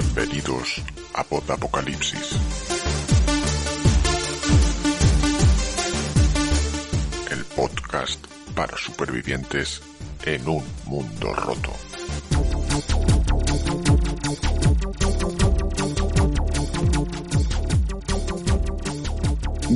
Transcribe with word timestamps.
Bienvenidos 0.00 0.80
a 1.12 1.24
Pod 1.24 1.50
Apocalipsis. 1.50 2.30
El 7.28 7.44
podcast 7.56 8.24
para 8.54 8.76
supervivientes 8.76 9.82
en 10.24 10.48
un 10.48 10.62
mundo 10.84 11.34
roto. 11.34 11.72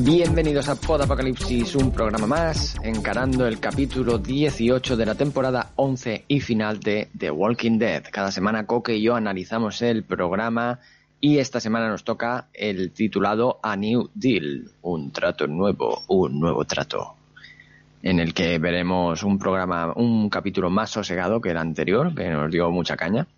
Bienvenidos 0.05 0.69
a 0.69 0.75
Pod 0.75 1.03
Apocalipsis, 1.03 1.77
un 1.77 1.93
programa 1.93 2.27
más, 2.27 2.75
encarando 2.83 3.47
el 3.47 3.61
capítulo 3.61 4.19
18 4.19 4.97
de 4.97 5.07
la 5.07 5.15
temporada 5.15 5.71
11 5.77 6.25
y 6.27 6.41
final 6.41 6.81
de 6.81 7.09
The 7.17 7.31
Walking 7.31 7.79
Dead. 7.79 8.03
Cada 8.11 8.33
semana 8.33 8.67
Coque 8.67 8.97
y 8.97 9.03
yo 9.03 9.15
analizamos 9.15 9.81
el 9.81 10.03
programa 10.03 10.81
y 11.21 11.39
esta 11.39 11.61
semana 11.61 11.89
nos 11.89 12.03
toca 12.03 12.49
el 12.53 12.91
titulado 12.91 13.61
A 13.63 13.77
New 13.77 14.11
Deal, 14.13 14.73
un 14.83 15.13
trato 15.13 15.47
nuevo, 15.47 16.03
un 16.09 16.41
nuevo 16.41 16.65
trato, 16.65 17.15
en 18.03 18.19
el 18.19 18.35
que 18.35 18.59
veremos 18.59 19.23
un 19.23 19.39
programa, 19.39 19.93
un 19.95 20.29
capítulo 20.29 20.69
más 20.69 20.91
sosegado 20.91 21.41
que 21.41 21.51
el 21.51 21.59
anterior, 21.59 22.13
que 22.13 22.29
nos 22.29 22.51
dio 22.51 22.69
mucha 22.73 22.97
caña 22.97 23.29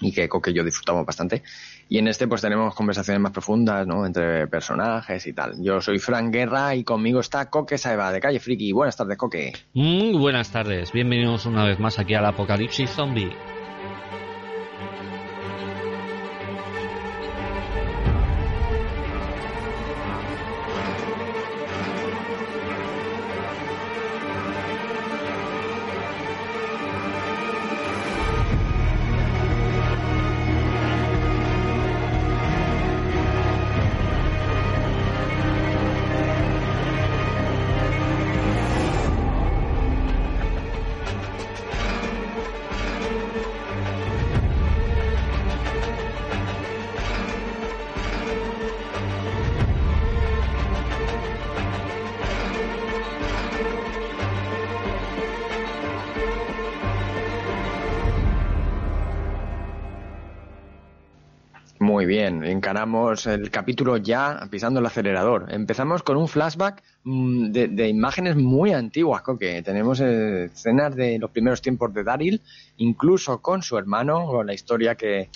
y 0.00 0.12
que 0.12 0.28
Coque 0.28 0.52
y 0.52 0.54
yo 0.54 0.62
disfrutamos 0.62 1.04
bastante. 1.04 1.42
Y 1.88 1.98
en 1.98 2.08
este 2.08 2.28
pues 2.28 2.42
tenemos 2.42 2.74
conversaciones 2.74 3.20
más 3.20 3.32
profundas, 3.32 3.86
¿no? 3.86 4.04
Entre 4.04 4.46
personajes 4.46 5.26
y 5.26 5.32
tal. 5.32 5.54
Yo 5.62 5.80
soy 5.80 5.98
Frank 5.98 6.32
Guerra 6.32 6.74
y 6.74 6.84
conmigo 6.84 7.20
está 7.20 7.48
Coque 7.48 7.78
Saeva 7.78 8.12
de 8.12 8.20
Calle 8.20 8.40
Friki. 8.40 8.72
Buenas 8.72 8.96
tardes, 8.96 9.16
Coque. 9.16 9.52
Muy 9.72 10.12
buenas 10.18 10.50
tardes. 10.50 10.92
Bienvenidos 10.92 11.46
una 11.46 11.64
vez 11.64 11.78
más 11.78 11.98
aquí 11.98 12.14
al 12.14 12.26
Apocalipsis 12.26 12.90
Zombie. 12.90 13.57
Muy 61.98 62.06
bien, 62.06 62.44
encaramos 62.44 63.26
el 63.26 63.50
capítulo 63.50 63.96
ya 63.96 64.46
pisando 64.52 64.78
el 64.78 64.86
acelerador. 64.86 65.46
Empezamos 65.52 66.04
con 66.04 66.16
un 66.16 66.28
flashback 66.28 66.80
mm, 67.02 67.50
de, 67.50 67.66
de 67.66 67.88
imágenes 67.88 68.36
muy 68.36 68.72
antiguas, 68.72 69.22
Coque. 69.22 69.62
Tenemos 69.62 69.98
eh, 70.00 70.44
escenas 70.44 70.94
de 70.94 71.18
los 71.18 71.32
primeros 71.32 71.60
tiempos 71.60 71.92
de 71.92 72.04
Daryl, 72.04 72.40
incluso 72.76 73.42
con 73.42 73.62
su 73.62 73.76
hermano, 73.76 74.26
con 74.28 74.46
la 74.46 74.54
historia 74.54 74.94
que, 74.94 75.28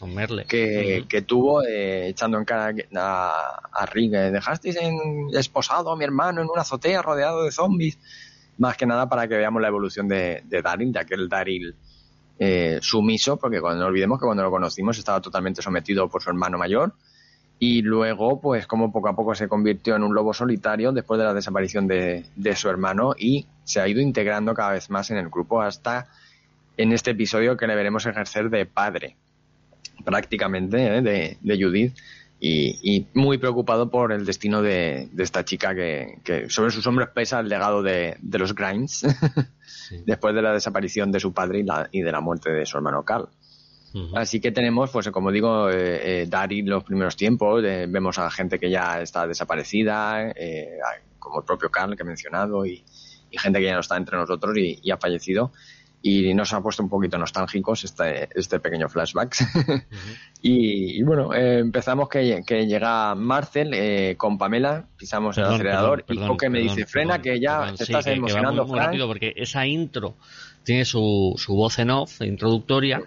que, 0.47 1.05
que 1.09 1.23
tuvo 1.23 1.65
eh, 1.65 2.07
echando 2.07 2.39
en 2.39 2.45
cara 2.45 2.73
a, 2.95 3.61
a 3.73 3.87
Rick. 3.87 4.13
eh, 4.15 4.31
Dejasteis 4.31 4.77
en, 4.77 4.97
esposado 5.37 5.91
a 5.91 5.97
mi 5.97 6.05
hermano 6.05 6.43
en 6.43 6.49
una 6.49 6.63
azotea 6.63 7.03
rodeado 7.03 7.43
de 7.43 7.51
zombies. 7.51 7.99
Más 8.59 8.77
que 8.77 8.87
nada 8.87 9.09
para 9.09 9.27
que 9.27 9.35
veamos 9.37 9.61
la 9.61 9.67
evolución 9.67 10.07
de, 10.07 10.45
de 10.45 10.63
Daryl, 10.63 10.93
de 10.93 11.01
aquel 11.01 11.29
Daryl 11.29 11.75
eh, 12.45 12.81
sumiso, 12.83 13.37
porque 13.37 13.61
cuando 13.61 13.85
no 13.85 13.87
olvidemos 13.87 14.19
que 14.19 14.27
cuando 14.27 14.43
lo 14.43 14.51
conocimos 14.51 14.99
estaba 14.99 15.21
totalmente 15.21 15.63
sometido 15.63 16.09
por 16.09 16.21
su 16.21 16.31
hermano 16.31 16.59
mayor. 16.59 16.93
Y 17.61 17.83
luego, 17.83 18.41
pues, 18.41 18.67
como 18.67 18.91
poco 18.91 19.11
a 19.11 19.15
poco 19.15 19.37
se 19.37 19.47
convirtió 19.47 19.95
en 19.95 20.03
un 20.03 20.13
lobo 20.13 20.35
solitario 20.35 20.91
después 20.91 21.19
de 21.19 21.25
la 21.25 21.35
desaparición 21.35 21.87
de, 21.87 22.27
de 22.35 22.57
su 22.57 22.69
hermano 22.69 23.15
y 23.17 23.47
se 23.63 23.81
ha 23.81 23.87
ido 23.87 24.01
integrando 24.01 24.55
cada 24.55 24.73
vez 24.73 24.91
más 24.91 25.13
en 25.13 25.19
el 25.19 25.29
grupo 25.29 25.63
hasta 25.63 26.09
en 26.77 26.91
este 26.91 27.13
episodio 27.13 27.57
que 27.57 27.69
le 27.69 27.77
veremos 27.77 28.07
ejercer 28.07 28.51
de 28.51 28.67
padre 28.67 29.15
prácticamente 30.05 30.97
¿eh? 30.97 31.01
de, 31.01 31.39
de 31.41 31.65
Judith 31.65 31.95
y, 32.45 32.79
y 32.83 33.07
muy 33.15 33.39
preocupado 33.39 33.89
por 33.89 34.11
el 34.13 34.27
destino 34.27 34.63
de, 34.63 35.09
de 35.13 35.23
esta 35.23 35.45
chica 35.45 35.77
que, 35.77 36.19
que 36.25 36.51
sobre 36.51 36.73
sus 36.73 36.85
hombros 36.89 37.11
pesa 37.15 37.39
el 37.39 37.49
legado 37.49 37.83
de, 37.85 38.17
de 38.21 38.39
los 38.39 38.53
Grimes 38.55 39.07
Sí. 39.89 40.03
después 40.07 40.35
de 40.35 40.43
la 40.43 40.53
desaparición 40.53 41.13
de 41.13 41.21
su 41.21 41.33
padre 41.33 41.61
y, 41.61 41.63
la- 41.63 41.89
y 41.93 42.03
de 42.03 42.11
la 42.13 42.21
muerte 42.21 42.51
de 42.51 42.67
su 42.67 42.77
hermano 42.77 43.05
Carl. 43.05 43.29
Así 44.15 44.41
que 44.41 44.51
tenemos, 44.53 44.91
pues 44.91 45.09
como 45.11 45.31
digo, 45.31 45.69
eh, 45.71 46.23
eh, 46.23 46.27
Daryl 46.27 46.65
los 46.67 46.83
primeros 46.83 47.15
tiempos, 47.15 47.63
eh, 47.63 47.87
vemos 47.89 48.19
a 48.19 48.31
gente 48.31 48.59
que 48.59 48.71
ya 48.71 49.03
está 49.03 49.27
desaparecida, 49.27 50.31
eh, 50.35 50.79
como 51.19 51.41
el 51.41 51.45
propio 51.45 51.71
Carl 51.71 51.95
que 51.95 52.03
he 52.03 52.07
mencionado, 52.07 52.65
y, 52.65 52.83
y 53.31 53.39
gente 53.39 53.59
que 53.59 53.67
ya 53.67 53.75
no 53.75 53.81
está 53.81 53.97
entre 53.99 54.17
nosotros 54.17 54.57
y, 54.57 54.79
y 54.83 54.91
ha 54.93 54.97
fallecido. 54.97 55.53
Y 56.05 56.35
nos 56.35 56.53
ha 56.53 56.61
puesto 56.61 56.83
un 56.83 56.89
poquito 56.89 57.17
nostálgicos 57.17 57.85
este, 57.85 58.29
este 58.35 58.59
pequeño 58.59 58.89
flashback. 58.89 59.37
y, 60.43 60.99
y 60.99 61.03
bueno, 61.05 61.33
eh, 61.33 61.61
empezamos 61.61 62.09
que, 62.09 62.43
que 62.45 62.67
llega 62.67 63.15
Marcel 63.15 63.71
eh, 63.73 64.17
con 64.17 64.37
Pamela, 64.37 64.87
pisamos 64.97 65.37
el 65.39 65.43
Perdón, 65.45 65.55
acelerador 65.55 66.05
perdón, 66.05 66.25
y 66.25 66.29
Coque 66.29 66.49
me 66.51 66.59
perdón, 66.61 66.77
dice, 66.77 66.87
frena 66.91 67.15
perdón, 67.19 67.23
que 67.23 67.41
ya 67.41 67.59
perdón, 67.61 67.77
te 67.77 67.85
sí, 67.87 67.93
estás 67.93 68.05
que- 68.05 68.11
que 68.11 68.17
emocionando, 68.17 68.63
muy, 68.63 68.71
muy 68.71 68.77
Frank". 68.79 68.87
rápido 68.89 69.07
porque 69.07 69.33
esa 69.37 69.67
intro 69.67 70.17
tiene 70.65 70.85
su, 70.85 71.35
su 71.37 71.55
voz 71.55 71.79
en 71.79 71.91
off 71.91 72.21
introductoria. 72.23 73.01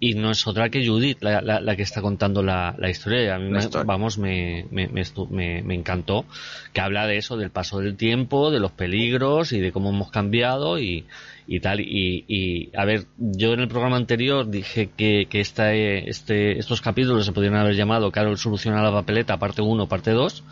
Y 0.00 0.14
no 0.14 0.30
es 0.30 0.46
otra 0.46 0.68
que 0.70 0.86
Judith 0.86 1.18
la, 1.22 1.40
la- 1.42 1.60
la 1.60 1.74
que 1.76 1.82
está 1.82 2.00
contando 2.00 2.42
la, 2.42 2.74
la 2.78 2.88
historia. 2.90 3.34
A 3.34 3.38
mí, 3.38 3.50
me- 3.50 3.58
historia. 3.58 3.84
vamos, 3.84 4.16
me, 4.18 4.66
me, 4.70 4.86
me, 4.88 5.00
estu- 5.02 5.28
me- 5.28 5.62
me 5.62 5.74
encantó 5.74 6.24
que 6.72 6.80
habla 6.80 7.06
de 7.06 7.16
eso, 7.16 7.36
del 7.36 7.50
paso 7.50 7.80
del 7.80 7.96
tiempo, 7.96 8.50
de 8.50 8.60
los 8.60 8.70
peligros 8.72 9.52
y 9.52 9.60
de 9.60 9.72
cómo 9.72 9.90
hemos 9.90 10.10
cambiado 10.10 10.78
y, 10.78 11.04
y 11.46 11.60
tal. 11.60 11.80
Y, 11.80 12.24
y, 12.28 12.70
a 12.76 12.84
ver, 12.84 13.06
yo 13.16 13.52
en 13.54 13.60
el 13.60 13.68
programa 13.68 13.96
anterior 13.96 14.48
dije 14.48 14.90
que, 14.96 15.26
que 15.28 15.40
esta, 15.40 15.74
eh, 15.74 16.08
este, 16.08 16.58
estos 16.58 16.80
capítulos 16.80 17.26
se 17.26 17.32
podrían 17.32 17.56
haber 17.56 17.74
llamado 17.74 18.12
Carol 18.12 18.38
soluciona 18.38 18.82
la 18.82 18.92
papeleta, 18.92 19.36
parte 19.38 19.62
1, 19.62 19.88
parte 19.88 20.12
2, 20.12 20.44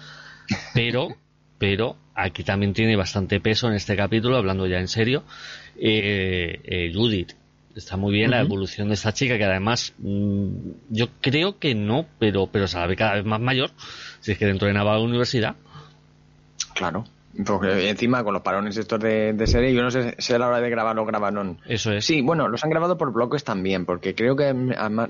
pero, 0.75 1.09
pero 1.59 1.97
aquí 2.15 2.43
también 2.43 2.73
tiene 2.73 2.97
bastante 2.97 3.39
peso 3.41 3.69
en 3.69 3.75
este 3.75 3.95
capítulo, 3.97 4.37
hablando 4.37 4.67
ya 4.67 4.81
en 4.81 4.89
serio, 4.89 5.23
eh, 5.79 6.61
eh, 6.65 6.93
Judith. 6.95 7.33
Está 7.77 7.97
muy 7.97 8.13
bien 8.13 8.31
la 8.31 8.41
evolución 8.41 8.89
de 8.89 8.95
esta 8.95 9.13
chica, 9.13 9.37
que 9.37 9.45
además 9.45 9.93
mm, 9.99 10.49
yo 10.89 11.09
creo 11.21 11.59
que 11.59 11.75
no, 11.75 12.07
pero, 12.19 12.49
pero 12.49 12.67
se 12.67 12.79
la 12.79 12.87
ve 12.87 12.97
cada 12.97 13.15
vez 13.15 13.25
más 13.25 13.41
mayor. 13.41 13.71
Si 14.21 14.33
es 14.33 14.39
que 14.39 14.47
dentro 14.47 14.67
de 14.67 14.75
Navarra 14.75 15.01
Universidad, 15.01 15.55
Claro. 16.77 17.05
Porque 17.45 17.91
encima 17.91 18.25
con 18.25 18.33
los 18.33 18.43
parones 18.43 18.79
estos 18.79 18.99
de, 18.99 19.35
de 19.35 19.47
serie, 19.47 19.75
yo 19.75 19.83
no 19.83 19.91
sé 19.91 20.15
si 20.19 20.33
a 20.33 20.39
la 20.39 20.49
hora 20.49 20.61
de 20.61 20.71
grabar 20.71 20.97
lo 20.97 21.05
grabaron. 21.05 21.59
eso 21.67 21.93
es. 21.93 22.05
Sí, 22.05 22.23
bueno, 22.23 22.49
los 22.49 22.65
han 22.65 22.71
grabado 22.71 22.97
por 22.97 23.13
bloques 23.13 23.45
también, 23.45 23.85
porque 23.85 24.15
creo 24.15 24.37
que, 24.37 24.55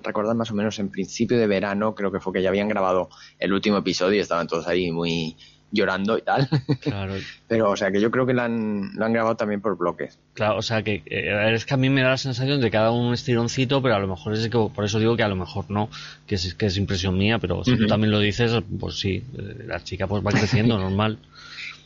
recordad 0.03 0.35
más 0.35 0.51
o 0.51 0.55
menos 0.55 0.79
en 0.81 0.91
principio 0.91 1.39
de 1.39 1.47
verano, 1.47 1.95
creo 1.95 2.11
que 2.11 2.19
fue 2.19 2.33
que 2.33 2.43
ya 2.43 2.49
habían 2.49 2.69
grabado 2.69 3.11
el 3.39 3.53
último 3.53 3.77
episodio 3.77 4.17
y 4.17 4.21
estaban 4.21 4.49
todos 4.49 4.67
ahí 4.67 4.91
muy 4.91 5.37
llorando 5.73 6.17
y 6.19 6.23
tal. 6.23 6.49
Claro, 6.81 7.15
Pero, 7.49 7.71
o 7.71 7.77
sea, 7.77 7.91
que 7.91 8.01
yo 8.01 8.11
creo 8.11 8.27
que 8.27 8.33
lo 8.33 8.43
han, 8.43 8.95
lo 8.95 9.05
han 9.05 9.13
grabado 9.13 9.37
también 9.37 9.61
por 9.61 9.77
bloques. 9.77 10.19
claro, 10.35 10.59
o 10.59 10.63
sea 10.63 10.83
que 10.83 11.03
eh, 11.07 11.55
es 11.55 11.67
que 11.67 11.75
a 11.75 11.77
mí 11.77 11.91
me 11.91 12.03
da 12.03 12.11
la 12.11 12.17
sensación 12.17 12.61
de 12.61 12.71
que 12.71 12.77
ha 12.77 12.83
dado 12.83 12.95
un 12.95 13.15
estironcito, 13.15 13.83
pero 13.83 13.95
a 13.95 13.99
lo 13.99 14.09
mejor 14.09 14.35
es 14.35 14.49
que, 14.49 14.59
por 14.75 14.85
eso 14.85 14.99
digo 14.99 15.17
que 15.17 15.23
a 15.23 15.29
lo 15.29 15.37
mejor 15.37 15.71
no, 15.71 15.89
que 16.27 16.37
es, 16.37 16.55
que 16.55 16.67
es 16.67 16.77
impresión 16.77 17.17
mía, 17.17 17.39
pero 17.39 17.65
si 17.65 17.77
tú 17.77 17.87
también 17.87 18.11
lo 18.11 18.21
dices, 18.21 18.53
pues 18.79 18.99
sí, 18.99 19.23
eh, 19.39 19.65
la 19.67 19.83
chica 19.83 20.07
pues 20.07 20.25
va 20.25 20.31
creciendo, 20.33 20.79
normal. 20.79 21.19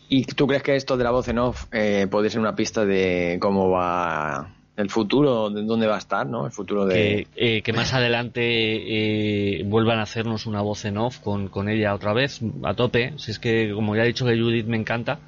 ¿Y 0.08 0.24
tú 0.24 0.46
crees 0.46 0.62
que 0.62 0.74
esto 0.74 0.96
de 0.96 1.04
la 1.04 1.12
voz 1.12 1.28
en 1.28 1.38
off 1.38 1.66
eh, 1.72 2.08
puede 2.10 2.30
ser 2.30 2.40
una 2.40 2.56
pista 2.56 2.84
de 2.84 3.38
cómo 3.40 3.70
va 3.70 4.54
el 4.80 4.90
futuro, 4.90 5.50
de 5.50 5.62
dónde 5.62 5.86
va 5.86 5.94
a 5.96 5.98
estar, 5.98 6.26
¿no? 6.26 6.46
El 6.46 6.52
futuro 6.52 6.86
de... 6.86 7.26
que, 7.34 7.56
eh, 7.58 7.62
que 7.62 7.72
más 7.72 7.92
adelante 7.94 8.40
eh, 8.42 9.62
vuelvan 9.64 9.98
a 9.98 10.02
hacernos 10.02 10.46
una 10.46 10.60
voz 10.62 10.84
en 10.84 10.98
off 10.98 11.18
con, 11.20 11.48
con 11.48 11.68
ella 11.68 11.94
otra 11.94 12.12
vez, 12.12 12.40
a 12.64 12.74
tope. 12.74 13.12
Si 13.18 13.30
es 13.30 13.38
que, 13.38 13.72
como 13.74 13.94
ya 13.94 14.04
he 14.04 14.06
dicho 14.08 14.26
que 14.26 14.38
Judith 14.38 14.66
me 14.66 14.76
encanta, 14.76 15.18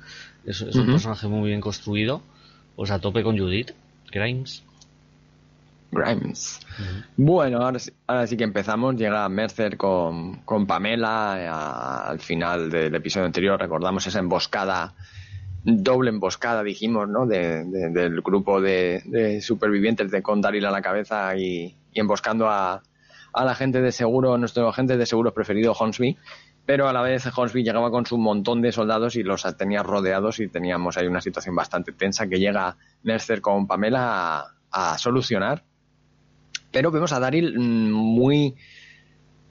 es, 0.47 0.61
es 0.63 0.75
un 0.75 0.87
personaje 0.87 1.29
muy 1.29 1.49
bien 1.49 1.61
construido, 1.61 2.23
pues 2.77 2.91
a 2.91 2.99
tope 2.99 3.23
con 3.23 3.39
Judith, 3.39 3.71
Grimes. 4.11 4.63
Grimes. 5.91 6.59
Bueno, 7.19 7.59
ahora, 7.63 7.79
sí- 7.79 7.93
ahora 8.07 8.27
sí 8.27 8.37
que 8.37 8.45
empezamos. 8.45 8.97
Llega 8.97 9.29
Mercer 9.29 9.77
con, 9.77 10.37
con 10.43 10.67
Pamela 10.67 11.37
eh, 11.39 11.47
a- 11.47 12.09
al 12.09 12.19
final 12.19 12.71
del 12.71 12.95
episodio 12.95 13.27
anterior. 13.27 13.61
Recordamos 13.61 14.07
esa 14.07 14.19
emboscada, 14.19 14.95
doble 15.65 16.11
emboscada, 16.11 16.63
dijimos, 16.63 17.09
¿no? 17.09 17.27
De- 17.27 17.65
de- 17.65 17.91
del 17.91 18.21
grupo 18.21 18.61
de, 18.61 19.03
de 19.07 19.41
supervivientes 19.41 20.11
de 20.11 20.23
con 20.23 20.41
Daryl 20.41 20.65
a 20.67 20.71
la 20.71 20.83
cabeza 20.83 21.37
y, 21.37 21.77
emboscando 21.95 22.49
a, 22.49 22.83
al 23.33 23.49
agente 23.49 23.81
de 23.81 23.93
seguro, 23.93 24.37
nuestro 24.39 24.69
agente 24.69 24.97
de 24.97 25.07
seguros 25.07 25.33
preferido, 25.33 25.73
Hornsby, 25.79 26.17
pero 26.67 26.89
a 26.89 26.93
la 26.93 27.03
vez 27.03 27.27
Hornsby 27.35 27.65
llegaba 27.65 27.91
con 27.91 28.07
su 28.07 28.19
montón 28.19 28.63
de 28.63 28.71
soldados 28.73 29.17
y 29.17 29.23
los 29.23 29.45
tenía 29.57 29.83
rodeados 29.83 30.39
y 30.41 30.49
teníamos 30.49 30.97
ahí 30.97 31.07
una 31.07 31.21
situación 31.21 31.55
bastante 31.57 31.93
tensa 31.93 32.27
que 32.29 32.39
llega 32.39 32.77
Mercer 33.03 33.41
con 33.41 33.67
Pamela 33.67 34.45
a, 34.71 34.99
solucionar. 34.99 35.65
Pero 36.71 36.91
vemos 36.91 37.13
a 37.13 37.21
Daryl 37.21 37.59
mm, 37.59 37.91
muy, 37.93 38.55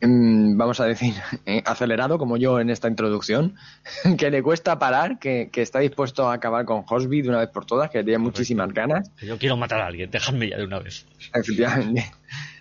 vamos 0.01 0.79
a 0.79 0.85
decir, 0.85 1.13
eh, 1.45 1.61
acelerado 1.65 2.17
como 2.17 2.37
yo 2.37 2.59
en 2.59 2.69
esta 2.69 2.87
introducción, 2.87 3.55
que 4.17 4.31
le 4.31 4.41
cuesta 4.41 4.79
parar, 4.79 5.19
que, 5.19 5.49
está 5.53 5.79
dispuesto 5.79 6.29
a 6.29 6.33
acabar 6.33 6.65
con 6.65 6.83
Hornsby 6.87 7.21
de 7.21 7.29
una 7.29 7.39
vez 7.39 7.49
por 7.49 7.65
todas, 7.65 7.89
que 7.89 8.03
tiene 8.03 8.17
muchísimas 8.17 8.73
ganas. 8.73 9.11
Yo 9.21 9.37
quiero 9.37 9.57
matar 9.57 9.81
a 9.81 9.87
alguien, 9.87 10.09
dejadme 10.09 10.49
ya 10.49 10.57
de 10.57 10.65
una 10.65 10.79
vez. 10.79 11.05
Efectivamente. 11.33 12.11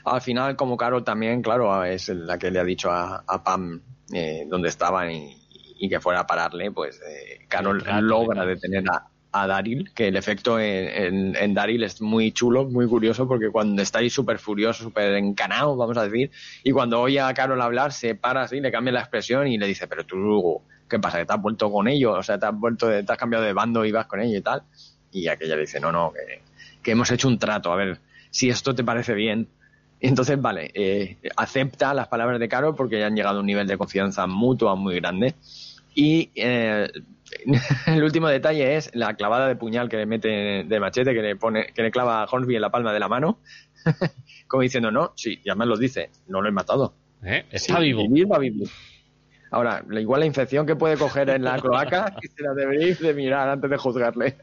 Al 0.05 0.21
final, 0.21 0.57
como 0.57 0.77
Carol 0.77 1.05
también, 1.05 1.43
claro, 1.43 1.85
es 1.85 2.09
la 2.09 2.39
que 2.39 2.51
le 2.51 2.59
ha 2.59 2.65
dicho 2.65 2.91
a 2.91 3.45
Pam 3.45 3.81
eh, 4.13 4.45
donde 4.49 4.69
estaban 4.69 5.11
y, 5.13 5.89
que 5.89 6.01
fuera 6.01 6.21
a 6.21 6.27
pararle, 6.27 6.73
pues 6.73 7.01
eh, 7.01 7.47
Carol 7.49 7.83
logra 8.03 8.45
detener 8.45 8.85
a, 8.91 9.09
a 9.33 9.47
Daryl, 9.47 9.93
que 9.95 10.09
el 10.09 10.17
efecto 10.17 10.59
en, 10.59 11.37
en, 11.37 11.55
Daryl 11.55 11.85
es 11.85 12.01
muy 12.01 12.33
chulo, 12.33 12.65
muy 12.65 12.87
curioso, 12.87 13.29
porque 13.29 13.51
cuando 13.51 13.81
está 13.83 14.01
ahí 14.01 14.11
súper 14.11 14.39
furioso, 14.39 14.85
súper 14.85 15.15
encanado, 15.15 15.77
vamos 15.77 15.97
a 15.97 16.05
decir, 16.05 16.31
y 16.65 16.73
cuando 16.73 17.01
oye 17.01 17.21
a 17.21 17.33
Carol 17.33 17.61
hablar, 17.61 17.93
se 17.93 18.15
para 18.15 18.43
así, 18.43 18.61
le 18.61 18.73
cambia 18.73 18.93
la 18.93 19.01
expresión 19.01 19.47
y 19.47 19.59
le 19.59 19.67
dice, 19.67 19.87
pero 19.87 20.05
tú, 20.05 20.63
¿qué 20.89 20.99
pasa? 20.99 21.19
¿Que 21.19 21.27
te 21.27 21.33
has 21.33 21.41
vuelto 21.41 21.71
con 21.71 21.87
ellos? 21.89 22.17
O 22.19 22.23
sea, 22.23 22.39
te 22.39 22.47
has 22.47 22.55
vuelto, 22.55 22.89
te 22.89 23.13
has 23.13 23.19
cambiado 23.19 23.45
de 23.45 23.53
bando 23.53 23.85
y 23.85 23.93
vas 23.93 24.07
con 24.07 24.21
ellos 24.21 24.39
y 24.39 24.43
tal. 24.43 24.63
Y 25.13 25.29
aquella 25.29 25.55
le 25.55 25.63
dice, 25.63 25.81
no, 25.81 25.93
no, 25.93 26.13
que, 26.13 26.43
que 26.83 26.91
hemos 26.91 27.11
hecho 27.11 27.29
un 27.29 27.39
trato, 27.39 27.73
a 27.73 27.77
ver, 27.77 27.99
si 28.31 28.49
esto 28.49 28.75
te 28.75 28.85
parece 28.85 29.15
bien, 29.15 29.49
entonces, 30.01 30.41
vale, 30.41 30.71
eh, 30.75 31.19
acepta 31.37 31.93
las 31.93 32.09
palabras 32.09 32.41
de 32.41 32.49
Caro 32.49 32.75
porque 32.75 32.99
ya 32.99 33.07
han 33.07 33.15
llegado 33.15 33.37
a 33.37 33.41
un 33.41 33.47
nivel 33.47 33.67
de 33.67 33.77
confianza 33.77 34.27
mutua 34.27 34.75
muy 34.75 34.97
grande. 34.97 35.35
Y 35.95 36.31
eh, 36.35 36.89
el 37.87 38.03
último 38.03 38.29
detalle 38.29 38.77
es 38.77 38.91
la 38.95 39.15
clavada 39.15 39.49
de 39.49 39.57
puñal 39.57 39.89
que 39.89 39.97
le 39.97 40.07
mete 40.07 40.65
de 40.65 40.81
machete, 40.81 41.15
que 41.15 41.23
le 41.23 41.37
pone, 41.37 41.67
que 41.75 41.83
le 41.83 41.91
clava 41.91 42.23
a 42.23 42.27
Hornsby 42.27 42.57
en 42.57 42.63
la 42.63 42.71
palma 42.71 42.93
de 42.93 43.01
la 43.01 43.09
mano, 43.09 43.39
como 44.49 44.63
diciendo, 44.63 44.91
no, 44.91 45.13
sí, 45.17 45.41
y 45.45 45.51
además 45.51 45.69
lo 45.69 45.77
dice, 45.77 46.11
no 46.29 46.41
lo 46.41 46.49
he 46.49 46.53
matado. 46.53 46.95
¿Eh? 47.25 47.45
Está 47.51 47.79
vivo. 47.81 48.03
Ahora, 49.53 49.85
igual 49.91 50.21
la 50.21 50.27
infección 50.27 50.65
que 50.65 50.77
puede 50.77 50.97
coger 50.97 51.29
en 51.31 51.45
la 51.45 51.59
cloaca, 51.59 52.15
se 52.37 52.43
la 52.43 52.55
deberéis 52.55 53.01
de 53.01 53.13
mirar 53.15 53.49
antes 53.49 53.69
de 53.69 53.77
juzgarle 53.77 54.37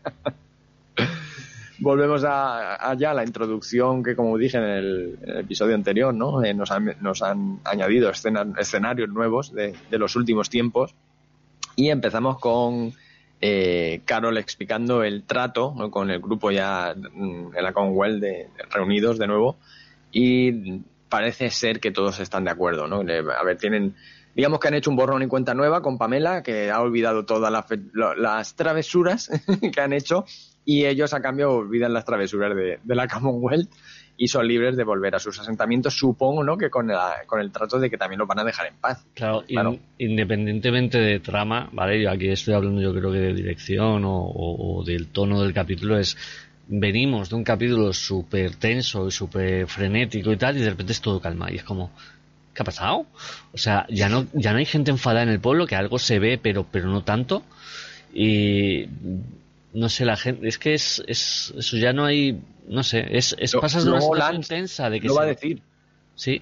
volvemos 1.79 2.23
a, 2.23 2.75
a, 2.75 2.95
la 2.95 3.23
introducción 3.23 4.03
que, 4.03 4.15
como 4.15 4.37
dije 4.37 4.57
en 4.57 4.63
el, 4.63 5.19
episodio 5.39 5.75
anterior, 5.75 6.13
¿no? 6.13 6.43
Eh, 6.43 6.53
nos, 6.53 6.71
han, 6.71 6.95
nos, 7.01 7.21
han, 7.21 7.59
añadido 7.63 8.09
escenarios 8.09 9.09
nuevos 9.09 9.53
de, 9.53 9.75
los 9.91 10.15
últimos 10.15 10.49
tiempos 10.49 10.95
y 11.77 11.89
empezamos 11.89 12.39
con 12.39 12.91
eh, 13.39 14.01
Carol 14.03 14.37
explicando 14.37 15.03
el 15.03 15.23
trato 15.23 15.73
con 15.91 16.09
el 16.09 16.19
grupo 16.19 16.51
ya 16.51 16.93
mm, 16.95 17.55
en 17.55 17.63
la 17.63 17.71
Commonwealth 17.71 18.23
reunidos 18.71 19.17
de 19.19 19.27
nuevo 19.27 19.55
y 20.11 20.81
parece 21.07 21.49
ser 21.51 21.79
que 21.79 21.91
todos 21.91 22.19
están 22.19 22.43
de 22.45 22.51
acuerdo, 22.51 22.87
¿no? 22.87 22.97
A 22.99 23.43
ver, 23.43 23.57
tienen 23.57 23.95
digamos 24.35 24.59
que 24.59 24.67
han 24.67 24.73
hecho 24.73 24.89
un 24.89 24.95
borrón 24.95 25.23
y 25.23 25.27
cuenta 25.27 25.53
nueva 25.53 25.81
con 25.81 25.97
Pamela, 25.97 26.43
que 26.43 26.69
ha 26.69 26.81
olvidado 26.81 27.25
todas 27.25 27.51
las 27.93 28.55
travesuras 28.55 29.29
que 29.73 29.81
han 29.81 29.93
hecho 29.93 30.25
y 30.65 30.85
ellos 30.85 31.13
a 31.13 31.21
cambio 31.21 31.53
olvidan 31.53 31.93
las 31.93 32.05
travesuras 32.05 32.55
de, 32.55 32.79
la 32.95 33.07
Commonwealth 33.07 33.71
y 34.17 34.27
son 34.27 34.47
libres 34.47 34.75
de 34.75 34.83
volver 34.83 35.15
a 35.15 35.19
sus 35.19 35.39
asentamientos, 35.39 35.95
supongo, 35.95 36.43
¿no? 36.43 36.57
Que 36.57 36.71
con, 36.71 36.91
con 37.27 37.39
el 37.39 37.51
trato 37.51 37.79
de 37.79 37.89
que 37.89 37.97
también 37.97 38.17
los 38.17 38.27
van 38.27 38.39
a 38.39 38.43
dejar 38.43 38.67
en 38.67 38.75
paz. 38.75 39.05
Claro, 39.13 39.43
independientemente 39.99 40.97
de 40.97 41.19
trama, 41.19 41.69
¿vale? 41.71 42.01
Yo 42.01 42.09
aquí 42.09 42.29
estoy 42.29 42.55
hablando 42.55 42.81
yo 42.81 42.93
creo 42.93 43.11
que 43.11 43.19
de 43.19 43.33
dirección 43.33 44.01
o, 44.05 44.83
del 44.85 45.07
tono 45.07 45.43
del 45.43 45.53
capítulo, 45.53 45.99
es 45.99 46.17
venimos 46.67 47.29
de 47.29 47.35
un 47.35 47.43
capítulo 47.43 47.93
súper 47.93 48.55
tenso 48.55 49.07
y 49.07 49.11
súper 49.11 49.67
frenético 49.67 50.31
y 50.31 50.37
tal, 50.37 50.57
y 50.57 50.61
de 50.61 50.71
repente 50.71 50.93
es 50.93 51.01
todo 51.01 51.21
calma, 51.21 51.51
y 51.51 51.57
es 51.57 51.63
como, 51.63 51.91
¿qué 52.53 52.63
ha 52.63 52.65
pasado? 52.65 53.05
O 53.53 53.57
sea, 53.57 53.85
ya 53.89 54.09
no, 54.09 54.25
ya 54.33 54.51
no 54.51 54.57
hay 54.57 54.65
gente 54.65 54.89
enfadada 54.91 55.23
en 55.23 55.29
el 55.29 55.39
pueblo, 55.39 55.67
que 55.67 55.75
algo 55.75 55.99
se 55.99 56.17
ve, 56.17 56.39
pero, 56.41 56.65
pero 56.69 56.87
no 56.87 57.03
tanto, 57.03 57.43
y 58.13 58.87
no 59.77 59.89
sé, 59.89 60.05
la 60.05 60.17
gente, 60.17 60.47
es 60.47 60.57
que 60.57 60.73
es, 60.73 61.03
es 61.07 61.53
eso 61.55 61.77
ya 61.77 61.93
no 61.93 62.05
hay, 62.05 62.41
no 62.67 62.81
sé, 62.81 63.05
es, 63.15 63.35
es 63.37 63.55
pasas 63.55 63.85
de 63.85 63.91
una 63.91 64.01
situación 64.01 64.35
intensa 64.35 64.89
de 64.89 64.99
que 64.99 65.07
lo 65.07 65.13
va 65.13 65.23
a 65.23 65.27
decir. 65.27 65.61
Sí. 66.15 66.41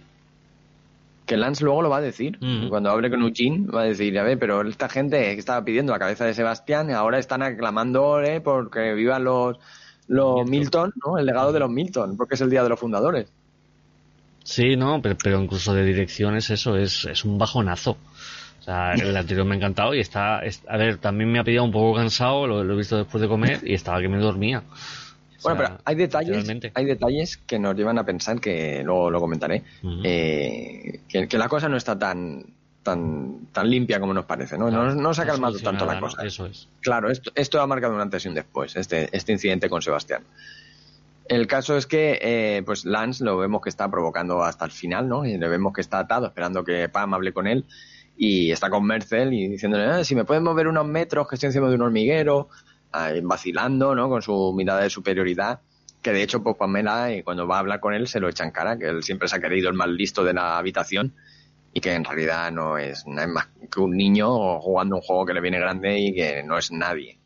Que 1.25 1.35
Lance 1.35 1.65
luego 1.65 1.81
lo 1.81 1.89
va 1.89 1.97
a 1.97 2.01
decir. 2.01 2.37
Mm. 2.39 2.69
Cuando 2.69 2.91
hable 2.91 3.09
con 3.09 3.21
Eugene 3.23 3.67
va 3.67 3.81
a 3.81 3.85
decir, 3.85 4.17
a 4.17 4.23
ver, 4.23 4.39
pero 4.39 4.61
esta 4.61 4.87
gente 4.87 5.19
que 5.19 5.39
estaba 5.39 5.65
pidiendo 5.65 5.91
la 5.91 5.99
cabeza 5.99 6.23
de 6.23 6.33
Sebastián 6.33 6.91
ahora 6.91 7.19
están 7.19 7.43
aclamándole 7.43 8.39
porque 8.39 8.93
vivan 8.93 9.25
los, 9.25 9.57
los 10.07 10.47
Milton, 10.47 10.93
¿no? 11.05 11.17
El 11.17 11.25
legado 11.25 11.51
de 11.51 11.59
los 11.59 11.69
Milton, 11.69 12.15
porque 12.15 12.35
es 12.35 12.41
el 12.41 12.49
día 12.49 12.63
de 12.63 12.69
los 12.69 12.79
fundadores. 12.79 13.27
Sí, 14.45 14.77
no, 14.77 15.01
pero, 15.01 15.17
pero 15.21 15.41
incluso 15.41 15.73
de 15.73 15.83
dirección 15.83 16.37
es 16.37 16.51
eso, 16.51 16.77
es, 16.77 17.03
es 17.03 17.25
un 17.25 17.37
bajonazo 17.37 17.97
sea, 18.65 18.93
el 18.93 19.15
anterior 19.15 19.45
me 19.45 19.53
ha 19.53 19.57
encantado 19.57 19.93
y 19.93 19.99
está, 19.99 20.39
a 20.39 20.77
ver, 20.77 20.97
también 20.97 21.31
me 21.31 21.37
ha 21.39 21.43
pillado 21.43 21.65
un 21.65 21.71
poco 21.71 21.95
cansado, 21.95 22.47
lo, 22.47 22.61
he 22.73 22.75
visto 22.75 22.97
después 22.97 23.21
de 23.21 23.27
comer 23.27 23.59
y 23.63 23.75
estaba 23.75 24.01
que 24.01 24.09
me 24.09 24.17
dormía. 24.17 24.63
bueno, 25.43 25.57
pero 25.57 25.77
hay 25.85 25.95
detalles, 25.95 26.71
hay 26.73 26.85
detalles 26.85 27.37
que 27.37 27.59
nos 27.59 27.75
llevan 27.75 27.99
a 27.99 28.03
pensar 28.03 28.41
que 28.41 28.81
luego 28.83 29.11
lo 29.11 29.19
comentaré, 29.19 29.63
eh, 30.03 31.01
que, 31.07 31.37
la 31.37 31.47
cosa 31.47 31.69
no 31.69 31.77
está 31.77 31.97
tan 31.97 32.43
tan 32.81 33.47
tan 33.51 33.69
limpia 33.69 33.99
como 33.99 34.13
nos 34.13 34.25
parece, 34.25 34.57
¿no? 34.57 34.69
no, 34.69 35.13
se 35.13 35.21
ha 35.21 35.25
calmado 35.25 35.59
tanto 35.59 35.85
la 35.85 35.99
cosa. 35.99 36.23
Eso 36.23 36.47
es. 36.47 36.67
Claro, 36.81 37.11
esto, 37.11 37.31
esto 37.35 37.61
ha 37.61 37.67
marcado 37.67 37.93
un 37.93 38.01
antes 38.01 38.25
y 38.25 38.29
un 38.29 38.35
después, 38.35 38.75
este, 38.75 39.09
este 39.15 39.31
incidente 39.31 39.69
con 39.69 39.81
Sebastián. 39.81 40.23
El 41.27 41.47
caso 41.47 41.75
es 41.75 41.87
que, 41.87 42.19
eh, 42.21 42.63
pues 42.63 42.85
Lance 42.85 43.23
lo 43.23 43.37
vemos 43.37 43.61
que 43.61 43.69
está 43.69 43.89
provocando 43.89 44.43
hasta 44.43 44.65
el 44.65 44.71
final, 44.71 45.09
¿no? 45.09 45.25
Y 45.25 45.37
le 45.37 45.47
vemos 45.47 45.73
que 45.73 45.81
está 45.81 45.97
atado, 45.97 46.27
esperando 46.27 46.63
que 46.63 46.87
Pam 46.89 47.15
hable 47.15 47.33
con 47.33 47.47
él 47.47 47.65
y 48.17 48.51
está 48.51 48.69
con 48.69 48.85
Mercel 48.85 49.33
y 49.33 49.47
diciéndole, 49.47 50.01
eh, 50.01 50.05
si 50.05 50.15
me 50.15 50.25
puedes 50.25 50.43
mover 50.43 50.67
unos 50.67 50.85
metros, 50.85 51.27
que 51.27 51.35
estoy 51.35 51.47
encima 51.47 51.69
de 51.69 51.75
un 51.75 51.81
hormiguero, 51.81 52.49
vacilando, 53.23 53.93
¿no? 53.93 54.07
Con 54.07 54.21
su 54.21 54.53
mirada 54.55 54.81
de 54.81 54.89
superioridad, 54.89 55.59
que 56.01 56.13
de 56.13 56.23
hecho, 56.23 56.41
pues 56.41 56.55
Pamela, 56.55 57.13
y 57.13 57.23
cuando 57.23 57.45
va 57.45 57.57
a 57.57 57.59
hablar 57.59 57.79
con 57.79 57.93
él, 57.93 58.07
se 58.07 58.19
lo 58.19 58.29
echa 58.29 58.43
en 58.45 58.51
cara, 58.51 58.77
que 58.77 58.85
él 58.85 59.03
siempre 59.03 59.27
se 59.27 59.35
ha 59.35 59.39
querido 59.39 59.69
el 59.69 59.75
más 59.75 59.89
listo 59.89 60.23
de 60.23 60.33
la 60.33 60.57
habitación 60.57 61.13
y 61.73 61.81
que 61.81 61.93
en 61.93 62.05
realidad 62.05 62.51
no 62.51 62.77
es, 62.77 63.05
no 63.05 63.21
es 63.21 63.27
más 63.27 63.47
que 63.69 63.81
un 63.81 63.97
niño 63.97 64.59
jugando 64.61 64.95
un 64.95 65.01
juego 65.01 65.25
que 65.25 65.33
le 65.33 65.41
viene 65.41 65.59
grande 65.59 65.99
y 65.99 66.13
que 66.13 66.41
no 66.43 66.57
es 66.57 66.71
nadie. 66.71 67.19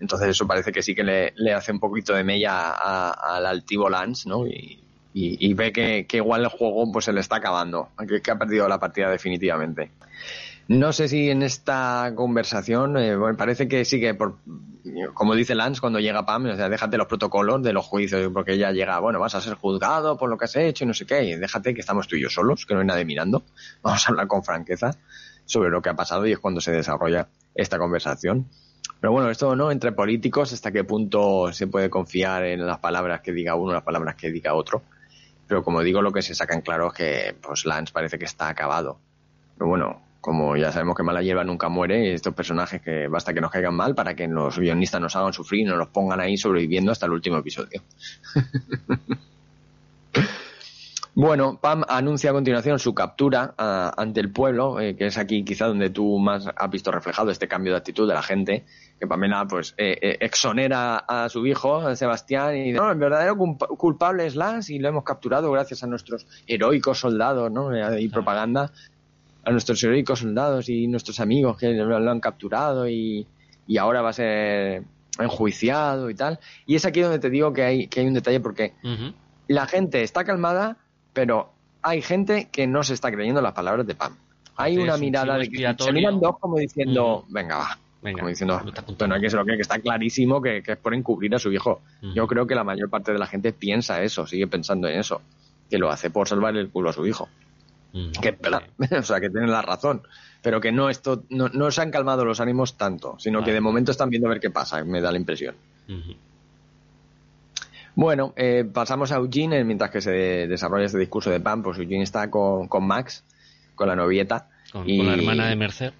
Entonces 0.00 0.28
eso 0.28 0.46
parece 0.46 0.72
que 0.72 0.82
sí 0.82 0.94
que 0.94 1.04
le, 1.04 1.32
le 1.36 1.52
hace 1.52 1.70
un 1.70 1.78
poquito 1.78 2.12
de 2.14 2.24
mella 2.24 2.70
al 2.70 3.46
altivo 3.46 3.88
Lance, 3.88 4.28
¿no? 4.28 4.46
Y, 4.46 4.85
y, 5.18 5.54
ve 5.54 5.72
que, 5.72 6.06
igual 6.12 6.42
el 6.42 6.48
juego 6.48 6.92
pues 6.92 7.06
se 7.06 7.12
le 7.12 7.20
está 7.20 7.36
acabando, 7.36 7.88
que, 8.06 8.20
que 8.20 8.30
ha 8.30 8.38
perdido 8.38 8.68
la 8.68 8.78
partida 8.78 9.08
definitivamente. 9.08 9.90
No 10.68 10.92
sé 10.92 11.08
si 11.08 11.30
en 11.30 11.42
esta 11.42 12.12
conversación, 12.14 12.98
eh, 12.98 13.16
parece 13.38 13.66
que 13.66 13.86
sí 13.86 13.98
que, 13.98 14.12
por, 14.12 14.36
como 15.14 15.34
dice 15.34 15.54
Lance 15.54 15.80
cuando 15.80 16.00
llega 16.00 16.26
Pam, 16.26 16.44
o 16.46 16.56
sea, 16.56 16.68
déjate 16.68 16.98
los 16.98 17.06
protocolos 17.06 17.62
de 17.62 17.72
los 17.72 17.86
juicios, 17.86 18.30
porque 18.30 18.52
ella 18.52 18.72
llega, 18.72 18.98
bueno, 18.98 19.18
vas 19.18 19.34
a 19.34 19.40
ser 19.40 19.54
juzgado 19.54 20.18
por 20.18 20.28
lo 20.28 20.36
que 20.36 20.44
has 20.44 20.56
hecho 20.56 20.84
y 20.84 20.86
no 20.86 20.92
sé 20.92 21.06
qué, 21.06 21.24
y 21.24 21.34
déjate 21.36 21.72
que 21.72 21.80
estamos 21.80 22.08
tú 22.08 22.16
y 22.16 22.22
yo 22.22 22.28
solos, 22.28 22.66
que 22.66 22.74
no 22.74 22.80
hay 22.80 22.86
nadie 22.86 23.06
mirando, 23.06 23.42
vamos 23.82 24.06
a 24.06 24.10
hablar 24.10 24.26
con 24.26 24.44
franqueza 24.44 24.98
sobre 25.46 25.70
lo 25.70 25.80
que 25.80 25.88
ha 25.88 25.94
pasado 25.94 26.26
y 26.26 26.32
es 26.32 26.38
cuando 26.40 26.60
se 26.60 26.72
desarrolla 26.72 27.28
esta 27.54 27.78
conversación. 27.78 28.48
Pero 29.00 29.12
bueno, 29.12 29.30
esto 29.30 29.56
no, 29.56 29.70
entre 29.70 29.92
políticos, 29.92 30.52
hasta 30.52 30.72
qué 30.72 30.84
punto 30.84 31.52
se 31.52 31.68
puede 31.68 31.88
confiar 31.88 32.44
en 32.44 32.66
las 32.66 32.80
palabras 32.80 33.22
que 33.22 33.32
diga 33.32 33.54
uno, 33.54 33.72
las 33.72 33.82
palabras 33.82 34.16
que 34.16 34.30
diga 34.30 34.52
otro. 34.54 34.82
Pero 35.46 35.62
como 35.62 35.82
digo, 35.82 36.02
lo 36.02 36.12
que 36.12 36.22
se 36.22 36.34
saca 36.34 36.54
en 36.54 36.60
claro 36.60 36.88
es 36.88 36.94
que 36.94 37.36
pues 37.40 37.66
Lance 37.66 37.92
parece 37.92 38.18
que 38.18 38.24
está 38.24 38.48
acabado. 38.48 38.98
Pero 39.56 39.68
bueno, 39.68 40.02
como 40.20 40.56
ya 40.56 40.72
sabemos 40.72 40.96
que 40.96 41.04
mala 41.04 41.22
hierba 41.22 41.44
nunca 41.44 41.68
muere, 41.68 42.12
estos 42.12 42.34
personajes 42.34 42.82
que 42.82 43.06
basta 43.06 43.32
que 43.32 43.40
nos 43.40 43.50
caigan 43.50 43.74
mal 43.74 43.94
para 43.94 44.14
que 44.14 44.26
los 44.26 44.58
guionistas 44.58 45.00
nos 45.00 45.14
hagan 45.14 45.32
sufrir 45.32 45.60
y 45.60 45.64
nos 45.64 45.78
los 45.78 45.88
pongan 45.88 46.20
ahí 46.20 46.36
sobreviviendo 46.36 46.90
hasta 46.90 47.06
el 47.06 47.12
último 47.12 47.38
episodio. 47.38 47.82
Bueno, 51.18 51.58
Pam 51.62 51.82
anuncia 51.88 52.28
a 52.28 52.34
continuación 52.34 52.78
su 52.78 52.94
captura 52.94 53.54
ah, 53.56 53.90
ante 53.96 54.20
el 54.20 54.30
pueblo, 54.30 54.78
eh, 54.78 54.96
que 54.96 55.06
es 55.06 55.16
aquí 55.16 55.46
quizá 55.46 55.66
donde 55.66 55.88
tú 55.88 56.18
más 56.18 56.46
has 56.54 56.70
visto 56.70 56.92
reflejado 56.92 57.30
este 57.30 57.48
cambio 57.48 57.72
de 57.72 57.78
actitud 57.78 58.06
de 58.06 58.12
la 58.12 58.22
gente, 58.22 58.66
que 59.00 59.06
Pamela 59.06 59.46
pues 59.48 59.72
eh, 59.78 59.96
eh, 60.02 60.18
exonera 60.20 60.98
a 60.98 61.30
su 61.30 61.46
hijo, 61.46 61.96
Sebastián, 61.96 62.58
y 62.58 62.72
no, 62.72 62.90
el 62.90 62.98
verdadero 62.98 63.34
culpable 63.34 64.26
es 64.26 64.36
Lance 64.36 64.74
y 64.74 64.78
lo 64.78 64.90
hemos 64.90 65.04
capturado 65.04 65.50
gracias 65.50 65.82
a 65.82 65.86
nuestros 65.86 66.26
heroicos 66.46 66.98
soldados, 66.98 67.50
¿no? 67.50 67.70
Y 67.98 68.08
propaganda, 68.10 68.70
a 69.42 69.50
nuestros 69.50 69.82
heroicos 69.84 70.18
soldados 70.18 70.68
y 70.68 70.86
nuestros 70.86 71.18
amigos 71.18 71.56
que 71.56 71.72
lo, 71.72 71.96
han 71.96 72.20
capturado 72.20 72.86
y, 72.90 73.26
ahora 73.80 74.02
va 74.02 74.10
a 74.10 74.12
ser 74.12 74.82
enjuiciado 75.18 76.10
y 76.10 76.14
tal. 76.14 76.40
Y 76.66 76.74
es 76.74 76.84
aquí 76.84 77.00
donde 77.00 77.20
te 77.20 77.30
digo 77.30 77.54
que 77.54 77.62
hay, 77.62 77.86
que 77.86 78.00
hay 78.00 78.06
un 78.06 78.12
detalle 78.12 78.40
porque 78.40 78.74
la 79.48 79.66
gente 79.66 80.02
está 80.02 80.22
calmada 80.22 80.76
pero 81.16 81.50
hay 81.80 82.02
gente 82.02 82.50
que 82.52 82.66
no 82.66 82.82
se 82.82 82.92
está 82.92 83.10
creyendo 83.10 83.40
las 83.40 83.54
palabras 83.54 83.86
de 83.86 83.94
Pam. 83.94 84.14
Hay 84.56 84.76
una 84.76 84.96
un 84.96 85.00
mirada 85.00 85.38
de 85.38 85.48
que 85.48 85.74
se 85.78 85.92
miran 85.92 86.20
dos 86.20 86.38
como 86.38 86.58
diciendo, 86.58 87.24
venga, 87.28 87.56
va. 87.56 87.78
Venga, 88.02 88.18
como 88.18 88.28
diciendo, 88.28 88.60
bueno, 88.98 89.14
hay 89.14 89.20
que 89.22 89.30
se 89.30 89.36
lo 89.36 89.44
cree, 89.44 89.56
que 89.56 89.62
está 89.62 89.78
clarísimo 89.78 90.42
que, 90.42 90.62
que 90.62 90.72
es 90.72 90.78
por 90.78 90.94
encubrir 90.94 91.34
a 91.34 91.38
su 91.38 91.50
hijo. 91.50 91.80
Ujú. 92.02 92.12
Yo 92.12 92.26
creo 92.26 92.46
que 92.46 92.54
la 92.54 92.64
mayor 92.64 92.90
parte 92.90 93.12
de 93.12 93.18
la 93.18 93.26
gente 93.26 93.54
piensa 93.54 94.02
eso, 94.02 94.26
sigue 94.26 94.46
pensando 94.46 94.88
en 94.88 95.00
eso, 95.00 95.22
que 95.70 95.78
lo 95.78 95.90
hace 95.90 96.10
por 96.10 96.28
salvar 96.28 96.54
el 96.54 96.68
culo 96.68 96.90
a 96.90 96.92
su 96.92 97.06
hijo. 97.06 97.30
Ujú. 97.94 98.12
Que 98.20 98.32
verdad, 98.32 98.64
o 98.98 99.02
sea, 99.02 99.18
que 99.18 99.30
tienen 99.30 99.50
la 99.50 99.62
razón, 99.62 100.02
pero 100.42 100.60
que 100.60 100.70
no 100.70 100.90
esto 100.90 101.24
no, 101.30 101.48
no 101.48 101.70
se 101.70 101.80
han 101.80 101.90
calmado 101.90 102.26
los 102.26 102.40
ánimos 102.40 102.76
tanto, 102.76 103.16
sino 103.18 103.42
que 103.42 103.54
de 103.54 103.62
momento 103.62 103.90
están 103.90 104.10
viendo 104.10 104.28
a 104.28 104.32
ver 104.32 104.40
qué 104.40 104.50
pasa, 104.50 104.84
me 104.84 105.00
da 105.00 105.10
la 105.10 105.16
impresión. 105.16 105.54
Bueno, 107.96 108.32
eh, 108.36 108.64
pasamos 108.70 109.10
a 109.10 109.16
Eugene, 109.16 109.58
eh, 109.60 109.64
mientras 109.64 109.90
que 109.90 110.00
se 110.00 110.10
desarrolla 110.10 110.84
este 110.84 110.98
discurso 110.98 111.30
de 111.30 111.40
Pam, 111.40 111.62
pues 111.62 111.78
Eugene 111.78 112.02
está 112.04 112.30
con, 112.30 112.68
con 112.68 112.86
Max, 112.86 113.24
con 113.74 113.88
la 113.88 113.96
novieta. 113.96 114.48
Con, 114.70 114.88
y- 114.88 114.98
con 114.98 115.06
la 115.06 115.14
hermana 115.14 115.48
de 115.48 115.56
Mercer. 115.56 115.94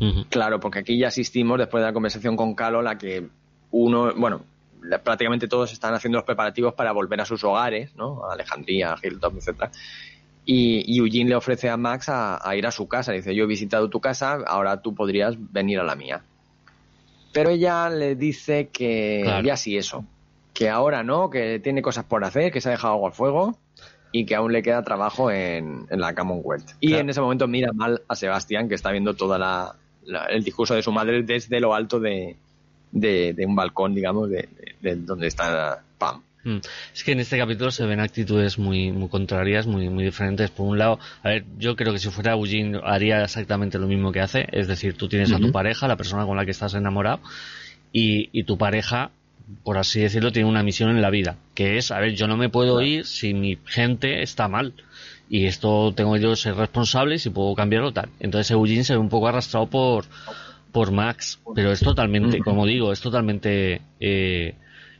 Ujú. 0.00 0.24
Claro, 0.30 0.58
porque 0.58 0.80
aquí 0.80 0.98
ya 0.98 1.08
asistimos 1.08 1.58
después 1.58 1.82
de 1.82 1.86
la 1.88 1.92
conversación 1.92 2.34
con 2.36 2.54
Calo, 2.54 2.82
la 2.82 2.96
que 2.98 3.28
uno, 3.70 4.12
bueno, 4.16 4.42
prácticamente 5.04 5.46
todos 5.46 5.72
están 5.72 5.94
haciendo 5.94 6.16
los 6.18 6.24
preparativos 6.24 6.74
para 6.74 6.92
volver 6.92 7.20
a 7.20 7.24
sus 7.24 7.44
hogares, 7.44 7.94
¿no? 7.94 8.24
A 8.24 8.32
Alejandría, 8.34 8.94
a 8.94 8.96
Hilltop, 9.00 9.36
etcétera. 9.36 9.70
Y, 10.46 10.82
y 10.94 10.98
Eugene 10.98 11.30
le 11.30 11.36
ofrece 11.36 11.68
a 11.70 11.76
Max 11.76 12.08
a, 12.08 12.38
a 12.46 12.56
ir 12.56 12.66
a 12.66 12.70
su 12.70 12.88
casa. 12.88 13.12
Dice, 13.12 13.34
yo 13.34 13.44
he 13.44 13.46
visitado 13.46 13.88
tu 13.88 14.00
casa, 14.00 14.38
ahora 14.46 14.80
tú 14.82 14.94
podrías 14.94 15.36
venir 15.52 15.78
a 15.78 15.84
la 15.84 15.94
mía. 15.94 16.22
Pero 17.32 17.50
ella 17.50 17.88
le 17.90 18.14
dice 18.16 18.68
que 18.72 19.20
Claro. 19.24 19.46
ya 19.46 19.56
sí 19.56 19.76
eso, 19.76 20.04
que 20.54 20.70
ahora 20.70 21.02
no, 21.02 21.28
que 21.28 21.58
tiene 21.60 21.82
cosas 21.82 22.04
por 22.04 22.24
hacer, 22.24 22.50
que 22.52 22.60
se 22.62 22.68
ha 22.70 22.72
dejado 22.72 22.94
algo 22.94 23.06
al 23.08 23.12
fuego 23.12 23.58
y 24.12 24.24
que 24.24 24.36
aún 24.36 24.52
le 24.52 24.62
queda 24.62 24.82
trabajo 24.84 25.30
en, 25.30 25.86
en 25.90 26.00
la 26.00 26.14
Commonwealth. 26.14 26.70
Y 26.80 26.88
Claro. 26.88 27.00
en 27.02 27.10
ese 27.10 27.20
momento 27.20 27.46
mira 27.48 27.72
mal 27.72 28.00
a 28.08 28.14
Sebastián, 28.14 28.68
que 28.68 28.76
está 28.76 28.90
viendo 28.92 29.14
toda 29.14 29.36
la, 29.38 29.74
la- 30.06 30.26
el 30.26 30.44
discurso 30.44 30.74
de 30.74 30.82
su 30.82 30.92
madre 30.92 31.22
desde 31.24 31.58
lo 31.60 31.74
alto 31.74 31.98
de, 32.00 32.36
de, 32.92 33.32
de 33.34 33.44
un 33.46 33.56
balcón, 33.56 33.94
digamos, 33.94 34.30
de, 34.30 34.48
de- 34.80 34.90
de 34.94 34.96
donde 34.96 35.26
está 35.26 35.82
Pam. 35.98 36.22
Mm. 36.44 36.58
Es 36.94 37.02
que 37.02 37.12
en 37.12 37.20
este 37.20 37.38
capítulo 37.38 37.70
se 37.72 37.86
ven 37.86 37.98
actitudes 38.00 38.58
muy, 38.58 38.92
muy 38.92 39.08
contrarias, 39.08 39.66
muy, 39.66 39.88
muy 39.88 40.04
diferentes. 40.04 40.50
Por 40.50 40.66
un 40.68 40.78
lado, 40.78 41.00
a 41.24 41.30
ver, 41.30 41.44
yo 41.58 41.74
creo 41.74 41.92
que 41.92 41.98
si 41.98 42.10
fuera 42.10 42.34
Eugene 42.34 42.78
haría 42.84 43.24
exactamente 43.24 43.78
lo 43.80 43.88
mismo 43.88 44.12
que 44.12 44.20
hace. 44.20 44.46
Es 44.52 44.68
decir, 44.68 44.96
tú 44.96 45.08
tienes 45.08 45.32
a 45.32 45.38
tu 45.40 45.50
pareja, 45.50 45.88
la 45.88 45.96
persona 45.96 46.24
con 46.26 46.36
la 46.36 46.44
que 46.44 46.50
estás 46.52 46.74
enamorado, 46.74 47.18
y, 47.92 48.28
y 48.32 48.44
tu 48.44 48.58
pareja, 48.58 49.10
por 49.62 49.76
así 49.78 50.00
decirlo, 50.00 50.32
tiene 50.32 50.48
una 50.48 50.62
misión 50.62 50.90
en 50.90 51.02
la 51.02 51.10
vida, 51.10 51.36
que 51.54 51.76
es, 51.78 51.90
a 51.90 51.98
ver, 52.00 52.14
yo 52.14 52.26
no 52.26 52.36
me 52.36 52.48
puedo 52.48 52.76
Claro. 52.76 52.86
ir 52.86 53.04
si 53.06 53.34
mi 53.34 53.58
gente 53.66 54.22
está 54.22 54.48
mal. 54.48 54.72
Y 55.28 55.46
esto 55.46 55.92
tengo 55.96 56.16
yo 56.18 56.30
que 56.30 56.36
ser 56.36 56.54
responsable 56.54 57.14
y 57.14 57.18
si 57.18 57.30
puedo 57.30 57.54
cambiarlo 57.54 57.92
tal. 57.92 58.10
Entonces 58.20 58.50
Eugene 58.50 58.84
se 58.84 58.92
ve 58.92 58.98
un 58.98 59.08
poco 59.08 59.26
arrastrado 59.26 59.66
por, 59.66 60.04
por 60.70 60.92
Max, 60.92 61.40
pero 61.54 61.72
es 61.72 61.80
totalmente, 61.80 62.40
como 62.40 62.66
digo, 62.66 62.92
es 62.92 63.00
totalmente 63.00 63.80
eh, 64.00 64.54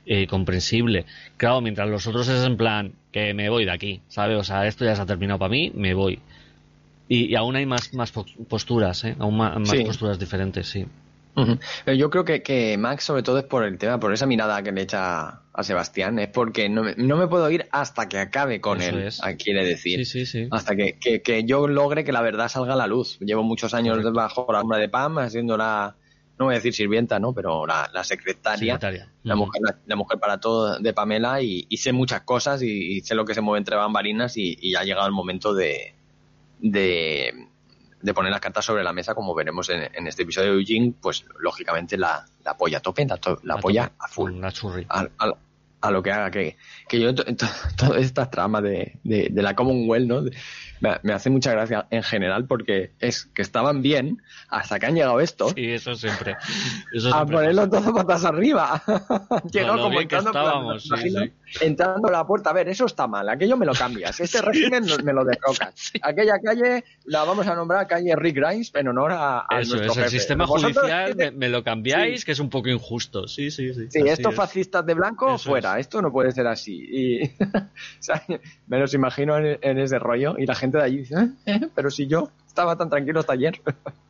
eh, 0.06 0.26
comprensible. 0.26 1.04
Claro, 1.36 1.60
mientras 1.60 1.88
los 1.90 2.06
otros 2.06 2.26
es 2.28 2.42
en 2.44 2.56
plan 2.56 2.92
que 3.12 3.34
me 3.34 3.50
voy 3.50 3.64
de 3.66 3.70
aquí, 3.72 4.00
¿sabes? 4.08 4.38
O 4.38 4.44
sea, 4.44 4.66
esto 4.66 4.84
ya 4.86 4.96
se 4.96 5.02
ha 5.02 5.06
terminado 5.06 5.38
para 5.38 5.50
mí, 5.50 5.70
me 5.74 5.92
voy. 5.94 6.18
Y, 7.06 7.26
y 7.26 7.34
aún 7.36 7.54
hay 7.56 7.66
más, 7.66 7.92
más 7.92 8.10
po- 8.10 8.24
posturas, 8.48 9.04
¿eh? 9.04 9.14
Aún 9.18 9.36
más, 9.36 9.68
Sí. 9.68 9.84
posturas 9.84 10.18
diferentes, 10.18 10.66
sí. 10.68 10.86
Pero 11.34 11.96
yo 11.96 12.10
creo 12.10 12.24
que, 12.24 12.42
que 12.42 12.76
Max, 12.78 13.04
sobre 13.04 13.22
todo, 13.22 13.38
es 13.38 13.44
por 13.44 13.64
el 13.64 13.76
tema, 13.78 13.98
por 13.98 14.12
esa 14.12 14.26
mirada 14.26 14.62
que 14.62 14.70
le 14.72 14.82
echa 14.82 15.40
a 15.52 15.62
Sebastián, 15.62 16.18
es 16.18 16.28
porque 16.28 16.68
no 16.68 16.82
me, 16.82 16.94
no 16.96 17.16
me 17.16 17.26
puedo 17.26 17.50
ir 17.50 17.66
hasta 17.72 18.08
que 18.08 18.18
acabe 18.18 18.60
con 18.60 18.80
Eso 18.80 18.96
él, 18.96 19.02
es. 19.06 19.20
quiere 19.42 19.64
decir. 19.64 20.04
Sí, 20.06 20.24
sí, 20.24 20.26
sí. 20.26 20.48
Hasta 20.50 20.76
que, 20.76 20.98
que, 21.00 21.22
que 21.22 21.44
yo 21.44 21.66
logre 21.68 22.04
que 22.04 22.12
la 22.12 22.22
verdad 22.22 22.48
salga 22.48 22.74
a 22.74 22.76
la 22.76 22.86
luz. 22.86 23.18
Llevo 23.20 23.42
muchos 23.42 23.74
años 23.74 23.96
Correcto. 23.96 24.12
bajo 24.12 24.52
la 24.52 24.60
sombra 24.60 24.78
de 24.78 24.88
Pam, 24.88 25.18
haciendo 25.18 25.56
la, 25.56 25.96
no 26.38 26.46
voy 26.46 26.54
a 26.54 26.58
decir 26.58 26.72
sirvienta, 26.74 27.18
¿no? 27.18 27.32
Pero 27.32 27.66
la, 27.66 27.88
la 27.92 28.04
secretaria. 28.04 28.74
Secretaria. 28.74 29.10
La 29.22 29.36
mujer, 29.36 29.62
la, 29.64 29.78
la 29.86 29.96
mujer 29.96 30.18
para 30.18 30.38
todo 30.38 30.78
de 30.78 30.92
Pamela 30.92 31.40
y, 31.42 31.66
y 31.68 31.76
sé 31.78 31.92
muchas 31.92 32.22
cosas 32.22 32.62
y, 32.62 32.96
y 32.96 33.00
sé 33.00 33.14
lo 33.14 33.24
que 33.24 33.34
se 33.34 33.40
mueve 33.40 33.58
entre 33.58 33.76
bambalinas 33.76 34.36
y, 34.36 34.56
y 34.60 34.74
ha 34.74 34.82
llegado 34.84 35.06
el 35.06 35.12
momento 35.12 35.54
de, 35.54 35.94
de, 36.60 37.32
de 38.04 38.12
poner 38.12 38.30
las 38.30 38.40
cartas 38.40 38.64
sobre 38.66 38.84
la 38.84 38.92
mesa 38.92 39.14
como 39.14 39.34
veremos 39.34 39.70
en, 39.70 39.88
en 39.94 40.06
este 40.06 40.24
episodio 40.24 40.52
de 40.52 40.60
Eugene, 40.60 40.92
pues 41.00 41.24
lógicamente 41.38 41.96
la, 41.96 42.22
la 42.44 42.50
apoya 42.50 42.78
a 42.78 42.80
tope, 42.82 43.06
la, 43.06 43.16
to- 43.16 43.40
la 43.44 43.54
A 43.54 43.56
apoya 43.56 43.84
tope, 43.84 43.96
a 43.98 44.08
full 44.08 44.30
con 44.32 44.40
La 44.42 44.52
churri. 44.52 44.86
a, 44.90 45.06
a- 45.18 45.32
a 45.80 45.90
lo 45.90 46.02
que 46.02 46.12
haga 46.12 46.30
que, 46.30 46.56
que 46.86 47.00
yo 47.00 47.14
to- 47.14 47.24
to- 47.24 47.46
todas 47.76 48.02
estas 48.02 48.30
tramas 48.30 48.62
de, 48.62 48.98
de, 49.04 49.28
de 49.30 49.42
la 49.42 49.54
Commonwealth 49.54 50.06
¿no? 50.06 50.22
Me, 50.80 50.90
me 51.02 51.12
hace 51.12 51.30
mucha 51.30 51.52
gracia 51.52 51.86
en 51.90 52.02
general 52.02 52.46
porque 52.46 52.92
es 53.00 53.26
que 53.26 53.42
estaban 53.42 53.82
bien 53.82 54.22
hasta 54.48 54.78
que 54.78 54.86
han 54.86 54.94
llegado 54.94 55.20
estos 55.20 55.52
Sí, 55.52 55.70
eso 55.70 55.94
siempre. 55.94 56.36
Eso 56.92 57.08
a 57.08 57.12
siempre 57.12 57.36
ponerlo 57.36 57.68
pasa. 57.70 57.82
todo 57.84 57.94
patas 57.94 58.24
arriba. 58.24 58.82
Llegó 59.52 59.76
lo 59.76 59.82
como 59.84 60.00
entrando, 60.00 60.30
estábamos, 60.30 60.82
sí, 60.82 60.88
imagino, 60.88 61.20
sí. 61.24 61.32
entrando 61.62 62.08
a 62.08 62.12
la 62.12 62.26
puerta. 62.26 62.50
A 62.50 62.52
ver, 62.52 62.68
eso 62.68 62.86
está 62.86 63.06
mal, 63.06 63.28
aquello 63.28 63.56
me 63.56 63.66
lo 63.66 63.72
cambias. 63.72 64.18
Este 64.20 64.40
régimen 64.42 64.84
no- 64.86 64.96
me 65.04 65.12
lo 65.12 65.24
derrocas. 65.24 65.92
Aquella 66.02 66.34
calle 66.42 66.84
la 67.04 67.24
vamos 67.24 67.46
a 67.46 67.54
nombrar 67.54 67.86
calle 67.86 68.14
Rick 68.16 68.36
Grimes 68.36 68.72
en 68.74 68.88
honor 68.88 69.12
a, 69.12 69.46
a 69.48 69.60
Eso 69.60 69.76
nuestro 69.76 69.92
es, 69.92 69.96
el 69.98 70.04
jefe. 70.04 70.18
sistema 70.18 70.44
Vosotros 70.46 70.76
judicial 70.76 71.14
me, 71.16 71.30
me 71.30 71.48
lo 71.48 71.62
cambiáis, 71.64 72.20
Sí. 72.20 72.26
que 72.26 72.32
es 72.32 72.40
un 72.40 72.50
poco 72.50 72.68
injusto. 72.68 73.26
Sí, 73.28 73.50
sí, 73.50 73.72
sí. 73.74 73.86
Sí, 73.90 74.00
estos 74.06 74.32
es. 74.32 74.36
fascistas 74.36 74.84
de 74.86 74.94
blanco, 74.94 75.34
Eso 75.34 75.50
fuera. 75.50 75.78
Esto 75.78 76.00
no 76.02 76.10
puede 76.12 76.32
ser 76.32 76.46
así. 76.46 76.74
Y, 76.90 77.24
o 77.24 77.28
sea, 78.00 78.22
me 78.66 78.78
los 78.78 78.92
imagino 78.94 79.36
en, 79.38 79.58
en 79.62 79.78
ese 79.78 79.98
rollo 79.98 80.34
y 80.38 80.46
la 80.46 80.54
gente 80.54 80.63
de 80.70 80.84
allí 80.84 80.96
dice, 80.98 81.14
"¿Eh? 81.16 81.28
¿Eh? 81.46 81.60
pero 81.74 81.90
si 81.90 82.06
yo 82.06 82.30
estaba 82.46 82.76
tan 82.76 82.88
tranquilo 82.90 83.20
hasta 83.20 83.32
ayer. 83.32 83.60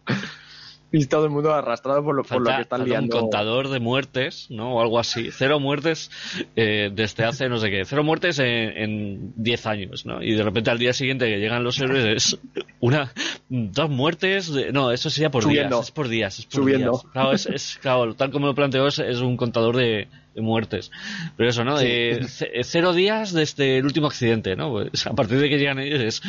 y 0.92 1.06
todo 1.06 1.24
el 1.24 1.30
mundo 1.32 1.52
arrastrado 1.52 2.04
por 2.04 2.14
lo, 2.14 2.22
por 2.22 2.38
lo 2.38 2.44
Falta- 2.44 2.56
que 2.56 2.62
están 2.62 2.78
falta 2.80 2.88
liando. 2.88 3.16
un 3.16 3.20
contador 3.22 3.68
de 3.68 3.80
muertes, 3.80 4.46
¿no? 4.50 4.76
O 4.76 4.80
algo 4.80 5.00
así. 5.00 5.30
Cero 5.32 5.58
muertes 5.58 6.08
eh, 6.54 6.88
desde 6.94 7.24
hace 7.24 7.48
no 7.48 7.58
sé 7.58 7.68
qué. 7.68 7.84
Cero 7.84 8.04
muertes 8.04 8.38
en, 8.38 8.46
en 8.46 9.32
10 9.34 9.66
años, 9.66 10.06
¿no? 10.06 10.22
Y 10.22 10.34
de 10.34 10.42
repente 10.44 10.70
al 10.70 10.78
día 10.78 10.92
siguiente 10.92 11.26
que 11.26 11.38
llegan 11.40 11.64
los 11.64 11.80
héroes 11.80 12.04
es 12.04 12.38
una, 12.78 13.12
dos 13.48 13.90
muertes. 13.90 14.52
de- 14.52 14.70
no, 14.70 14.92
eso 14.92 15.10
sería 15.10 15.30
por 15.32 15.42
Subiendo. 15.42 15.76
días. 15.78 15.86
Es 15.86 15.90
por 15.90 16.06
días. 16.08 16.38
Es 16.38 16.46
por 16.46 16.54
Subiendo. 16.62 16.90
días. 16.92 17.06
Claro, 17.12 17.32
es, 17.32 17.46
es- 17.46 17.78
claro, 17.82 18.14
tal 18.14 18.30
como 18.30 18.46
lo 18.46 18.54
planteo 18.54 18.86
es, 18.86 19.00
es 19.00 19.18
un 19.18 19.36
contador 19.36 19.76
de, 19.76 20.06
de 20.34 20.40
muertes. 20.42 20.90
Pero 21.36 21.48
eso, 21.50 21.64
¿no? 21.64 21.78
Sí. 21.78 21.86
De 21.86 22.26
ce- 22.28 22.50
cero 22.64 22.92
días 22.92 23.32
desde 23.32 23.78
el 23.78 23.84
último 23.84 24.06
accidente, 24.08 24.56
¿no? 24.56 24.70
Pues 24.72 25.06
a 25.06 25.12
partir 25.12 25.38
de 25.38 25.48
que 25.48 25.58
llegan 25.58 25.78
ellos 25.78 26.00
es 26.00 26.22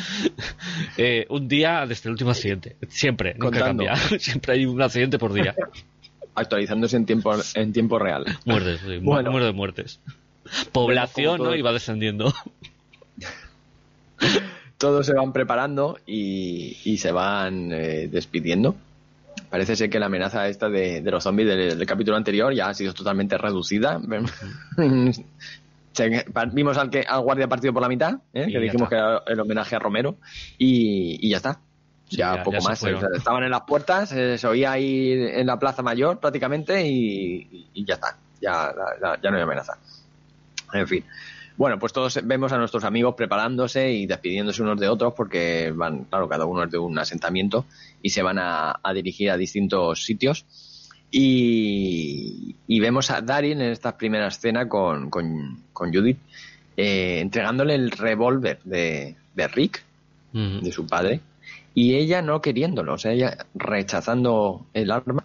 eh, 0.97 1.25
un 1.29 1.47
día 1.47 1.85
desde 1.87 2.09
el 2.09 2.11
último 2.13 2.31
accidente. 2.31 2.75
Siempre, 2.89 3.33
nunca 3.33 3.59
Contando. 3.59 3.85
cambia. 3.85 4.19
Siempre 4.19 4.53
hay 4.53 4.65
un 4.65 4.81
accidente 4.81 5.17
por 5.17 5.33
día. 5.33 5.55
actualizándose 6.35 6.97
en 6.97 7.05
tiempo 7.05 7.33
en 7.53 7.71
tiempo 7.73 7.97
real. 7.97 8.25
Muertes, 8.45 8.81
sí, 8.81 8.99
mu- 8.99 9.11
Bueno. 9.13 9.29
número 9.29 9.45
de 9.45 9.53
muertes. 9.53 9.99
Población, 10.71 11.41
¿no? 11.41 11.55
Iba 11.55 11.71
descendiendo. 11.71 12.33
Todos 14.77 15.05
se 15.05 15.13
van 15.13 15.31
preparando 15.31 15.97
y, 16.05 16.77
y 16.83 16.97
se 16.97 17.11
van 17.11 17.71
eh, 17.71 18.07
despidiendo. 18.11 18.75
Parece 19.49 19.75
ser 19.75 19.89
que 19.89 19.99
la 19.99 20.07
amenaza 20.07 20.47
esta 20.47 20.69
de, 20.69 21.01
de 21.01 21.11
los 21.11 21.23
zombies 21.23 21.47
del, 21.47 21.77
del 21.77 21.87
capítulo 21.87 22.17
anterior 22.17 22.53
ya 22.53 22.69
ha 22.69 22.73
sido 22.73 22.93
totalmente 22.93 23.37
reducida. 23.37 23.99
Vimos 26.51 26.77
al, 26.77 26.89
que, 26.89 27.05
al 27.07 27.21
guardia 27.21 27.47
partido 27.47 27.71
por 27.73 27.81
la 27.81 27.87
mitad, 27.87 28.15
¿eh? 28.33 28.47
Que 28.51 28.59
dijimos 28.59 28.83
está. 28.83 28.89
que 28.89 28.95
era 28.95 29.23
el 29.27 29.39
homenaje 29.39 29.75
a 29.75 29.79
Romero, 29.79 30.17
y, 30.57 31.17
y 31.25 31.29
ya 31.29 31.37
está. 31.37 31.59
Sí, 32.09 32.17
ya, 32.17 32.43
poco 32.43 32.57
ya 32.57 32.67
más. 32.69 32.83
Estaban 33.15 33.43
en 33.43 33.51
las 33.51 33.61
puertas, 33.61 34.11
eh, 34.11 34.37
se 34.37 34.45
oía 34.47 34.73
ahí 34.73 35.11
en 35.13 35.47
la 35.47 35.57
Plaza 35.57 35.81
Mayor 35.81 36.19
prácticamente 36.19 36.85
y, 36.85 37.67
y 37.73 37.85
ya 37.85 37.93
está. 37.95 38.17
Ya, 38.41 38.73
ya- 39.01 39.19
ya 39.21 39.31
no 39.31 39.37
hay 39.37 39.43
amenaza. 39.43 39.77
En 40.73 40.87
fin. 40.87 41.05
Bueno, 41.57 41.79
pues 41.79 41.93
todos 41.93 42.19
vemos 42.23 42.51
a 42.51 42.57
nuestros 42.57 42.83
amigos 42.83 43.15
preparándose 43.15 43.91
y 43.91 44.05
despidiéndose 44.05 44.61
unos 44.61 44.79
de 44.79 44.89
otros 44.89 45.13
porque 45.13 45.71
van, 45.73 46.03
claro, 46.05 46.27
cada 46.27 46.45
uno 46.45 46.63
es 46.63 46.71
de 46.71 46.77
un 46.77 46.99
asentamiento 46.99 47.65
y 48.01 48.09
se 48.09 48.21
van 48.21 48.39
a, 48.39 48.79
a 48.83 48.93
dirigir 48.93 49.31
a 49.31 49.37
distintos 49.37 50.03
sitios. 50.03 50.45
Y, 51.11 52.55
y 52.67 52.79
vemos 52.81 53.09
a 53.09 53.21
Daryl 53.21 53.61
en 53.61 53.71
esta 53.71 53.95
primera 53.97 54.27
escena 54.27 54.67
con, 54.67 55.09
con, 55.09 55.61
con 55.71 55.93
Judith 55.93 56.17
eh, 56.77 57.19
entregándole 57.21 57.75
el 57.75 57.91
revólver 57.91 58.59
de, 58.65 59.15
de 59.33 59.47
Rick, 59.47 59.83
de 60.33 60.69
su 60.73 60.85
padre, 60.85 61.21
y 61.73 61.95
ella 61.95 62.21
no 62.21 62.41
queriéndolo, 62.41 62.95
o 62.95 62.97
sea, 62.97 63.13
ella 63.13 63.45
rechazando 63.53 64.65
el 64.73 64.91
arma 64.91 65.23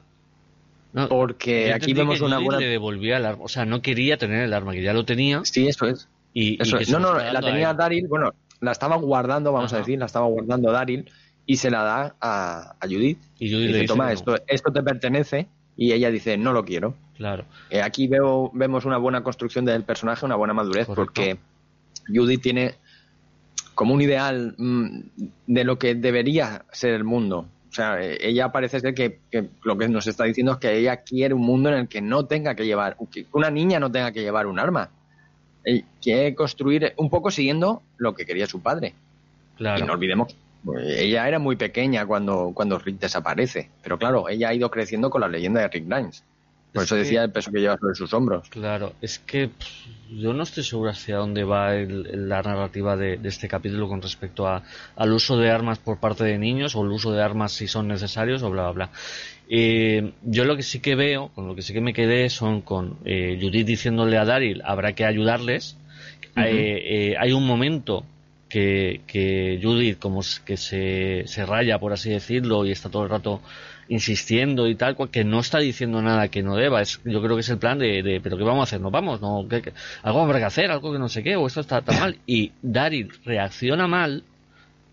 No, 0.92 1.08
porque 1.08 1.72
aquí 1.72 1.92
vemos 1.92 2.20
que 2.20 2.24
una 2.24 2.38
buena... 2.38 2.60
le 2.60 2.68
devolvía 2.68 3.16
el 3.16 3.26
arma. 3.26 3.42
O 3.42 3.48
sea, 3.48 3.64
no 3.64 3.82
quería 3.82 4.18
tener 4.18 4.44
el 4.44 4.52
arma, 4.52 4.72
que 4.72 4.82
ya 4.82 4.92
lo 4.92 5.04
tenía. 5.04 5.40
Sí, 5.44 5.66
eso 5.66 5.86
es. 5.86 6.06
Y, 6.32 6.58
que 6.58 6.86
No, 6.90 6.98
no, 6.98 7.14
la 7.14 7.40
tenía. 7.40 7.74
Daryl, 7.74 8.06
bueno, 8.08 8.32
la 8.60 8.72
estaba 8.72 8.96
guardando, 8.96 9.52
vamos 9.52 9.72
a 9.72 9.78
decir, 9.78 9.98
la 9.98 10.06
estaba 10.06 10.26
guardando 10.26 10.70
Daryl 10.70 11.10
y 11.46 11.56
se 11.56 11.70
la 11.70 11.82
da 11.82 12.16
a, 12.20 12.76
a 12.78 12.86
Judith. 12.86 13.18
Y 13.38 13.46
Y 13.46 13.52
Judith 13.52 13.70
le 13.70 13.78
dice, 13.78 13.80
dice 13.80 13.86
toma, 13.88 14.04
que 14.08 14.14
no. 14.14 14.18
esto, 14.18 14.36
esto 14.46 14.72
te 14.72 14.82
pertenece. 14.82 15.48
Y 15.76 15.92
ella 15.92 16.10
dice, 16.10 16.36
no 16.36 16.52
lo 16.52 16.64
quiero. 16.64 16.94
Claro. 17.16 17.44
Eh, 17.70 17.80
aquí 17.80 18.06
veo, 18.06 18.50
vemos 18.52 18.84
una 18.84 18.98
buena 18.98 19.22
construcción 19.22 19.64
del 19.64 19.82
personaje, 19.82 20.26
una 20.26 20.36
buena 20.36 20.52
madurez, 20.52 20.86
Correcto. 20.86 21.04
porque 21.04 21.38
Judith 22.06 22.42
tiene 22.42 22.74
como 23.74 23.94
un 23.94 24.02
ideal 24.02 24.54
mm, 24.58 25.00
de 25.46 25.64
lo 25.64 25.78
que 25.78 25.94
debería 25.94 26.66
ser 26.70 26.92
el 26.92 27.04
mundo. 27.04 27.46
O 27.70 27.72
sea, 27.72 27.98
ella 28.02 28.50
parece 28.50 28.80
ser 28.80 28.94
que, 28.94 29.20
lo 29.62 29.78
que 29.78 29.88
nos 29.88 30.06
está 30.06 30.24
diciendo 30.24 30.52
es 30.52 30.58
que 30.58 30.76
ella 30.76 30.98
quiere 30.98 31.34
un 31.34 31.42
mundo 31.42 31.68
en 31.70 31.76
el 31.76 31.88
que 31.88 32.02
no 32.02 32.26
tenga 32.26 32.54
que 32.54 32.66
llevar, 32.66 32.96
que 33.10 33.26
una 33.32 33.50
niña 33.50 33.78
no 33.78 33.90
tenga 33.90 34.12
que 34.12 34.20
llevar 34.22 34.46
un 34.48 34.58
arma. 34.58 34.90
Quiere 36.00 36.34
construir 36.34 36.94
un 36.96 37.10
poco 37.10 37.30
siguiendo 37.30 37.82
lo 37.98 38.14
que 38.14 38.26
quería 38.26 38.46
su 38.46 38.60
padre. 38.60 38.94
Claro. 39.56 39.84
Y 39.84 39.86
no 39.86 39.92
olvidemos, 39.92 40.34
pues, 40.64 40.98
ella 40.98 41.26
era 41.28 41.38
muy 41.38 41.56
pequeña 41.56 42.06
cuando, 42.06 42.52
cuando 42.54 42.78
Rick 42.78 42.98
desaparece. 42.98 43.70
Pero 43.82 43.98
claro, 43.98 44.28
ella 44.28 44.48
ha 44.48 44.54
ido 44.54 44.70
creciendo 44.70 45.10
con 45.10 45.20
la 45.20 45.28
leyenda 45.28 45.60
de 45.60 45.68
Rick 45.68 45.86
Grimes. 45.86 46.24
Por 46.72 46.84
eso 46.84 46.94
decía 46.94 47.24
el 47.24 47.32
peso 47.32 47.50
que 47.50 47.60
lleva 47.60 47.76
sobre 47.78 47.94
sus 47.94 48.12
hombros. 48.14 48.48
Claro, 48.48 48.92
es 49.00 49.18
que 49.18 49.50
yo 50.08 50.32
no 50.32 50.44
estoy 50.44 50.62
seguro 50.62 50.90
hacia 50.90 51.16
dónde 51.16 51.42
va 51.42 51.72
la 51.74 52.42
narrativa 52.42 52.96
de, 52.96 53.18
este 53.24 53.48
capítulo 53.48 53.88
con 53.88 54.00
respecto 54.00 54.46
a, 54.46 54.62
al 54.94 55.12
uso 55.12 55.36
de 55.36 55.50
armas 55.50 55.78
por 55.80 55.98
parte 55.98 56.24
de 56.24 56.38
niños 56.38 56.76
o 56.76 56.82
el 56.82 56.90
uso 56.90 57.12
de 57.12 57.22
armas 57.22 57.52
si 57.52 57.66
son 57.66 57.88
necesarios 57.88 58.42
o 58.42 58.50
bla, 58.50 58.62
bla, 58.64 58.72
bla. 58.72 58.90
Eh, 59.48 60.12
yo 60.22 60.44
lo 60.44 60.56
que 60.56 60.62
sí 60.62 60.78
que 60.78 60.94
veo, 60.94 61.30
con 61.34 61.48
lo 61.48 61.56
que 61.56 61.62
sí 61.62 61.72
que 61.72 61.80
me 61.80 61.92
quedé, 61.92 62.30
son 62.30 62.60
con 62.60 62.98
eh, 63.04 63.36
Judith 63.40 63.66
diciéndole 63.66 64.16
a 64.16 64.24
Daryl, 64.24 64.62
habrá 64.64 64.92
que 64.94 65.04
ayudarles. 65.04 65.76
Eh, 66.36 67.16
hay 67.18 67.32
un 67.32 67.44
momento 67.44 68.04
que, 68.50 69.00
que 69.06 69.58
Judith 69.62 69.98
como 69.98 70.20
que 70.44 70.58
se, 70.58 71.22
se 71.26 71.46
raya, 71.46 71.78
por 71.78 71.94
así 71.94 72.10
decirlo, 72.10 72.66
y 72.66 72.72
está 72.72 72.90
todo 72.90 73.04
el 73.04 73.08
rato 73.08 73.40
insistiendo 73.88 74.68
y 74.68 74.74
tal, 74.74 74.96
que 75.10 75.24
no 75.24 75.40
está 75.40 75.58
diciendo 75.58 76.02
nada 76.02 76.28
que 76.28 76.42
no 76.42 76.56
deba. 76.56 76.82
Es, 76.82 77.00
yo 77.04 77.22
creo 77.22 77.36
que 77.36 77.40
es 77.40 77.48
el 77.48 77.58
plan 77.58 77.78
de, 77.78 78.20
pero 78.22 78.36
¿qué 78.36 78.44
vamos 78.44 78.60
a 78.60 78.64
hacer? 78.64 78.80
¿Nos 78.80 78.92
vamos? 78.92 79.20
¿No? 79.20 79.46
¿Qué, 79.48 79.72
algo 80.02 80.20
habrá 80.20 80.38
que 80.38 80.44
hacer, 80.44 80.70
algo 80.70 80.92
que 80.92 80.98
no 80.98 81.08
sé 81.08 81.22
qué, 81.22 81.36
o 81.36 81.46
esto 81.46 81.60
está 81.60 81.80
tan 81.80 81.98
mal. 81.98 82.18
Y 82.26 82.52
Daryl 82.62 83.10
reacciona 83.24 83.86
mal, 83.86 84.24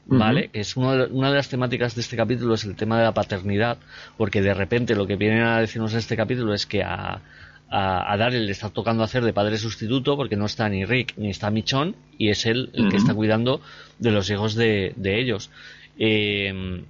¿vale? 0.05 0.49
Es 0.53 0.77
una 0.77 1.05
de 1.05 1.35
las 1.35 1.49
temáticas 1.49 1.93
de 1.95 2.01
este 2.01 2.15
capítulo, 2.15 2.53
es 2.53 2.63
el 2.63 2.75
tema 2.75 2.97
de 2.97 3.03
la 3.03 3.13
paternidad, 3.13 3.77
porque 4.17 4.41
de 4.41 4.53
repente 4.53 4.95
lo 4.95 5.05
que 5.05 5.15
viene 5.15 5.43
a 5.43 5.59
decirnos 5.59 5.93
este 5.93 6.15
capítulo 6.15 6.53
es 6.53 6.65
que 6.65 6.83
a, 6.83 7.21
a, 7.69 8.15
Daryl 8.17 8.45
le 8.45 8.51
está 8.51 8.69
tocando 8.69 9.03
hacer 9.03 9.23
de 9.23 9.33
padre 9.33 9.57
sustituto 9.57 10.15
porque 10.15 10.35
no 10.35 10.45
está 10.45 10.69
ni 10.69 10.85
Rick 10.85 11.13
ni 11.17 11.29
está 11.29 11.51
Michon 11.51 11.95
y 12.17 12.29
es 12.29 12.45
él 12.45 12.69
el 12.73 12.89
que 12.89 12.97
está 12.97 13.13
cuidando 13.13 13.61
de 13.99 14.11
los 14.11 14.29
hijos 14.29 14.55
de, 14.55 14.93
de 14.95 15.19
ellos. 15.19 15.51
Eh, 15.99 16.83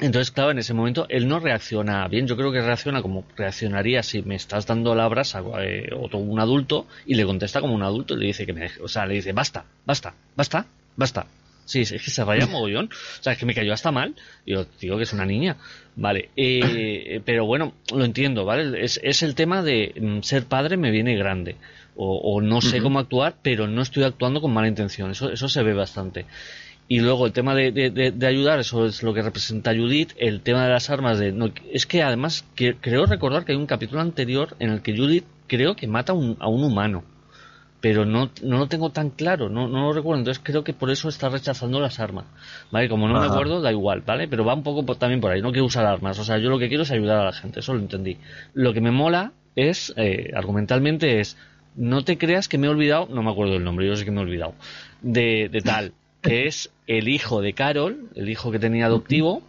entonces, 0.00 0.30
claro, 0.30 0.50
en 0.50 0.58
ese 0.58 0.74
momento 0.74 1.06
él 1.08 1.26
no 1.26 1.40
reacciona 1.40 2.06
bien. 2.08 2.26
Yo 2.26 2.36
creo 2.36 2.52
que 2.52 2.60
reacciona 2.60 3.00
como 3.00 3.24
reaccionaría 3.34 4.02
si 4.02 4.22
me 4.22 4.34
estás 4.34 4.66
dando 4.66 4.94
la 4.94 5.08
brasa 5.08 5.42
eh, 5.60 5.90
o 5.94 6.14
un 6.18 6.38
adulto 6.38 6.86
y 7.06 7.14
le 7.14 7.24
contesta 7.24 7.60
como 7.60 7.74
un 7.74 7.82
adulto 7.82 8.14
y 8.14 8.18
le 8.18 8.26
dice 8.26 8.44
que 8.44 8.52
me 8.52 8.70
o 8.82 8.88
sea, 8.88 9.06
le 9.06 9.14
dice 9.14 9.32
basta, 9.32 9.64
basta, 9.86 10.14
basta, 10.36 10.66
basta. 10.96 11.26
Sí, 11.66 11.80
es 11.80 11.90
que 11.90 12.10
se 12.10 12.24
raya 12.24 12.46
mogollón. 12.46 12.86
O 12.86 13.22
sea, 13.22 13.34
es 13.34 13.38
que 13.38 13.44
me 13.44 13.54
cayó 13.54 13.74
hasta 13.74 13.92
mal. 13.92 14.14
Y 14.46 14.52
yo 14.52 14.66
digo 14.80 14.96
que 14.96 15.02
es 15.02 15.12
una 15.12 15.26
niña. 15.26 15.56
Vale. 15.96 16.30
Eh, 16.36 17.20
pero 17.24 17.44
bueno, 17.44 17.74
lo 17.92 18.04
entiendo, 18.04 18.44
¿vale? 18.44 18.82
Es, 18.82 18.98
es 19.02 19.22
el 19.22 19.34
tema 19.34 19.62
de 19.62 19.92
mm, 20.00 20.22
ser 20.22 20.44
padre 20.44 20.76
me 20.76 20.90
viene 20.90 21.16
grande. 21.16 21.56
O, 21.98 22.42
no 22.42 22.60
sé 22.60 22.82
cómo 22.82 22.98
actuar, 22.98 23.36
pero 23.42 23.66
no 23.66 23.80
estoy 23.80 24.04
actuando 24.04 24.42
con 24.42 24.52
mala 24.52 24.68
intención. 24.68 25.10
Eso, 25.10 25.32
eso 25.32 25.48
se 25.48 25.62
ve 25.62 25.72
bastante. 25.72 26.26
Y 26.88 27.00
luego 27.00 27.26
el 27.26 27.32
tema 27.32 27.54
de, 27.54 27.72
de, 27.72 28.26
ayudar, 28.26 28.60
eso 28.60 28.84
es 28.84 29.02
lo 29.02 29.14
que 29.14 29.22
representa 29.22 29.74
Judith. 29.74 30.12
El 30.18 30.42
tema 30.42 30.64
de 30.64 30.70
las 30.70 30.90
armas, 30.90 31.18
de, 31.18 31.34
es 31.72 31.86
que 31.86 32.02
además 32.02 32.44
creo 32.54 33.06
recordar 33.06 33.46
que 33.46 33.52
hay 33.52 33.58
un 33.58 33.66
capítulo 33.66 34.02
anterior 34.02 34.56
en 34.60 34.70
el 34.70 34.82
que 34.82 34.94
Judith 34.94 35.24
creo 35.46 35.74
que 35.74 35.86
mata 35.86 36.12
un, 36.12 36.36
a 36.38 36.48
un 36.48 36.62
humano. 36.62 37.02
Pero 37.86 38.04
no, 38.04 38.30
no 38.42 38.58
lo 38.58 38.66
tengo 38.66 38.90
tan 38.90 39.10
claro, 39.10 39.48
no, 39.48 39.68
no 39.68 39.82
lo 39.82 39.92
recuerdo. 39.92 40.18
Entonces 40.18 40.42
creo 40.44 40.64
que 40.64 40.72
por 40.72 40.90
eso 40.90 41.08
está 41.08 41.28
rechazando 41.28 41.78
las 41.78 42.00
armas. 42.00 42.24
¿Vale? 42.72 42.88
Como 42.88 43.06
no 43.06 43.20
me 43.20 43.26
acuerdo, 43.26 43.60
da 43.60 43.70
igual, 43.70 44.00
¿vale? 44.00 44.26
Pero 44.26 44.44
va 44.44 44.54
un 44.54 44.64
poco 44.64 44.82
también 44.96 45.20
por 45.20 45.30
ahí. 45.30 45.40
No 45.40 45.52
quiero 45.52 45.66
usar 45.66 45.86
armas. 45.86 46.18
O 46.18 46.24
sea, 46.24 46.38
yo 46.38 46.50
lo 46.50 46.58
que 46.58 46.66
quiero 46.66 46.82
es 46.82 46.90
ayudar 46.90 47.18
a 47.18 47.24
la 47.24 47.32
gente. 47.32 47.60
Eso 47.60 47.74
lo 47.74 47.78
entendí. 47.78 48.16
Lo 48.54 48.74
que 48.74 48.80
me 48.80 48.90
mola 48.90 49.34
es, 49.54 49.94
eh, 49.96 50.32
argumentalmente, 50.34 51.20
es. 51.20 51.36
No 51.76 52.02
te 52.02 52.18
creas 52.18 52.48
que 52.48 52.58
me 52.58 52.66
he 52.66 52.70
olvidado, 52.70 53.06
no 53.08 53.22
me 53.22 53.30
acuerdo 53.30 53.52
del 53.52 53.62
nombre, 53.62 53.86
yo 53.86 53.94
sé 53.94 54.04
que 54.04 54.10
me 54.10 54.18
he 54.20 54.24
olvidado, 54.24 54.54
de, 55.02 55.48
de 55.52 55.60
tal 55.60 55.92
que 56.22 56.46
es 56.46 56.70
el 56.86 57.08
hijo 57.08 57.40
de 57.40 57.52
Carol, 57.52 58.08
el 58.14 58.28
hijo 58.28 58.50
que 58.50 58.58
tenía 58.58 58.86
adoptivo, 58.86 59.42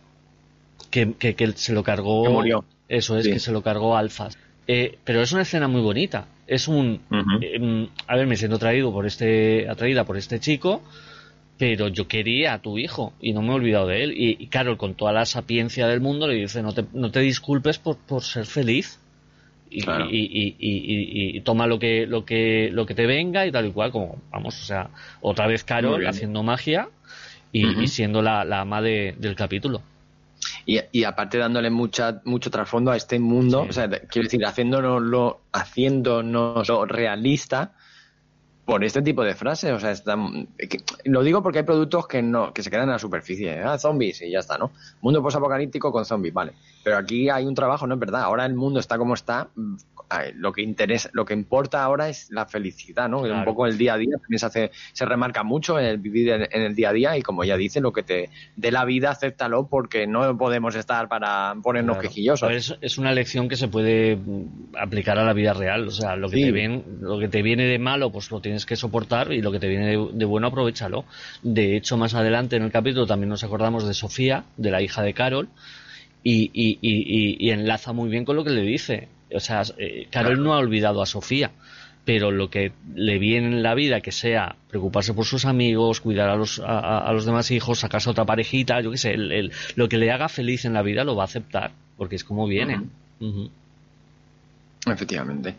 que, 0.92 1.14
que, 1.14 1.52
se 1.56 1.74
lo 1.74 1.84
cargó. 1.84 2.24
Que 2.24 2.30
murió. 2.30 2.66
Eso 2.88 3.18
es, 3.18 3.28
que 3.28 3.40
se 3.40 3.52
lo 3.52 3.64
cargó 3.64 3.98
Alfas. 3.98 4.38
Eh, 4.68 4.98
pero 5.04 5.22
es 5.22 5.32
una 5.32 5.44
escena 5.44 5.68
muy 5.68 5.82
bonita. 5.82 6.28
Es 6.46 6.68
un. 6.68 7.02
Em, 7.42 7.88
a 8.06 8.16
ver, 8.16 8.28
me 8.28 8.36
siento 8.36 8.58
atraído 8.58 8.92
por 8.92 9.06
este, 9.06 9.68
atraída 9.70 10.04
por 10.04 10.18
este 10.18 10.40
chico, 10.40 10.84
pero 11.58 11.88
yo 11.88 12.08
quería 12.08 12.54
a 12.54 12.62
tu 12.62 12.78
hijo 12.78 13.14
y 13.22 13.34
no 13.34 13.42
me 13.42 13.50
he 13.50 13.56
olvidado 13.56 13.88
de 13.88 14.04
él. 14.04 14.14
Y, 14.16 14.48
Carol, 14.48 14.78
con 14.78 14.96
toda 14.96 15.14
la 15.14 15.26
sapiencia 15.26 15.88
del 15.88 16.02
mundo, 16.02 16.28
le 16.28 16.36
dice: 16.36 16.62
No 16.62 16.74
te, 16.74 16.86
no 16.94 17.12
te 17.12 17.22
disculpes 17.22 17.78
por, 17.80 17.98
por 17.98 18.24
ser 18.24 18.46
feliz 18.46 19.00
y, 19.70 21.42
toma 21.42 21.68
lo 21.68 21.80
que 21.80 22.08
lo 22.08 22.26
que 22.26 22.70
lo 22.72 22.86
que 22.86 22.96
te 22.96 23.06
venga 23.06 23.46
y 23.46 23.52
tal 23.52 23.66
y 23.68 23.72
cual 23.72 23.92
como 23.92 24.22
vamos 24.32 24.62
o 24.62 24.66
sea 24.66 24.90
otra 25.22 25.48
vez 25.48 25.64
Carol 25.64 26.06
haciendo 26.08 26.44
magia 26.44 26.90
y, 27.52 27.88
siendo 27.88 28.22
la, 28.22 28.46
la 28.46 28.62
ama 28.62 28.82
del 28.82 29.36
capítulo 29.36 29.82
y, 30.68 31.04
aparte 31.06 31.38
dándole 31.38 31.70
mucha 31.70 32.22
mucho 32.26 32.52
trasfondo 32.52 32.92
a 32.92 32.98
este 32.98 33.20
mundo 33.20 33.66
o 33.70 33.72
sea 33.72 33.90
quiero 33.90 34.26
decir 34.26 34.46
haciéndonos 34.46 35.38
haciéndonos 35.54 36.68
realista 36.88 37.74
por 38.68 38.84
este 38.84 39.02
tipo 39.02 39.24
de 39.24 39.34
frases. 39.34 39.72
O 39.72 39.80
sea, 39.80 39.94
lo 41.06 41.24
digo 41.24 41.42
porque 41.42 41.60
hay 41.60 41.64
productos 41.64 42.06
que 42.06 42.22
no 42.22 42.54
que 42.54 42.62
se 42.62 42.70
quedan 42.70 42.84
en 42.84 42.92
la 42.92 43.00
superficie. 43.00 43.54
¿eh? 43.54 43.64
Ah, 43.64 43.80
zombies 43.80 44.22
y 44.22 44.30
ya 44.30 44.40
está, 44.40 44.58
¿no? 44.58 44.72
Mundo 45.00 45.24
posapocalíptico 45.24 45.90
con 45.90 46.04
zombies, 46.04 46.34
vale. 46.34 46.52
Pero 46.84 46.98
aquí 46.98 47.30
hay 47.30 47.46
un 47.46 47.56
trabajo, 47.56 47.88
¿no? 47.88 47.94
Es 47.94 48.00
verdad. 48.02 48.24
Ahora 48.24 48.46
el 48.46 48.56
mundo 48.56 48.82
está 48.82 48.98
como 48.98 49.14
está 49.14 49.48
lo 50.36 50.54
que 50.54 50.62
interesa, 50.62 51.10
lo 51.14 51.26
que 51.26 51.34
importa 51.34 51.84
ahora 51.84 52.10
es 52.10 52.30
la 52.32 52.46
felicidad, 52.46 53.10
¿no? 53.10 53.22
Un 53.22 53.44
poco 53.44 53.68
el 53.68 53.78
día 53.78 53.94
a 53.94 53.98
día 53.98 54.18
también 54.20 54.40
se 54.40 54.46
hace, 54.46 54.72
se 54.94 55.06
remarca 55.06 55.44
mucho 55.44 55.80
el 55.80 55.98
vivir 55.98 56.30
en, 56.30 56.62
el 56.62 56.76
día 56.76 56.90
a 56.90 56.94
día 56.94 57.18
y 57.18 57.22
como 57.22 57.44
ya 57.44 57.58
dice, 57.58 57.82
lo 57.82 57.92
que 57.92 58.04
te 58.04 58.30
dé 58.56 58.72
la 58.72 58.86
vida, 58.86 59.12
acéptalo 59.12 59.68
porque 59.68 60.08
no 60.08 60.38
podemos 60.38 60.76
estar 60.76 61.08
para 61.08 61.56
ponernos 61.62 61.98
quejillosos. 61.98 62.78
es, 62.82 62.98
una 62.98 63.12
lección 63.12 63.50
que 63.50 63.56
se 63.56 63.68
puede 63.68 64.16
mm, 64.16 64.76
aplicar 64.80 65.18
a 65.18 65.24
la 65.24 65.34
vida 65.34 65.54
real, 65.54 65.88
o 65.88 65.92
sea, 65.92 66.16
lo 66.16 66.30
que 66.30 66.38
te 66.38 66.52
viene, 66.52 66.84
lo 67.02 67.20
que 67.20 67.28
te 67.28 67.42
viene 67.42 67.66
de 67.66 67.80
malo, 67.80 68.12
pues 68.12 68.32
lo 68.32 68.40
tienes 68.42 68.66
que 68.66 68.76
soportar 68.76 69.32
y 69.32 69.42
lo 69.42 69.52
que 69.52 69.60
te 69.60 69.68
viene 69.68 69.88
de, 69.88 70.10
de 70.14 70.26
bueno, 70.26 70.48
aprovechalo. 70.48 71.06
De 71.44 71.76
hecho, 71.76 71.98
más 71.98 72.14
adelante 72.14 72.56
en 72.56 72.64
el 72.64 72.72
capítulo 72.72 73.06
también 73.06 73.30
nos 73.30 73.44
acordamos 73.44 73.88
de 73.88 73.94
Sofía, 73.94 74.46
de 74.58 74.72
la 74.72 74.82
hija 74.82 75.02
de 75.02 75.14
Carol, 75.14 75.50
y, 76.24 76.52
y, 76.54 76.80
y, 76.82 77.52
enlaza 77.52 77.94
muy 77.94 78.10
bien 78.10 78.26
con 78.26 78.36
lo 78.36 78.44
que 78.44 78.50
le 78.50 78.62
dice. 78.62 79.08
O 79.34 79.40
sea, 79.40 79.64
eh, 79.78 80.08
Carol 80.10 80.44
no 80.44 80.54
ha 80.54 80.58
olvidado 80.58 81.02
a 81.02 81.06
Sofía, 81.06 81.52
pero 82.06 82.32
lo 82.32 82.50
que 82.50 82.72
le 82.96 83.20
viene 83.20 83.48
en 83.48 83.64
la 83.64 83.76
vida, 83.76 84.02
que 84.02 84.12
sea 84.12 84.56
preocuparse 84.70 85.14
por 85.14 85.26
sus 85.26 85.46
amigos, 85.46 86.02
cuidar 86.02 86.30
a 86.30 86.36
los, 86.36 86.62
a, 86.66 87.12
los 87.14 87.26
demás 87.26 87.52
hijos, 87.52 87.80
sacarse 87.80 88.10
otra 88.10 88.26
parejita, 88.26 88.82
yo 88.82 88.92
qué 88.92 88.98
sé, 88.98 89.12
el, 89.12 89.52
lo 89.76 89.90
que 89.90 89.98
le 89.98 90.12
haga 90.12 90.30
feliz 90.30 90.66
en 90.66 90.74
la 90.74 90.82
vida 90.82 91.04
lo 91.04 91.16
va 91.16 91.24
a 91.24 91.26
aceptar, 91.26 91.72
porque 91.98 92.16
es 92.16 92.24
como 92.24 92.48
viene. 92.48 92.82
Efectivamente. 94.86 95.56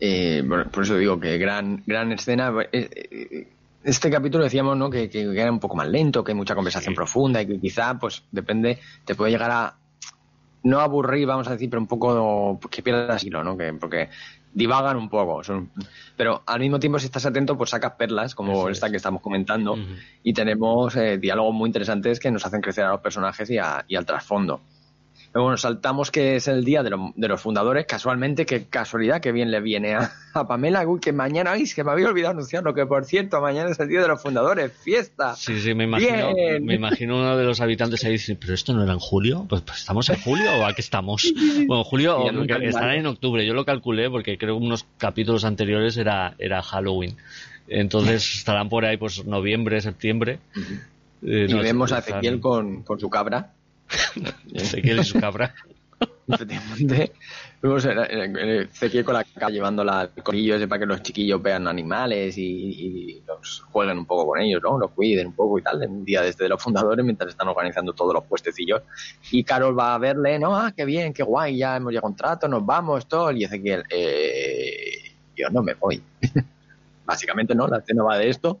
Eh, 0.00 0.44
por 0.70 0.84
eso 0.84 0.96
digo 0.96 1.18
que 1.18 1.36
gran, 1.38 1.82
gran 1.86 2.12
escena. 2.12 2.52
Eh, 2.72 3.48
este 3.82 4.10
capítulo 4.10 4.44
decíamos 4.44 4.76
¿no? 4.76 4.90
que, 4.90 5.08
que, 5.08 5.22
era 5.22 5.50
un 5.50 5.60
poco 5.60 5.76
más 5.76 5.88
lento, 5.88 6.22
que 6.22 6.32
hay 6.32 6.36
mucha 6.36 6.54
conversación 6.54 6.94
profunda 6.94 7.42
y 7.42 7.46
que 7.46 7.58
quizá, 7.58 7.98
pues 7.98 8.22
depende, 8.30 8.78
te 9.04 9.14
puede 9.14 9.32
llegar 9.32 9.50
a, 9.50 9.74
no 10.62 10.80
aburrir, 10.80 11.26
vamos 11.26 11.48
a 11.48 11.52
decir, 11.52 11.70
pero 11.70 11.80
un 11.80 11.88
poco 11.88 12.58
que 12.70 12.82
pierdas 12.82 13.24
hilo, 13.24 13.44
¿no? 13.44 13.56
Que, 13.56 13.72
porque 13.74 14.08
divagan 14.52 14.96
un 14.96 15.08
poco. 15.08 15.40
pero 16.16 16.42
al 16.46 16.60
mismo 16.60 16.80
tiempo, 16.80 16.98
si 16.98 17.06
estás 17.06 17.26
atento, 17.26 17.56
pues 17.56 17.70
sacas 17.70 17.92
perlas, 17.92 18.34
como 18.34 18.68
esta 18.68 18.90
que 18.90 18.96
estamos 18.96 19.22
comentando, 19.22 19.76
y 20.22 20.32
tenemos 20.32 20.96
eh, 20.96 21.18
diálogos 21.18 21.54
muy 21.54 21.68
interesantes 21.68 22.18
que 22.18 22.30
nos 22.30 22.44
hacen 22.44 22.60
crecer 22.60 22.84
a 22.84 22.90
los 22.90 23.00
personajes 23.00 23.50
y, 23.50 23.56
y 23.88 23.96
al 23.96 24.06
trasfondo 24.06 24.60
bueno, 25.34 25.56
saltamos 25.56 26.10
que 26.10 26.36
es 26.36 26.48
el 26.48 26.64
día 26.64 26.82
de, 26.82 26.90
los 26.90 27.40
fundadores, 27.40 27.86
casualmente, 27.86 28.46
qué 28.46 28.64
casualidad, 28.64 29.20
que 29.20 29.32
bien 29.32 29.50
le 29.50 29.60
viene 29.60 29.94
a, 29.94 30.10
Pamela, 30.48 30.86
uy, 30.86 31.00
que 31.00 31.12
mañana, 31.12 31.52
ay, 31.52 31.64
que 31.68 31.84
me 31.84 31.92
había 31.92 32.08
olvidado 32.08 32.32
anunciarlo, 32.32 32.74
que 32.74 32.86
por 32.86 33.04
cierto, 33.04 33.40
mañana 33.40 33.70
es 33.70 33.78
el 33.78 33.88
día 33.88 34.00
de 34.00 34.08
los 34.08 34.22
fundadores, 34.22 34.72
fiesta. 34.72 35.34
Sí, 35.36 35.60
sí, 35.60 35.74
me 35.74 35.84
imagino, 35.84 36.32
me 36.62 36.74
imagino 36.74 37.18
uno 37.18 37.36
de 37.36 37.44
los 37.44 37.60
habitantes 37.60 38.04
ahí 38.04 38.12
dice, 38.12 38.36
pero 38.36 38.54
esto 38.54 38.72
no 38.72 38.82
era 38.84 38.92
en 38.92 38.98
julio, 38.98 39.46
pues, 39.48 39.62
pues 39.62 39.78
estamos 39.78 40.08
en 40.08 40.20
julio 40.20 40.50
o 40.60 40.64
aquí 40.64 40.80
estamos. 40.80 41.32
Bueno, 41.66 41.84
julio 41.84 42.24
estará 42.62 42.94
en 42.94 43.06
octubre, 43.06 43.44
yo 43.44 43.52
lo 43.52 43.64
calculé 43.64 44.08
porque 44.08 44.38
creo 44.38 44.58
que 44.58 44.64
unos 44.64 44.86
capítulos 44.96 45.44
anteriores 45.44 45.96
era, 45.96 46.34
era 46.38 46.62
Halloween. 46.62 47.16
Entonces 47.68 48.36
estarán 48.36 48.68
por 48.68 48.84
ahí 48.84 48.96
pues 48.96 49.24
noviembre, 49.26 49.80
septiembre. 49.80 50.38
Eh, 51.22 51.46
y 51.48 51.54
vemos 51.54 51.92
a 51.92 51.98
Ezequiel 51.98 52.40
con, 52.40 52.82
con 52.84 52.98
su 53.00 53.10
cabra 53.10 53.52
Ezequiel 54.54 55.00
y 55.00 55.04
su 55.04 55.20
cabra. 55.20 55.54
efectivamente. 56.28 57.12
Vemos 57.60 57.84
Ezequiel 57.84 59.04
con 59.04 59.14
la 59.14 59.24
cara 59.24 59.50
llevando 59.50 59.82
al 59.82 60.10
conillo 60.22 60.54
ese 60.54 60.68
para 60.68 60.80
que 60.80 60.86
los 60.86 61.02
chiquillos 61.02 61.42
vean 61.42 61.66
animales 61.66 62.38
y, 62.38 62.42
y, 62.42 63.22
los 63.26 63.60
jueguen 63.72 63.98
un 63.98 64.06
poco 64.06 64.28
con 64.28 64.40
ellos, 64.40 64.60
¿no? 64.62 64.78
Los 64.78 64.92
cuiden 64.92 65.28
un 65.28 65.32
poco 65.32 65.58
y 65.58 65.62
tal, 65.62 65.84
un 65.88 66.04
día 66.04 66.22
desde 66.22 66.48
los 66.48 66.62
fundadores 66.62 67.04
mientras 67.04 67.30
están 67.30 67.48
organizando 67.48 67.92
todos 67.94 68.14
los 68.14 68.24
puestecillos. 68.24 68.82
Y 69.32 69.42
Carol 69.42 69.76
va 69.76 69.94
a 69.94 69.98
verle, 69.98 70.38
¿no? 70.38 70.56
Ah, 70.56 70.72
qué 70.76 70.84
bien, 70.84 71.12
qué 71.12 71.24
guay, 71.24 71.58
ya 71.58 71.76
hemos 71.76 71.90
llegado 71.90 72.06
a 72.06 72.10
contrato, 72.10 72.48
nos 72.48 72.64
vamos, 72.64 73.08
todo. 73.08 73.32
Y 73.32 73.44
Ezequiel, 73.44 73.84
eh, 73.90 75.16
yo 75.36 75.48
no 75.50 75.62
me 75.62 75.74
voy. 75.74 76.00
Básicamente, 77.04 77.54
¿no? 77.54 77.66
La 77.66 77.78
escena 77.78 78.04
va 78.04 78.18
de 78.18 78.28
esto 78.28 78.60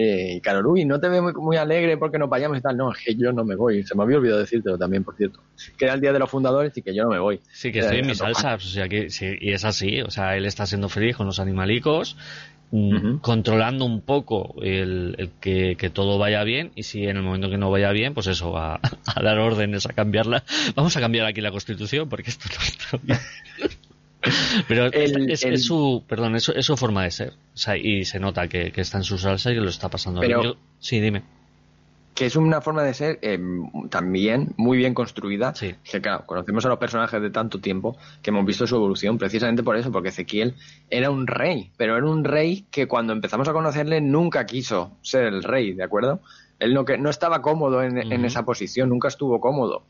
eh, 0.00 0.34
y 0.36 0.40
Carol, 0.40 0.64
uy, 0.64 0.84
no 0.84 1.00
te 1.00 1.08
veo 1.08 1.32
muy, 1.32 1.56
alegre 1.56 1.96
porque 1.96 2.20
nos 2.20 2.30
vayamos 2.30 2.56
y 2.56 2.60
tal. 2.60 2.76
No, 2.76 2.92
es 2.92 2.98
que 2.98 3.16
yo 3.16 3.32
no 3.32 3.44
me 3.44 3.56
voy. 3.56 3.82
Se 3.82 3.96
me 3.96 4.04
había 4.04 4.18
olvidado 4.18 4.38
decírtelo 4.38 4.78
también, 4.78 5.02
por 5.02 5.16
cierto. 5.16 5.42
Que 5.76 5.86
era 5.86 5.94
el 5.94 6.00
día 6.00 6.12
de 6.12 6.20
los 6.20 6.30
fundadores 6.30 6.76
y 6.76 6.82
que 6.82 6.94
yo 6.94 7.02
no 7.02 7.10
me 7.10 7.18
voy. 7.18 7.40
Sí, 7.50 7.72
que 7.72 7.80
estoy 7.80 7.98
en 7.98 8.06
mis 8.06 8.18
salsas. 8.18 8.64
O 8.64 8.68
sea, 8.68 8.88
que 8.88 9.10
sí, 9.10 9.26
y 9.40 9.50
es 9.50 9.64
así. 9.64 10.00
O 10.02 10.10
sea, 10.12 10.36
él 10.36 10.46
está 10.46 10.66
siendo 10.66 10.88
feliz 10.88 11.16
con 11.16 11.26
los 11.26 11.40
animalicos, 11.40 12.16
mm, 12.70 13.16
controlando 13.16 13.86
un 13.86 14.00
poco 14.02 14.54
el, 14.62 15.30
que, 15.40 15.90
todo 15.92 16.16
vaya 16.16 16.44
bien. 16.44 16.70
Y 16.76 16.84
si 16.84 17.02
en 17.02 17.16
el 17.16 17.24
momento 17.24 17.50
que 17.50 17.58
no 17.58 17.68
vaya 17.68 17.90
bien, 17.90 18.14
pues 18.14 18.28
eso, 18.28 18.56
a, 18.56 18.76
a 19.16 19.20
dar 19.20 19.40
órdenes, 19.40 19.86
a 19.86 19.94
cambiarla. 19.94 20.44
Vamos 20.76 20.96
a 20.96 21.00
cambiar 21.00 21.26
aquí 21.26 21.40
la 21.40 21.50
constitución 21.50 22.08
porque 22.08 22.30
esto 22.30 22.48
no 22.56 22.64
está 22.64 22.98
bien. 23.02 23.18
Pero 24.68 24.86
es, 24.92 25.64
su, 25.64 26.04
perdón, 26.06 26.36
es, 26.36 26.44
su 26.44 26.76
forma 26.76 27.04
de 27.04 27.10
ser. 27.10 27.34
y 27.82 28.04
se 28.04 28.18
nota 28.18 28.48
que, 28.48 28.72
está 28.74 28.98
en 28.98 29.04
su 29.04 29.18
salsa 29.18 29.50
y 29.52 29.54
que 29.54 29.60
lo 29.60 29.70
está 29.70 29.88
pasando 29.88 30.20
bien. 30.20 30.54
sí, 30.80 31.00
dime. 31.00 31.22
Que 32.14 32.26
es 32.26 32.34
una 32.34 32.60
forma 32.60 32.82
de 32.82 32.94
ser 32.94 33.20
eh, 33.22 33.38
también 33.90 34.52
muy 34.56 34.76
bien 34.76 34.92
construida. 34.92 35.52
Que 35.52 36.00
claro, 36.00 36.26
conocemos 36.26 36.64
a 36.64 36.68
los 36.68 36.78
personajes 36.78 37.22
de 37.22 37.30
tanto 37.30 37.60
tiempo 37.60 37.96
que 38.22 38.30
hemos 38.30 38.44
visto 38.44 38.66
su 38.66 38.74
evolución 38.74 39.18
precisamente 39.18 39.62
por 39.62 39.76
eso, 39.76 39.92
porque 39.92 40.08
Ezequiel 40.08 40.56
era 40.90 41.10
un 41.10 41.28
rey, 41.28 41.70
pero 41.76 41.96
era 41.96 42.06
un 42.06 42.24
rey 42.24 42.66
que 42.72 42.88
cuando 42.88 43.12
empezamos 43.12 43.48
a 43.48 43.52
conocerle 43.52 44.00
nunca 44.00 44.46
quiso 44.46 44.96
ser 45.00 45.26
el 45.26 45.44
rey, 45.44 45.74
¿de 45.74 45.84
acuerdo? 45.84 46.20
Él 46.58 46.74
no, 46.74 46.84
que, 46.84 46.98
no 46.98 47.08
estaba 47.08 47.40
cómodo 47.40 47.84
en, 47.84 47.98
en 47.98 48.24
esa 48.24 48.44
posición, 48.44 48.88
nunca 48.88 49.06
estuvo 49.06 49.40
cómodo 49.40 49.84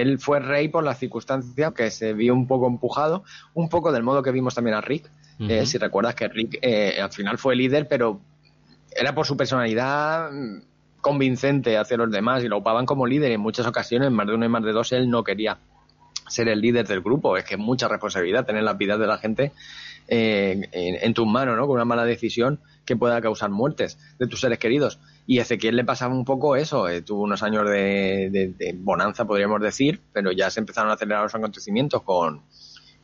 él 0.00 0.18
fue 0.18 0.40
rey 0.40 0.68
por 0.68 0.84
la 0.84 0.94
circunstancia 0.94 1.72
que 1.72 1.90
se 1.90 2.12
vio 2.12 2.34
un 2.34 2.46
poco 2.46 2.66
empujado, 2.66 3.24
un 3.54 3.68
poco 3.68 3.92
del 3.92 4.02
modo 4.02 4.22
que 4.22 4.30
vimos 4.30 4.54
también 4.54 4.76
a 4.76 4.80
Rick. 4.80 5.10
Eh, 5.38 5.66
si 5.66 5.76
recuerdas 5.76 6.14
que 6.14 6.28
Rick 6.28 6.58
eh, 6.62 6.98
al 7.00 7.12
final 7.12 7.36
fue 7.36 7.54
líder, 7.56 7.88
pero 7.88 8.20
era 8.90 9.14
por 9.14 9.26
su 9.26 9.36
personalidad 9.36 10.30
mm, 10.32 10.62
convincente 11.02 11.76
hacia 11.76 11.98
los 11.98 12.10
demás 12.10 12.42
y 12.42 12.48
lo 12.48 12.56
ocupaban 12.56 12.86
como 12.86 13.06
líder. 13.06 13.30
Y 13.30 13.34
en 13.34 13.40
muchas 13.40 13.66
ocasiones, 13.66 14.10
más 14.10 14.26
de 14.26 14.34
uno 14.34 14.46
y 14.46 14.48
más 14.48 14.64
de 14.64 14.72
dos, 14.72 14.92
él 14.92 15.10
no 15.10 15.24
quería 15.24 15.58
ser 16.28 16.48
el 16.48 16.60
líder 16.60 16.86
del 16.86 17.02
grupo. 17.02 17.36
Es 17.36 17.44
que 17.44 17.54
es 17.54 17.60
mucha 17.60 17.86
responsabilidad 17.88 18.46
tener 18.46 18.62
la 18.62 18.72
vida 18.72 18.96
de 18.96 19.06
la 19.06 19.18
gente 19.18 19.52
eh, 20.08 20.68
en, 20.72 21.14
tus 21.14 21.26
manos, 21.26 21.56
¿no? 21.56 21.66
Con 21.66 21.76
una 21.76 21.84
mala 21.84 22.04
decisión 22.04 22.60
que 22.86 22.96
pueda 22.96 23.20
causar 23.20 23.50
muertes 23.50 23.98
de 24.18 24.26
tus 24.26 24.40
seres 24.40 24.58
queridos. 24.58 25.00
Y 25.26 25.40
Ezequiel 25.40 25.76
le 25.76 25.84
pasaba 25.84 26.14
un 26.14 26.24
poco 26.24 26.56
eso, 26.56 26.88
eh, 26.88 27.02
tuvo 27.02 27.22
unos 27.22 27.42
años 27.42 27.68
de, 27.68 28.74
bonanza, 28.78 29.26
podríamos 29.26 29.60
decir, 29.60 30.00
pero 30.12 30.32
ya 30.32 30.48
se 30.50 30.60
empezaron 30.60 30.90
a 30.90 30.94
acelerar 30.94 31.24
los 31.24 31.34
acontecimientos 31.34 32.02
con, 32.02 32.42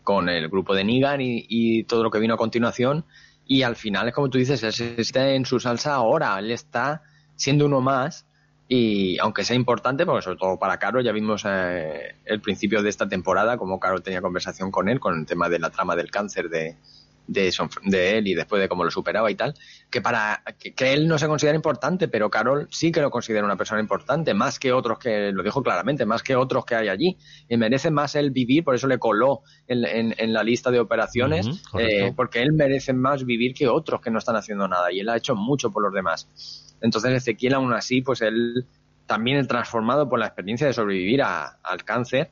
con 0.02 0.28
el 0.28 0.48
grupo 0.48 0.74
de 0.74 0.84
Nigan 0.84 1.20
y, 1.20 1.82
todo 1.84 2.04
lo 2.04 2.10
que 2.10 2.20
vino 2.20 2.34
a 2.34 2.38
continuación. 2.38 3.04
Y 3.44 3.62
al 3.62 3.76
final, 3.76 4.08
es 4.08 4.14
como 4.14 4.30
tú 4.30 4.38
dices, 4.38 4.62
él 4.62 4.94
está 4.96 5.30
en 5.30 5.44
su 5.44 5.58
salsa 5.58 5.94
ahora, 5.94 6.38
él 6.38 6.52
está 6.52 7.02
siendo 7.34 7.66
uno 7.66 7.80
más. 7.80 8.26
Y 8.68 9.18
aunque 9.18 9.44
sea 9.44 9.56
importante, 9.56 10.06
porque 10.06 10.22
sobre 10.22 10.38
todo 10.38 10.58
para 10.58 10.78
Caro, 10.78 11.02
ya 11.02 11.12
vimos 11.12 11.42
eh, 11.46 12.14
el 12.24 12.40
principio 12.40 12.82
de 12.82 12.88
esta 12.88 13.06
temporada, 13.06 13.58
como 13.58 13.78
Caro 13.78 14.00
tenía 14.00 14.22
conversación 14.22 14.70
con 14.70 14.88
él 14.88 14.98
con 14.98 15.18
el 15.18 15.26
tema 15.26 15.50
de 15.50 15.58
la 15.58 15.68
trama 15.68 15.94
del 15.94 16.10
cáncer 16.10 16.48
de, 16.48 16.76
de, 17.26 17.52
de 17.84 18.18
él 18.18 18.26
y 18.28 18.34
después 18.34 18.60
de 18.60 18.68
cómo 18.68 18.84
lo 18.84 18.90
superaba 18.90 19.30
y 19.30 19.34
tal, 19.34 19.54
que 19.90 20.00
para 20.00 20.42
que, 20.58 20.92
él 20.92 21.08
no 21.08 21.18
se 21.18 21.26
considera 21.26 21.56
importante, 21.56 22.08
pero 22.08 22.30
Carol 22.30 22.68
sí 22.70 22.92
que 22.92 23.00
lo 23.00 23.10
considera 23.10 23.44
una 23.44 23.56
persona 23.56 23.80
importante, 23.80 24.34
más 24.34 24.58
que 24.58 24.72
otros 24.72 24.98
que, 24.98 25.32
lo 25.32 25.42
dijo 25.42 25.62
claramente, 25.62 26.06
más 26.06 26.22
que 26.22 26.36
otros 26.36 26.64
que 26.64 26.74
hay 26.74 26.88
allí. 26.88 27.16
Y 27.48 27.56
merece 27.56 27.90
más 27.90 28.14
él 28.14 28.30
vivir, 28.30 28.64
por 28.64 28.74
eso 28.74 28.86
le 28.86 28.98
coló 28.98 29.42
en, 29.66 30.14
en, 30.16 30.32
la 30.32 30.42
lista 30.42 30.70
de 30.70 30.80
operaciones, 30.80 31.46
eh, 31.78 32.12
porque 32.14 32.42
él 32.42 32.52
merece 32.52 32.92
más 32.92 33.24
vivir 33.24 33.54
que 33.54 33.68
otros 33.68 34.00
que 34.00 34.10
no 34.10 34.18
están 34.18 34.36
haciendo 34.36 34.68
nada 34.68 34.92
y 34.92 35.00
él 35.00 35.08
ha 35.08 35.16
hecho 35.16 35.34
mucho 35.34 35.70
por 35.70 35.82
los 35.82 35.92
demás. 35.92 36.76
Entonces 36.80 37.12
Ezequiel 37.12 37.54
aún 37.54 37.72
así, 37.72 38.02
pues 38.02 38.22
él 38.22 38.66
también 39.06 39.38
es 39.38 39.48
transformado 39.48 40.08
por 40.08 40.18
la 40.18 40.26
experiencia 40.26 40.66
de 40.66 40.72
sobrevivir 40.72 41.22
al 41.22 41.84
cáncer, 41.84 42.30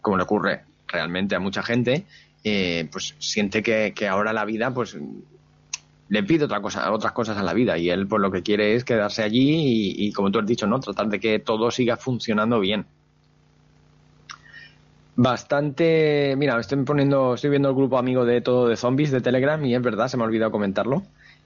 como 0.00 0.16
le 0.16 0.22
ocurre 0.22 0.64
realmente 0.86 1.34
a 1.34 1.40
mucha 1.40 1.62
gente, 1.62 2.06
eh, 2.42 2.88
pues 2.90 3.14
siente 3.18 3.62
que, 3.62 4.08
ahora 4.08 4.32
la 4.32 4.44
vida, 4.44 4.72
pues 4.72 4.96
le 6.08 6.22
pide 6.22 6.44
otra 6.44 6.60
cosa, 6.60 6.90
otras 6.92 7.12
cosas 7.12 7.36
a 7.36 7.42
la 7.42 7.52
vida 7.52 7.78
y 7.78 7.90
él 7.90 8.08
pues 8.08 8.20
lo 8.20 8.30
que 8.30 8.42
quiere 8.42 8.74
es 8.74 8.84
quedarse 8.84 9.22
allí 9.22 9.94
y, 9.96 10.12
como 10.12 10.30
tú 10.30 10.40
has 10.40 10.46
dicho, 10.46 10.66
¿no? 10.66 10.80
Tratar 10.80 11.08
de 11.08 11.20
que 11.20 11.38
todo 11.38 11.70
siga 11.70 11.96
funcionando 11.96 12.58
bien. 12.60 12.86
Bastante, 15.16 16.34
mira, 16.36 16.58
estoy 16.58 16.82
poniendo, 16.82 17.34
estoy 17.34 17.50
viendo 17.50 17.68
el 17.68 17.74
grupo 17.74 17.98
amigo 17.98 18.24
de 18.24 18.40
todo 18.40 18.68
de 18.68 18.76
zombies 18.76 19.10
de 19.10 19.20
Telegram 19.20 19.62
y 19.64 19.74
es 19.74 19.82
verdad, 19.82 20.08
se 20.08 20.16
me 20.16 20.22
ha 20.22 20.26
olvidado 20.26 20.50
comentarlo. 20.50 21.02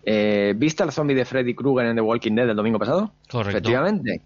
Eh, 0.06 0.54
¿Viste 0.56 0.82
al 0.82 0.92
zombie 0.92 1.16
de 1.16 1.24
Freddy 1.24 1.54
Krueger 1.54 1.86
en 1.86 1.96
The 1.96 2.02
Walking 2.02 2.34
Dead 2.34 2.48
el 2.48 2.56
domingo 2.56 2.78
pasado? 2.78 3.12
Correcto. 3.28 3.58
Efectivamente. 3.58 4.20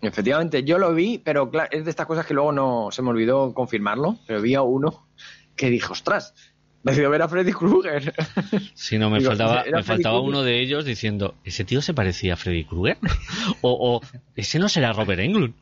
Efectivamente, 0.00 0.64
yo 0.64 0.78
lo 0.78 0.94
vi, 0.94 1.18
pero 1.18 1.50
claro, 1.50 1.68
es 1.72 1.84
de 1.84 1.90
estas 1.90 2.06
cosas 2.06 2.26
que 2.26 2.34
luego 2.34 2.52
no 2.52 2.90
se 2.90 3.02
me 3.02 3.08
olvidó 3.08 3.54
confirmarlo, 3.54 4.18
pero 4.26 4.42
vi 4.42 4.54
a 4.54 4.62
uno 4.62 5.03
que 5.56 5.70
dije, 5.70 5.86
ostras, 5.90 6.34
decidido 6.82 7.10
ver 7.10 7.22
a 7.22 7.28
Freddy 7.28 7.52
Krueger. 7.52 8.14
Si 8.74 8.98
no, 8.98 9.10
me 9.10 9.20
faltaba, 9.20 9.64
me 9.70 9.82
faltaba 9.82 10.20
uno 10.20 10.42
de 10.42 10.60
ellos 10.60 10.84
diciendo, 10.84 11.34
¿ese 11.44 11.64
tío 11.64 11.82
se 11.82 11.94
parecía 11.94 12.34
a 12.34 12.36
Freddy 12.36 12.64
Krueger? 12.64 12.98
o, 13.62 14.00
¿ese 14.36 14.58
no 14.58 14.68
será 14.68 14.92
Robert 14.92 15.20
Englund? 15.20 15.54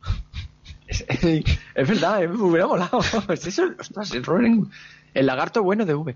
Es, 0.87 1.87
verdad, 1.87 2.23
eh, 2.23 2.27
me 2.27 2.35
hubiera 2.43 2.67
molado. 2.67 2.99
Es 3.29 3.47
eso, 3.47 3.63
ostras, 3.79 4.13
es 4.13 4.25
Robert 4.25 4.45
Englund. 4.45 4.71
El 5.13 5.25
lagarto 5.25 5.63
bueno 5.63 5.85
de 5.85 5.93
V. 5.93 6.15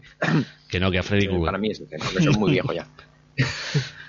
Que 0.69 0.79
no, 0.79 0.91
que 0.91 0.99
a 0.99 1.03
Freddy 1.03 1.27
Krueger. 1.27 1.45
Para 1.45 1.57
mí 1.57 1.71
es 1.71 1.81
que 1.81 1.99
soy 2.21 2.35
muy 2.37 2.51
viejo 2.51 2.73
ya. 2.73 2.87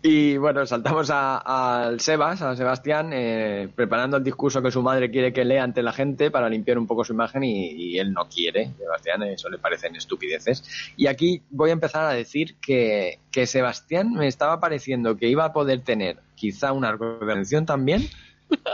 Y 0.00 0.36
bueno, 0.36 0.64
saltamos 0.64 1.10
al 1.10 1.98
Sebas, 1.98 2.40
a 2.42 2.54
Sebastián, 2.54 3.10
eh, 3.12 3.68
preparando 3.74 4.16
el 4.16 4.22
discurso 4.22 4.62
que 4.62 4.70
su 4.70 4.80
madre 4.80 5.10
quiere 5.10 5.32
que 5.32 5.44
lea 5.44 5.64
ante 5.64 5.82
la 5.82 5.92
gente 5.92 6.30
para 6.30 6.48
limpiar 6.48 6.78
un 6.78 6.86
poco 6.86 7.04
su 7.04 7.14
imagen 7.14 7.42
y, 7.42 7.98
él 7.98 8.12
no 8.12 8.28
quiere, 8.28 8.70
Sebastián, 8.78 9.24
eso 9.24 9.48
le 9.48 9.58
parecen 9.58 9.96
estupideces. 9.96 10.92
Y 10.96 11.08
aquí 11.08 11.42
voy 11.50 11.70
a 11.70 11.72
empezar 11.72 12.04
a 12.04 12.12
decir 12.12 12.54
que, 12.60 13.18
que 13.32 13.46
Sebastián 13.46 14.12
me 14.12 14.28
estaba 14.28 14.60
pareciendo 14.60 15.16
que 15.16 15.28
iba 15.28 15.44
a 15.44 15.52
poder 15.52 15.80
tener 15.80 16.18
quizá 16.36 16.72
un 16.72 16.84
arco 16.84 17.18
de 17.18 17.26
redención 17.26 17.66
también, 17.66 18.08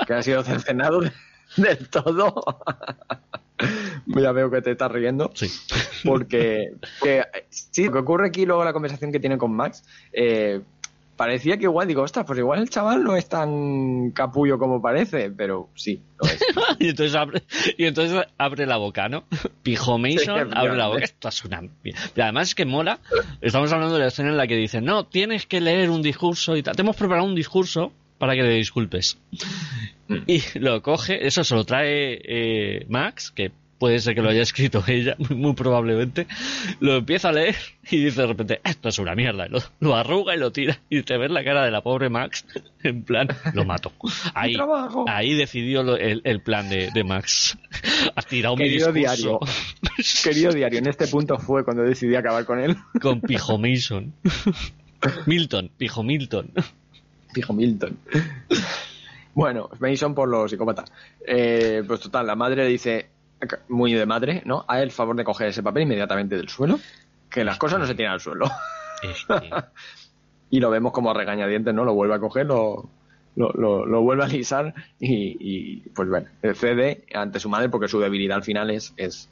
que 0.06 0.12
ha 0.12 0.22
sido 0.22 0.42
cercenado 0.42 1.00
del 1.56 1.88
todo. 1.88 2.34
ya 4.06 4.32
veo 4.32 4.50
que 4.50 4.62
te 4.62 4.72
estás 4.72 4.92
riendo. 4.92 5.30
Sí. 5.34 5.50
Porque, 6.04 6.74
sí, 7.48 7.84
lo 7.84 7.92
que 7.92 7.98
ocurre 7.98 8.28
aquí 8.28 8.44
luego 8.44 8.64
la 8.64 8.72
conversación 8.72 9.12
que 9.12 9.20
tiene 9.20 9.38
con 9.38 9.52
Max, 9.54 9.84
eh, 10.12 10.60
parecía 11.16 11.56
que 11.56 11.64
igual 11.64 11.88
digo, 11.88 12.02
ostras, 12.02 12.24
pues 12.26 12.38
igual 12.38 12.60
el 12.60 12.70
chaval 12.70 13.04
no 13.04 13.16
es 13.16 13.28
tan 13.28 14.10
capullo 14.10 14.58
como 14.58 14.80
parece, 14.82 15.30
pero 15.30 15.68
sí, 15.74 16.02
lo 16.18 16.28
es. 16.28 16.40
y, 16.78 16.88
entonces 16.88 17.14
abre, 17.14 17.42
y 17.76 17.84
entonces 17.84 18.26
abre 18.38 18.66
la 18.66 18.76
boca, 18.76 19.08
¿no? 19.08 19.24
Pijo 19.62 19.98
Mason 19.98 20.54
abre 20.54 20.76
la 20.76 20.88
boca, 20.88 21.04
esto 21.04 21.28
es 21.28 21.44
una... 21.44 21.62
Y 21.82 22.20
además 22.20 22.48
es 22.48 22.54
que 22.54 22.64
mola, 22.64 23.00
estamos 23.40 23.72
hablando 23.72 23.94
de 23.94 24.00
la 24.00 24.08
escena 24.08 24.30
en 24.30 24.36
la 24.36 24.46
que 24.46 24.56
dicen, 24.56 24.84
no, 24.84 25.06
tienes 25.06 25.46
que 25.46 25.60
leer 25.60 25.90
un 25.90 26.02
discurso 26.02 26.56
y 26.56 26.62
tal, 26.62 26.76
te 26.76 26.82
hemos 26.82 26.96
preparado 26.96 27.26
un 27.26 27.34
discurso 27.34 27.92
para 28.18 28.34
que 28.34 28.42
te 28.42 28.50
disculpes. 28.50 29.18
Mm. 30.08 30.16
Y 30.26 30.42
lo 30.58 30.82
coge, 30.82 31.26
eso 31.26 31.44
se 31.44 31.54
lo 31.54 31.64
trae 31.64 32.20
eh, 32.24 32.86
Max, 32.88 33.30
que 33.30 33.52
puede 33.84 33.98
ser 33.98 34.14
que 34.14 34.22
lo 34.22 34.30
haya 34.30 34.40
escrito 34.40 34.82
ella, 34.88 35.14
muy, 35.28 35.52
probablemente, 35.52 36.26
lo 36.80 36.96
empieza 36.96 37.28
a 37.28 37.32
leer 37.32 37.54
y 37.90 38.02
dice 38.02 38.22
de 38.22 38.28
repente, 38.28 38.60
esto 38.64 38.88
es 38.88 38.98
una 38.98 39.14
mierda, 39.14 39.46
lo, 39.80 39.94
arruga 39.94 40.34
y 40.34 40.38
lo 40.38 40.52
tira 40.52 40.80
y 40.88 41.02
te 41.02 41.18
ves 41.18 41.30
la 41.30 41.44
cara 41.44 41.66
de 41.66 41.70
la 41.70 41.82
pobre 41.82 42.08
Max, 42.08 42.46
en 42.82 43.02
plan, 43.02 43.28
lo 43.52 43.66
mato. 43.66 43.92
Ahí, 44.34 44.56
ahí 45.06 45.34
decidió 45.34 45.82
el, 45.96 46.40
plan 46.40 46.70
de, 46.70 47.04
Max. 47.04 47.58
Ha 48.16 48.22
tirado 48.22 48.56
Querido 48.56 48.90
mi 48.90 49.00
discurso. 49.00 49.22
diario. 49.22 49.40
Querido 50.24 50.52
diario, 50.52 50.78
en 50.78 50.86
este 50.86 51.06
punto 51.06 51.36
fue 51.36 51.62
cuando 51.62 51.82
decidí 51.82 52.14
acabar 52.14 52.46
con 52.46 52.60
él. 52.60 52.76
Con 53.02 53.20
Pijo 53.20 53.58
Mason. 53.58 54.14
Milton, 55.26 55.70
Pijo 55.76 56.02
Milton. 56.02 56.52
Pijo 57.34 57.52
Milton. 57.52 57.98
Bueno, 59.34 59.68
Mason 59.78 60.14
por 60.14 60.28
los 60.28 60.50
psicópatas. 60.50 60.90
Eh, 61.26 61.82
pues 61.86 62.00
total, 62.00 62.26
la 62.26 62.36
madre 62.36 62.66
dice, 62.66 63.10
muy 63.68 63.92
de 63.92 64.06
madre, 64.06 64.42
¿no? 64.44 64.64
A 64.68 64.82
el 64.82 64.90
favor 64.90 65.16
de 65.16 65.24
coger 65.24 65.48
ese 65.48 65.62
papel 65.62 65.84
inmediatamente 65.84 66.36
del 66.36 66.48
suelo, 66.48 66.78
que 67.30 67.44
las 67.44 67.58
cosas 67.58 67.78
no 67.78 67.86
se 67.86 67.94
tiran 67.94 68.12
al 68.12 68.20
suelo. 68.20 68.46
y 70.50 70.60
lo 70.60 70.70
vemos 70.70 70.92
como 70.92 71.12
regañadientes, 71.14 71.74
¿no? 71.74 71.84
Lo 71.84 71.94
vuelve 71.94 72.14
a 72.14 72.18
coger, 72.20 72.46
lo, 72.46 72.88
lo, 73.36 73.50
lo, 73.52 73.86
lo 73.86 74.02
vuelve 74.02 74.24
a 74.24 74.28
lisar 74.28 74.74
y, 74.98 75.36
y, 75.40 75.80
pues 75.90 76.08
bueno, 76.08 76.28
cede 76.54 77.04
ante 77.14 77.40
su 77.40 77.48
madre 77.48 77.68
porque 77.68 77.88
su 77.88 78.00
debilidad 78.00 78.36
al 78.36 78.44
final 78.44 78.70
es, 78.70 78.94
es 78.96 79.30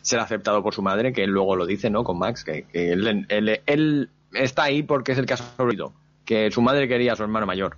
ser 0.00 0.20
aceptado 0.20 0.62
por 0.62 0.74
su 0.74 0.82
madre, 0.82 1.12
que 1.12 1.24
él 1.24 1.30
luego 1.30 1.56
lo 1.56 1.66
dice, 1.66 1.90
¿no? 1.90 2.04
Con 2.04 2.18
Max, 2.18 2.44
que, 2.44 2.64
que 2.64 2.92
él, 2.92 3.26
él, 3.28 3.60
él 3.66 4.10
está 4.32 4.64
ahí 4.64 4.82
porque 4.82 5.12
es 5.12 5.18
el 5.18 5.26
que 5.26 5.34
ha 5.34 5.36
sobrevivido, 5.36 5.92
que 6.24 6.50
su 6.50 6.62
madre 6.62 6.88
quería 6.88 7.12
a 7.12 7.16
su 7.16 7.22
hermano 7.22 7.46
mayor. 7.46 7.76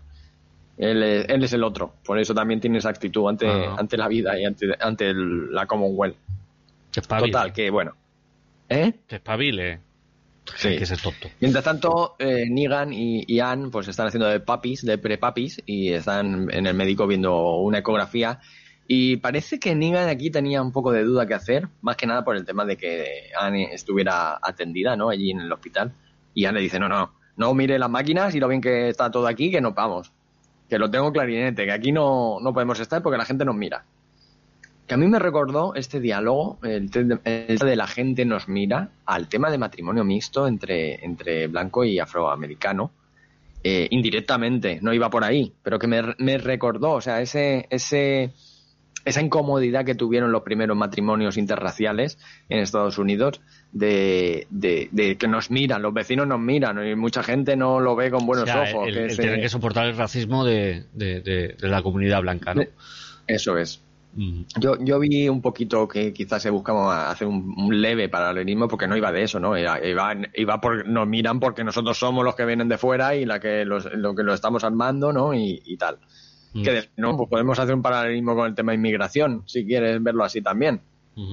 Él 0.76 1.02
es, 1.02 1.28
él 1.28 1.44
es 1.44 1.52
el 1.52 1.62
otro, 1.62 1.94
por 2.04 2.18
eso 2.18 2.34
también 2.34 2.60
tiene 2.60 2.78
esa 2.78 2.88
actitud 2.88 3.28
ante, 3.28 3.46
Ah. 3.48 3.76
ante 3.78 3.96
la 3.96 4.08
vida 4.08 4.38
y 4.38 4.44
ante, 4.44 4.66
ante 4.80 5.08
el- 5.10 5.52
la 5.54 5.66
Commonwealth. 5.66 6.16
Que. 6.92 7.00
Total, 7.00 7.52
que 7.52 7.70
bueno. 7.70 7.92
¿Eh? 8.68 8.92
Que 9.06 9.16
espabile. 9.16 9.80
Sí. 10.56 10.76
Que 10.76 10.84
ser 10.84 11.00
tonto. 11.00 11.28
Mientras 11.40 11.64
tanto, 11.64 12.16
eh, 12.18 12.44
Negan 12.50 12.92
y, 12.92 13.24
y 13.26 13.40
Anne 13.40 13.68
pues 13.70 13.88
están 13.88 14.08
haciendo 14.08 14.26
de 14.28 14.40
papis, 14.40 14.84
de 14.84 14.98
prepapis, 14.98 15.62
y 15.64 15.90
están 15.90 16.48
en 16.52 16.66
el 16.66 16.74
médico 16.74 17.06
viendo 17.06 17.56
una 17.60 17.78
ecografía. 17.78 18.40
Y 18.86 19.16
parece 19.16 19.58
que 19.58 19.74
Negan 19.74 20.08
aquí 20.08 20.30
tenía 20.30 20.60
un 20.60 20.70
poco 20.70 20.92
de 20.92 21.02
duda 21.04 21.26
que 21.26 21.32
hacer, 21.34 21.68
más 21.80 21.96
que 21.96 22.06
nada 22.06 22.24
por 22.24 22.36
el 22.36 22.44
tema 22.44 22.64
de 22.66 22.76
que 22.76 23.30
Anne 23.40 23.70
estuviera 23.72 24.38
atendida, 24.42 24.96
¿no? 24.96 25.08
Allí 25.08 25.30
en 25.30 25.40
el 25.40 25.50
hospital. 25.52 25.92
Y 26.34 26.44
Anne 26.44 26.58
le 26.58 26.64
dice, 26.64 26.78
no, 26.78 26.88
no, 26.88 27.12
no 27.36 27.54
mire 27.54 27.78
las 27.78 27.88
máquinas 27.88 28.34
y 28.34 28.40
lo 28.40 28.48
bien 28.48 28.60
que 28.60 28.88
está 28.90 29.10
todo 29.10 29.26
aquí, 29.26 29.50
que 29.50 29.60
nos 29.62 29.74
vamos. 29.74 30.12
Que 30.68 30.78
lo 30.78 30.90
tengo 30.90 31.12
clarinete, 31.12 31.64
que 31.64 31.72
aquí 31.72 31.92
no, 31.92 32.38
no 32.40 32.52
podemos 32.52 32.80
estar 32.80 33.02
porque 33.02 33.18
la 33.18 33.24
gente 33.24 33.44
nos 33.44 33.54
mira. 33.54 33.84
Que 34.86 34.94
a 34.94 34.96
mí 34.96 35.06
me 35.06 35.18
recordó 35.18 35.74
este 35.74 35.98
diálogo, 36.00 36.58
el, 36.62 36.90
te- 36.90 37.06
el 37.24 37.58
de 37.58 37.76
la 37.76 37.86
gente 37.86 38.24
nos 38.24 38.48
mira, 38.48 38.90
al 39.06 39.28
tema 39.28 39.50
de 39.50 39.58
matrimonio 39.58 40.04
mixto 40.04 40.46
entre, 40.46 41.04
entre 41.04 41.46
blanco 41.46 41.84
y 41.84 41.98
afroamericano. 41.98 42.90
Eh, 43.62 43.88
indirectamente, 43.90 44.78
no 44.82 44.92
iba 44.92 45.08
por 45.08 45.24
ahí, 45.24 45.54
pero 45.62 45.78
que 45.78 45.86
me, 45.86 46.02
me 46.18 46.36
recordó, 46.36 46.92
o 46.92 47.00
sea, 47.00 47.22
ese, 47.22 47.66
ese, 47.70 48.30
esa 49.04 49.20
incomodidad 49.20 49.84
que 49.84 49.94
tuvieron 49.94 50.32
los 50.32 50.42
primeros 50.42 50.76
matrimonios 50.76 51.36
interraciales 51.36 52.18
en 52.48 52.60
Estados 52.60 52.98
Unidos, 52.98 53.40
de, 53.72 54.46
de, 54.50 54.88
de 54.92 55.16
que 55.16 55.28
nos 55.28 55.50
miran, 55.50 55.82
los 55.82 55.92
vecinos 55.92 56.26
nos 56.26 56.40
miran, 56.40 56.86
y 56.86 56.94
mucha 56.94 57.22
gente 57.22 57.56
no 57.56 57.80
lo 57.80 57.96
ve 57.96 58.10
con 58.10 58.24
buenos 58.26 58.44
O 58.44 58.46
sea, 58.46 58.62
ojos. 58.62 58.88
el, 58.88 58.94
que 58.94 59.04
el 59.04 59.10
se- 59.10 59.22
tener 59.22 59.40
que 59.40 59.48
soportar 59.48 59.86
el 59.86 59.96
racismo 59.96 60.44
de, 60.44 60.84
la 61.60 61.82
comunidad 61.82 62.22
blanca, 62.22 62.54
¿no? 62.54 62.62
Eso 63.26 63.58
es. 63.58 63.80
Mm. 64.16 64.42
Yo, 64.60 64.76
yo 64.78 65.00
vi 65.00 65.28
un 65.28 65.42
poquito 65.42 65.88
que 65.88 66.12
quizás 66.12 66.40
se 66.40 66.48
buscaba 66.50 67.10
hacer 67.10 67.26
un, 67.26 67.52
un 67.58 67.80
leve 67.82 68.08
paralelismo 68.08 68.68
porque 68.68 68.86
no 68.86 68.96
iba 68.96 69.10
de 69.10 69.24
eso, 69.24 69.40
¿no? 69.40 69.56
Era- 69.56 69.84
Iba, 69.84 70.14
iba 70.34 70.60
por, 70.60 70.86
nos 70.86 71.08
miran 71.08 71.40
porque 71.40 71.64
nosotros 71.64 71.98
somos 71.98 72.24
los 72.24 72.36
que 72.36 72.44
vienen 72.44 72.68
de 72.68 72.78
fuera 72.78 73.16
y 73.16 73.24
la 73.24 73.40
que 73.40 73.64
los, 73.64 73.92
lo 73.92 74.14
que 74.14 74.22
lo 74.22 74.32
estamos 74.32 74.62
armando, 74.62 75.12
¿no? 75.12 75.34
Y, 75.34 75.60
y 75.64 75.76
tal. 75.76 75.98
Mm. 76.54 76.62
Que 76.62 76.88
no, 76.96 77.16
pues 77.16 77.28
podemos 77.28 77.58
hacer 77.58 77.74
un 77.74 77.82
paralelismo 77.82 78.34
con 78.34 78.46
el 78.46 78.54
tema 78.54 78.72
de 78.72 78.76
inmigración, 78.76 79.42
si 79.46 79.66
quieres 79.66 80.02
verlo 80.02 80.24
así 80.24 80.40
también. 80.40 80.80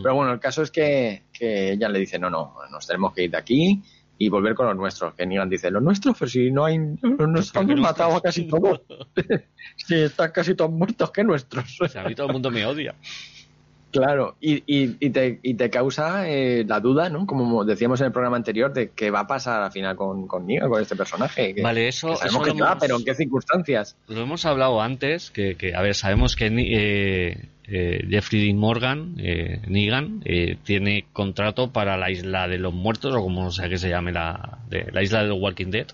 Pero 0.04 0.14
bueno, 0.14 0.32
el 0.32 0.40
caso 0.40 0.62
es 0.62 0.70
que, 0.70 1.24
que 1.34 1.72
ella 1.72 1.90
le 1.90 1.98
dice, 1.98 2.20
no, 2.20 2.30
no, 2.30 2.54
nos 2.70 2.86
tenemos 2.86 3.14
que 3.14 3.24
ir 3.24 3.32
de 3.32 3.38
aquí 3.38 3.82
y 4.20 4.30
volver 4.30 4.54
con 4.54 4.68
los 4.68 4.76
nuestros. 4.76 5.16
Que 5.16 5.26
Negan 5.26 5.50
dice, 5.50 5.72
los 5.72 5.82
nuestros, 5.82 6.16
pero 6.20 6.30
si 6.30 6.52
no 6.52 6.66
hay, 6.66 6.78
nos 6.78 7.00
¿Por 7.52 7.66
qué 7.66 7.74
hemos 7.74 7.76
no 7.78 7.82
matado 7.82 8.16
a 8.16 8.22
casi 8.22 8.48
todos. 8.48 8.82
si 9.76 9.96
están 9.96 10.32
casi 10.32 10.54
todos 10.54 10.70
muertos 10.70 11.10
que 11.10 11.24
nuestros. 11.24 11.82
O 11.82 11.88
sea, 11.88 12.04
a 12.04 12.08
mí 12.08 12.14
todo 12.14 12.28
el 12.28 12.34
mundo 12.34 12.52
me 12.52 12.64
odia. 12.64 12.94
Claro, 13.92 14.36
y, 14.40 14.64
y, 14.66 14.96
y, 15.00 15.10
te, 15.10 15.40
y 15.44 15.54
te 15.56 15.70
causa 15.70 16.30
eh, 16.30 16.64
la 16.66 16.80
duda, 16.80 17.10
¿no? 17.10 17.26
Como 17.26 17.66
decíamos 17.66 18.00
en 18.00 18.08
el 18.08 18.12
programa 18.14 18.38
anterior, 18.38 18.72
de 18.74 18.92
qué 18.92 19.12
va 19.12 19.22
a 19.22 19.28
pasar 19.28 19.62
al 19.62 19.72
final 19.72 19.96
con, 19.96 20.28
con 20.28 20.48
con 20.48 20.82
este 20.82 20.96
personaje. 20.96 21.54
Que, 21.56 21.62
Vale, 21.62 21.88
eso, 21.88 22.10
que 22.10 22.16
sabemos 22.16 22.48
eso 22.48 22.54
que 22.54 22.60
lo 22.60 22.66
va, 22.66 22.78
pero 22.80 22.98
en 22.98 23.04
qué 23.04 23.14
circunstancias. 23.14 23.98
Lo 24.08 24.22
hemos 24.22 24.46
hablado 24.46 24.82
antes, 24.82 25.30
que, 25.32 25.56
que, 25.56 25.76
a 25.76 25.82
ver, 25.82 25.94
sabemos 25.96 26.36
que 26.36 26.48
eh, 26.48 27.50
eh, 27.68 28.06
Jeffrey 28.10 28.46
Dean 28.46 28.58
Morgan, 28.58 29.16
eh, 29.18 29.62
Negan, 29.68 30.22
eh, 30.26 30.58
tiene 30.64 31.06
contrato 31.14 31.72
para 31.72 31.98
la 31.98 32.12
isla 32.12 32.48
de 32.48 32.58
los 32.58 32.74
muertos, 32.74 33.14
o 33.16 33.22
como 33.22 33.52
sea 33.52 33.70
que 33.70 33.78
se 33.78 33.90
llame 33.90 34.12
la, 34.12 34.60
de, 34.70 34.88
la 34.92 35.04
isla 35.04 35.22
de 35.22 35.28
los 35.28 35.40
Walking 35.40 35.72
Dead, 35.72 35.88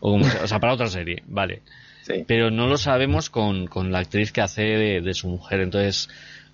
o, 0.00 0.12
como 0.12 0.24
sea, 0.24 0.44
o 0.44 0.46
sea, 0.46 0.60
para 0.60 0.74
otra 0.74 0.86
serie, 0.86 1.22
vale. 1.26 1.62
Sí. 2.02 2.24
Pero 2.26 2.50
no 2.50 2.66
lo 2.66 2.76
sabemos 2.76 3.30
con, 3.30 3.66
con 3.66 3.90
la 3.90 4.00
actriz 4.00 4.30
que 4.30 4.42
hace 4.42 4.62
de, 4.62 5.00
de 5.00 5.14
su 5.14 5.26
mujer. 5.26 5.60
Entonces, 5.60 6.10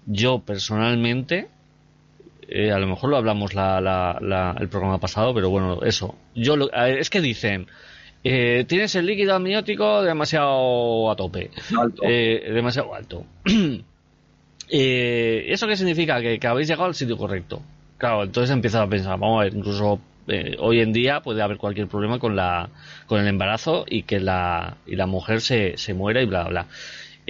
yo 0.06 0.40
personalmente, 0.40 1.48
eh, 2.48 2.72
a 2.72 2.78
lo 2.78 2.86
mejor 2.86 3.10
lo 3.10 3.16
hablamos 3.16 3.54
la, 3.54 3.80
la- 3.80 4.18
la- 4.20 4.56
el 4.58 4.68
programa 4.68 4.98
pasado, 4.98 5.32
pero 5.34 5.50
bueno, 5.50 5.82
eso. 5.82 6.14
Yo 6.34 6.56
lo- 6.56 6.70
ver, 6.72 6.98
es 6.98 7.10
que 7.10 7.20
dicen, 7.20 7.66
eh, 8.24 8.64
tienes 8.68 8.94
el 8.96 9.06
líquido 9.06 9.34
amniótico 9.34 10.02
demasiado 10.02 11.10
a 11.10 11.16
tope, 11.16 11.50
Alto. 11.78 12.02
eh, 12.04 12.50
demasiado 12.52 12.94
alto. 12.94 13.24
Eh, 14.72 15.46
¿Eso 15.48 15.66
qué 15.66 15.76
significa? 15.76 16.20
Que, 16.20 16.38
que 16.38 16.46
habéis 16.46 16.68
llegado 16.68 16.86
al 16.86 16.94
sitio 16.94 17.16
correcto. 17.16 17.60
Claro, 17.98 18.22
entonces 18.22 18.50
empiezas 18.54 18.82
a 18.82 18.86
pensar, 18.88 19.18
vamos 19.18 19.40
a 19.40 19.44
ver, 19.44 19.54
incluso 19.56 20.00
eh, 20.28 20.54
hoy 20.60 20.80
en 20.80 20.92
día 20.92 21.20
puede 21.22 21.42
haber 21.42 21.56
cualquier 21.56 21.88
problema 21.88 22.18
con 22.20 22.36
la 22.36 22.68
con 23.06 23.20
el 23.20 23.26
embarazo 23.26 23.84
y 23.88 24.04
que 24.04 24.20
la 24.20 24.76
y 24.86 24.94
la 24.94 25.06
mujer 25.06 25.40
se, 25.40 25.76
se 25.76 25.92
muera 25.92 26.22
y 26.22 26.26
bla 26.26 26.44
bla. 26.44 26.66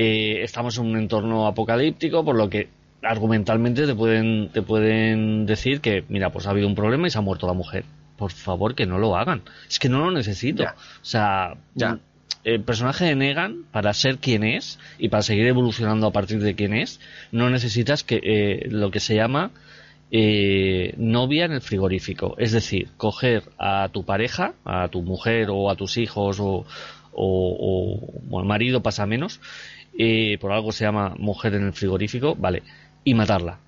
Eh, 0.02 0.42
estamos 0.42 0.78
en 0.78 0.86
un 0.86 0.96
entorno 0.96 1.46
apocalíptico, 1.46 2.24
por 2.24 2.34
lo 2.36 2.48
que 2.48 2.68
argumentalmente 3.02 3.86
te 3.86 3.94
pueden 3.94 4.48
te 4.52 4.62
pueden 4.62 5.44
decir 5.46 5.80
que 5.82 6.04
mira, 6.08 6.30
pues 6.30 6.46
ha 6.46 6.50
habido 6.50 6.68
un 6.68 6.74
problema 6.74 7.06
y 7.06 7.10
se 7.10 7.18
ha 7.18 7.20
muerto 7.20 7.46
la 7.46 7.52
mujer. 7.52 7.84
Por 8.16 8.32
favor, 8.32 8.74
que 8.74 8.86
no 8.86 8.98
lo 8.98 9.14
hagan. 9.16 9.42
Es 9.68 9.78
que 9.78 9.88
no 9.90 9.98
lo 10.04 10.10
necesito. 10.10 10.62
Ya. 10.62 10.74
O 11.02 11.04
sea, 11.04 11.54
Ya. 11.74 11.98
el 12.44 12.62
personaje 12.62 13.04
de 13.04 13.14
Negan, 13.14 13.64
para 13.72 13.92
ser 13.92 14.16
quien 14.18 14.42
es 14.44 14.78
y 14.98 15.08
para 15.10 15.22
seguir 15.22 15.46
evolucionando 15.46 16.06
a 16.06 16.12
partir 16.12 16.40
de 16.40 16.54
quien 16.54 16.72
es, 16.72 16.98
no 17.30 17.50
necesitas 17.50 18.02
que 18.02 18.20
eh, 18.22 18.68
lo 18.70 18.90
que 18.90 19.00
se 19.00 19.14
llama 19.16 19.50
eh, 20.10 20.94
novia 20.96 21.44
en 21.44 21.52
el 21.52 21.60
frigorífico. 21.60 22.34
Es 22.38 22.52
decir, 22.52 22.88
coger 22.96 23.42
a 23.58 23.88
tu 23.92 24.04
pareja, 24.04 24.54
a 24.64 24.88
tu 24.88 25.02
mujer 25.02 25.48
o 25.50 25.70
a 25.70 25.76
tus 25.76 25.96
hijos 25.98 26.40
o, 26.40 26.64
o, 27.12 27.56
o- 27.60 28.12
bueno, 28.24 28.46
marido 28.48 28.82
pasa 28.82 29.06
menos, 29.06 29.40
eh, 29.98 30.38
por 30.40 30.52
algo 30.52 30.72
se 30.72 30.84
llama 30.84 31.14
mujer 31.18 31.54
en 31.54 31.64
el 31.66 31.72
frigorífico, 31.72 32.34
vale, 32.34 32.62
y 33.04 33.14
matarla. 33.14 33.58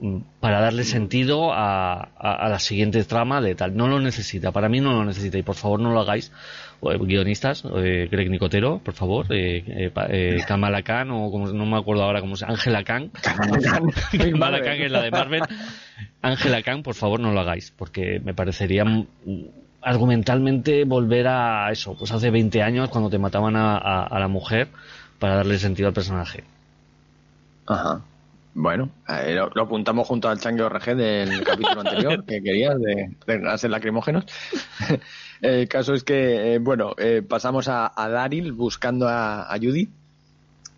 mm, 0.00 0.16
Para 0.40 0.60
darle 0.60 0.84
sentido 0.84 1.52
a, 1.52 1.92
a- 2.18 2.46
a 2.46 2.48
la 2.48 2.58
siguiente 2.58 3.02
trama 3.04 3.40
de 3.40 3.54
tal. 3.54 3.76
No 3.76 3.86
lo 3.88 4.00
necesita, 4.00 4.50
para 4.52 4.68
mí 4.68 4.80
no 4.80 4.92
lo 4.92 5.04
necesita 5.04 5.36
y 5.38 5.42
por 5.42 5.54
favor 5.56 5.80
no 5.80 5.92
lo 5.92 6.00
hagáis. 6.00 6.32
eh, 6.82 6.96
guionistas, 6.98 7.62
eh, 7.76 8.08
Greg 8.10 8.30
Nicotero, 8.30 8.78
por 8.82 8.94
favor, 8.94 9.26
eh, 9.30 9.90
eh, 10.10 10.38
Kamala 10.48 10.82
Khan 10.82 11.10
o 11.10 11.30
como, 11.30 11.48
no 11.48 11.66
me 11.66 11.76
acuerdo 11.76 12.02
ahora 12.04 12.20
cómo 12.22 12.36
se 12.36 12.46
Ángela 12.46 12.82
Khan. 12.84 13.10
Kamala 13.12 14.62
Khan 14.62 14.80
es 14.80 14.90
la 14.90 15.02
de 15.02 15.10
Marvel. 15.10 15.42
Ángela 16.22 16.62
Khan, 16.62 16.82
por 16.82 16.94
favor, 16.94 17.20
no 17.20 17.32
lo 17.32 17.40
hagáis, 17.40 17.70
porque 17.76 18.20
me 18.24 18.32
parecería 18.32 18.84
argumentalmente 19.82 20.84
volver 20.84 21.26
a 21.28 21.70
eso, 21.70 21.96
pues 21.98 22.12
hace 22.12 22.30
20 22.30 22.62
años 22.62 22.90
cuando 22.90 23.08
te 23.10 23.18
mataban 23.18 23.54
a 23.56 24.18
la 24.18 24.28
mujer 24.28 24.68
para 25.20 25.36
darle 25.36 25.58
sentido 25.60 25.86
al 25.86 25.94
personaje. 25.94 26.42
Ajá. 27.66 28.02
Bueno, 28.52 28.90
eh, 29.06 29.32
lo, 29.34 29.48
lo 29.54 29.62
apuntamos 29.62 30.08
junto 30.08 30.28
al 30.28 30.40
Changue 30.40 30.68
RG 30.68 30.96
del 30.96 31.44
capítulo 31.44 31.82
anterior 31.82 32.24
que 32.24 32.42
querías 32.42 32.80
de, 32.80 33.14
de 33.24 33.38
gases 33.38 33.70
lacrimógenos. 33.70 34.24
El 35.40 35.68
caso 35.68 35.94
es 35.94 36.02
que, 36.04 36.54
eh, 36.54 36.58
bueno, 36.58 36.94
eh, 36.98 37.22
pasamos 37.26 37.68
a, 37.68 37.92
a 37.96 38.08
Daryl 38.10 38.52
buscando 38.52 39.08
a, 39.08 39.50
a 39.50 39.56
Judy 39.58 39.88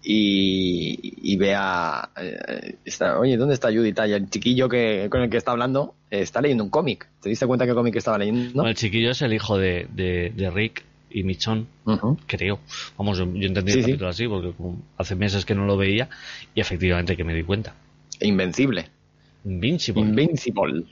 y, 0.05 1.14
y 1.33 1.37
ve 1.37 1.55
a... 1.57 2.11
eh, 2.16 2.76
está- 2.85 3.18
oye, 3.18 3.37
¿dónde 3.37 3.55
está 3.55 3.68
Judy? 3.72 3.88
Está, 3.88 4.07
y 4.07 4.12
el 4.12 4.28
chiquillo 4.31 4.68
que, 4.68 5.09
con 5.11 5.22
el 5.22 5.31
que 5.31 5.37
está 5.37 5.52
hablando 5.52 5.94
está 6.11 6.40
leyendo 6.40 6.62
un 6.64 6.70
cómic. 6.70 7.09
¿Te 7.20 7.28
diste 7.28 7.46
cuenta 7.46 7.66
qué 7.66 7.74
cómic 7.74 7.96
estaba 7.96 8.18
leyendo? 8.18 8.64
El 8.66 8.74
chiquillo 8.74 9.11
es 9.12 9.22
el 9.22 9.33
hijo 9.33 9.57
de, 9.59 9.88
de- 9.92 10.33
de 10.37 10.50
Rick 10.50 10.85
y 11.14 11.22
Michonne, 11.25 11.66
Ujú. 11.85 12.18
creo. 12.27 12.61
Vamos, 12.98 13.18
yo, 13.18 13.25
yo 13.35 13.46
entendí 13.46 13.72
Sí, 13.72 13.79
el 13.79 13.85
sí. 13.85 13.90
capítulo 13.92 14.11
así 14.11 14.29
porque 14.29 14.53
como 14.53 14.83
hace 14.96 15.14
meses 15.14 15.44
que 15.44 15.55
no 15.55 15.66
lo 15.66 15.77
veía 15.77 16.09
y 16.55 16.61
efectivamente 16.61 17.16
que 17.16 17.25
me 17.25 17.35
di 17.35 17.42
cuenta. 17.42 17.75
Invencible. 18.20 18.87
Invincible, 19.44 20.03
Invincible. 20.03 20.85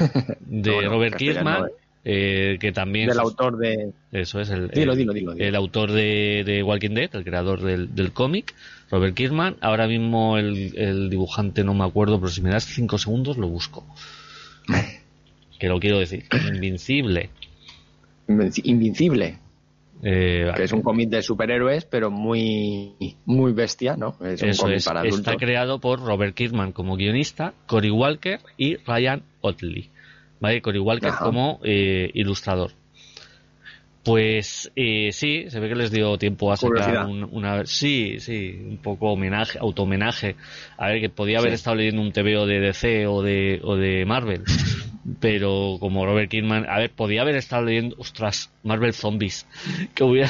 de 0.40 0.80
Robert 0.88 1.16
Kirkman, 1.16 1.66
eh. 1.66 2.52
eh, 2.54 2.58
que 2.58 2.72
también 2.72 3.06
Del 3.08 3.16
se- 3.16 3.20
autor 3.22 3.58
de... 3.58 3.92
Eso 4.12 4.40
es 4.40 4.48
el, 4.50 4.68
Dilo, 4.70 4.92
el- 4.92 4.98
dilo, 4.98 5.12
dilo, 5.12 5.32
dilo. 5.34 5.44
el 5.46 5.54
autor 5.54 5.92
de, 5.92 6.42
de 6.46 6.62
Walking 6.62 6.94
Dead, 6.94 7.10
el 7.14 7.24
creador 7.24 7.60
del, 7.60 7.94
del 7.94 8.12
cómic, 8.12 8.54
Robert 8.90 9.14
Kirkman. 9.14 9.56
Ahora 9.60 9.86
mismo 9.86 10.38
el, 10.38 10.76
el 10.78 11.10
dibujante 11.10 11.64
no 11.64 11.74
me 11.74 11.84
acuerdo, 11.84 12.18
pero 12.18 12.30
si 12.32 12.40
me 12.40 12.48
das 12.50 12.64
cinco 12.64 12.96
segundos 12.96 13.36
lo 13.36 13.48
busco. 13.48 13.84
que 15.58 15.68
lo 15.68 15.78
quiero 15.80 15.98
decir. 15.98 16.24
Invincible. 16.50 17.30
Invenci- 18.26 18.62
Invincible. 18.64 19.38
Eh, 20.02 20.50
que 20.54 20.62
es 20.62 20.72
un 20.72 20.82
cómic 20.82 21.08
de 21.08 21.22
superhéroes, 21.22 21.84
pero 21.84 22.10
muy 22.10 22.92
muy 23.24 23.52
bestia, 23.52 23.96
¿no? 23.96 24.16
Es 24.24 24.42
un 24.42 24.48
eso 24.50 24.62
cómic 24.62 24.76
es. 24.78 24.84
para 24.86 25.00
adultos. 25.00 25.20
Está 25.20 25.36
creado 25.36 25.80
por 25.80 26.00
Robert 26.00 26.34
Kirkman 26.34 26.72
como 26.72 26.96
guionista, 26.96 27.52
Cory 27.66 27.90
Walker 27.90 28.38
y 28.56 28.76
Ryan 28.76 29.22
Otley. 29.40 29.90
¿Vale? 30.40 30.62
Cory 30.62 30.78
Walker 30.78 31.08
Ajá. 31.10 31.24
como 31.24 31.58
eh, 31.64 32.10
ilustrador. 32.14 32.70
Pues 34.04 34.70
eh, 34.76 35.10
sí, 35.12 35.46
se 35.50 35.60
ve 35.60 35.68
que 35.68 35.74
les 35.74 35.90
dio 35.90 36.16
tiempo 36.16 36.50
a 36.52 36.56
sacar 36.56 37.04
un- 37.06 37.28
una... 37.30 37.66
Sí, 37.66 38.20
sí, 38.20 38.58
un 38.64 38.78
poco 38.78 39.10
homenaje, 39.12 39.58
auto-homenaje. 39.58 40.36
A 40.78 40.88
ver, 40.88 41.00
que 41.00 41.08
podía 41.10 41.38
haber 41.40 41.50
Sí. 41.50 41.54
estado 41.56 41.76
leyendo 41.76 42.00
un 42.00 42.12
TVO 42.12 42.46
de 42.46 42.60
DC 42.60 43.06
o 43.06 43.20
de, 43.22 43.60
o 43.62 43.76
de 43.76 44.06
Marvel. 44.06 44.44
Pero 45.20 45.76
como 45.80 46.04
Robert 46.06 46.30
Kirkman... 46.30 46.66
A 46.68 46.78
ver, 46.78 46.90
podía 46.90 47.22
haber 47.22 47.36
estado 47.36 47.64
leyendo... 47.64 47.96
Ostras, 47.98 48.50
Marvel 48.62 48.92
Zombies. 48.92 49.46
Que 49.94 50.04
hubiera... 50.04 50.28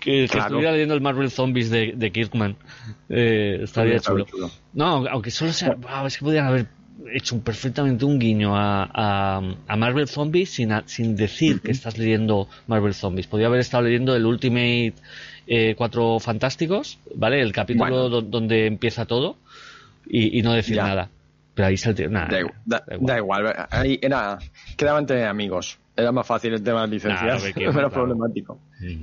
Que, 0.00 0.22
que 0.24 0.28
Claro. 0.28 0.46
estuviera 0.46 0.72
leyendo 0.72 0.94
el 0.94 1.00
Marvel 1.00 1.30
Zombies 1.30 1.70
de, 1.70 1.92
de 1.96 2.10
Kirkman. 2.10 2.56
Eh, 3.08 3.60
estaría 3.62 4.00
chulo. 4.00 4.26
No, 4.72 5.06
aunque 5.08 5.30
solo 5.30 5.52
sea. 5.52 5.74
wow, 5.74 6.06
es 6.06 6.18
que 6.18 6.24
podrían 6.24 6.46
haber 6.46 6.66
hecho 7.12 7.34
un- 7.34 7.42
perfectamente 7.42 8.04
un 8.04 8.18
guiño 8.18 8.56
a, 8.56 8.88
a, 8.92 9.42
a 9.68 9.76
Marvel 9.76 10.08
Zombies 10.08 10.50
sin, 10.50 10.72
a- 10.72 10.82
sin 10.86 11.16
decir 11.16 11.60
que 11.60 11.70
estás 11.72 11.96
leyendo 11.98 12.48
Marvel 12.66 12.94
Zombies. 12.94 13.26
Podría 13.26 13.46
haber 13.48 13.60
estado 13.60 13.84
leyendo 13.84 14.14
el 14.16 14.26
Ultimate 14.26 14.94
eh, 15.46 15.74
Cuatro 15.76 16.18
Fantásticos, 16.20 16.98
¿vale? 17.14 17.40
El 17.40 17.52
capítulo 17.52 17.90
Bueno. 17.90 18.08
do- 18.08 18.22
donde 18.22 18.66
empieza 18.66 19.06
todo 19.06 19.36
y, 20.08 20.38
y 20.38 20.42
no 20.42 20.52
decir 20.52 20.76
Ya. 20.76 20.84
nada. 20.86 21.10
Pero 21.54 21.68
ahí. 21.68 21.76
Nada, 22.10 22.26
Da, 22.28 22.38
da- 22.66 22.84
da 22.86 22.94
igual. 22.96 23.06
da 23.06 23.18
igual. 23.18 23.66
Ahí 23.70 23.98
era, 24.02 24.38
quedaba 24.76 24.98
entre 24.98 25.24
amigos. 25.26 25.78
Era 25.96 26.10
más 26.10 26.26
fácil 26.26 26.52
el 26.54 26.62
tema 26.62 26.82
de 26.82 26.88
licencias, 26.88 27.42
claro. 27.54 27.90
problemático. 27.90 28.58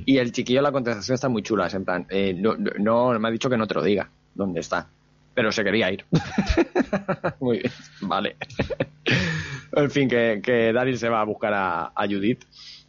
Y 0.06 0.18
el 0.18 0.32
chiquillo, 0.34 0.62
la 0.62 0.72
contestación 0.74 1.16
está 1.16 1.30
muy 1.30 1.42
chula. 1.42 1.68
Es 1.68 1.74
en 1.74 1.86
plan, 1.86 2.06
eh, 2.10 2.34
no, 2.38 2.56
no, 2.58 2.72
no- 3.14 3.20
me 3.20 3.28
ha 3.30 3.32
dicho 3.32 3.50
que 3.50 3.58
no 3.58 3.66
te 3.68 3.74
lo 3.76 3.84
diga 3.84 4.10
dónde 4.36 4.60
está. 4.60 4.88
Pero 5.34 5.52
se 5.54 5.64
quería 5.64 5.90
ir. 5.92 6.04
muy 7.40 7.60
bien, 7.60 7.72
vale. 8.02 8.36
en 9.74 9.90
fin, 9.92 10.10
que, 10.10 10.42
que 10.44 10.74
Daryl 10.74 10.98
se 10.98 11.08
va 11.08 11.22
a 11.22 11.24
buscar 11.26 11.54
a, 11.54 11.92
a 11.96 12.06
Judith. 12.06 12.44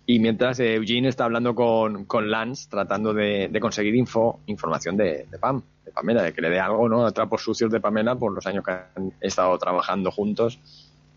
Y 0.05 0.19
mientras 0.19 0.59
eh, 0.61 0.75
Eugene 0.75 1.09
está 1.09 1.25
hablando 1.25 1.55
con, 1.55 2.07
con 2.07 2.31
Lance, 2.31 2.69
tratando 2.69 3.15
de, 3.15 3.49
de 3.49 3.61
conseguir 3.61 3.95
info, 3.95 4.41
información 4.47 4.97
de, 4.97 5.27
de 5.31 5.39
Pam, 5.39 5.63
de 5.85 5.93
Pamela, 5.93 6.23
de 6.23 6.33
que 6.33 6.41
le 6.41 6.51
dé 6.51 6.59
algo, 6.59 6.89
¿no? 6.89 7.11
Trapos 7.13 7.43
sucios 7.43 7.71
de 7.71 7.81
Pamela 7.81 8.17
por 8.17 8.33
los 8.33 8.47
años 8.47 8.65
que 8.65 8.73
han 8.73 9.13
estado 9.21 9.57
trabajando 9.59 10.11
juntos. 10.11 10.59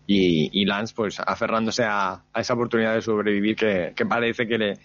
Y, 0.06 0.50
y 0.52 0.64
Lance, 0.66 0.94
pues, 0.94 1.18
aferrándose 1.18 1.82
a, 1.82 2.22
a 2.32 2.40
esa 2.40 2.54
oportunidad 2.54 2.94
de 2.94 3.02
sobrevivir 3.02 3.56
que, 3.56 3.92
que 3.96 4.06
parece 4.06 4.46
que 4.46 4.56
le 4.56 4.78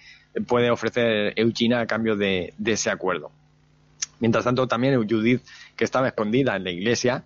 puede 0.47 0.71
ofrecer 0.71 1.33
Eugene 1.35 1.75
a 1.75 1.85
cambio 1.85 2.15
de, 2.15 2.55
de 2.57 2.71
ese 2.71 2.89
acuerdo. 2.89 3.29
Mientras 4.19 4.43
tanto, 4.43 4.67
también 4.67 4.95
Judith, 5.07 5.43
que 5.75 5.83
estaba 5.83 6.07
escondida 6.07 6.55
en 6.55 6.63
la 6.63 6.71
iglesia, 6.71 7.23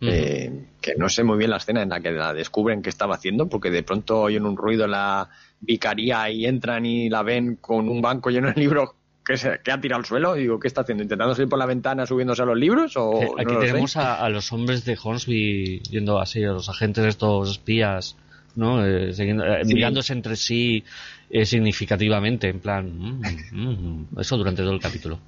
eh, 0.00 0.66
que 0.80 0.94
no 0.96 1.08
sé 1.08 1.24
muy 1.24 1.38
bien 1.38 1.50
la 1.50 1.56
escena 1.56 1.82
en 1.82 1.88
la 1.88 2.00
que 2.00 2.10
la 2.10 2.34
descubren 2.34 2.82
que 2.82 2.90
estaba 2.90 3.14
haciendo, 3.14 3.48
porque 3.48 3.70
de 3.70 3.82
pronto 3.82 4.20
oyen 4.20 4.44
un 4.44 4.56
ruido 4.56 4.84
en 4.84 4.90
la 4.90 5.30
vicaría 5.66 6.30
y 6.30 6.46
entran 6.46 6.86
y 6.86 7.08
la 7.08 7.22
ven 7.22 7.56
con 7.56 7.88
un 7.88 8.00
banco 8.00 8.30
lleno 8.30 8.48
de 8.52 8.60
libros 8.60 8.90
que, 9.24 9.36
se, 9.36 9.58
que 9.64 9.72
ha 9.72 9.80
tirado 9.80 10.00
al 10.00 10.06
suelo. 10.06 10.36
Y 10.36 10.42
digo, 10.42 10.58
¿qué 10.60 10.68
está 10.68 10.82
haciendo? 10.82 11.02
¿Intentando 11.02 11.34
salir 11.34 11.48
por 11.48 11.58
la 11.58 11.66
ventana 11.66 12.06
subiéndose 12.06 12.42
a 12.42 12.44
los 12.46 12.56
libros? 12.56 12.96
O 12.96 13.20
Aquí 13.38 13.54
tenemos 13.60 13.96
a, 13.96 14.14
a 14.24 14.28
los 14.28 14.52
hombres 14.52 14.84
de 14.84 14.96
Hornsby 15.02 15.80
yendo 15.90 16.20
así, 16.20 16.44
a 16.44 16.52
los 16.52 16.68
agentes 16.68 17.02
de 17.02 17.10
estos 17.10 17.50
espías, 17.50 18.16
¿no? 18.54 18.86
Eh, 18.86 19.12
siguiendo- 19.12 19.44
eh, 19.44 19.64
Sí. 19.64 19.74
mirándose 19.74 20.12
entre 20.12 20.36
sí 20.36 20.84
eh, 21.28 21.44
significativamente, 21.44 22.48
en 22.48 22.60
plan, 22.60 22.92
mm, 22.96 23.22
mm, 23.52 24.20
eso 24.20 24.36
durante 24.36 24.62
todo 24.62 24.72
el 24.72 24.80
capítulo. 24.80 25.18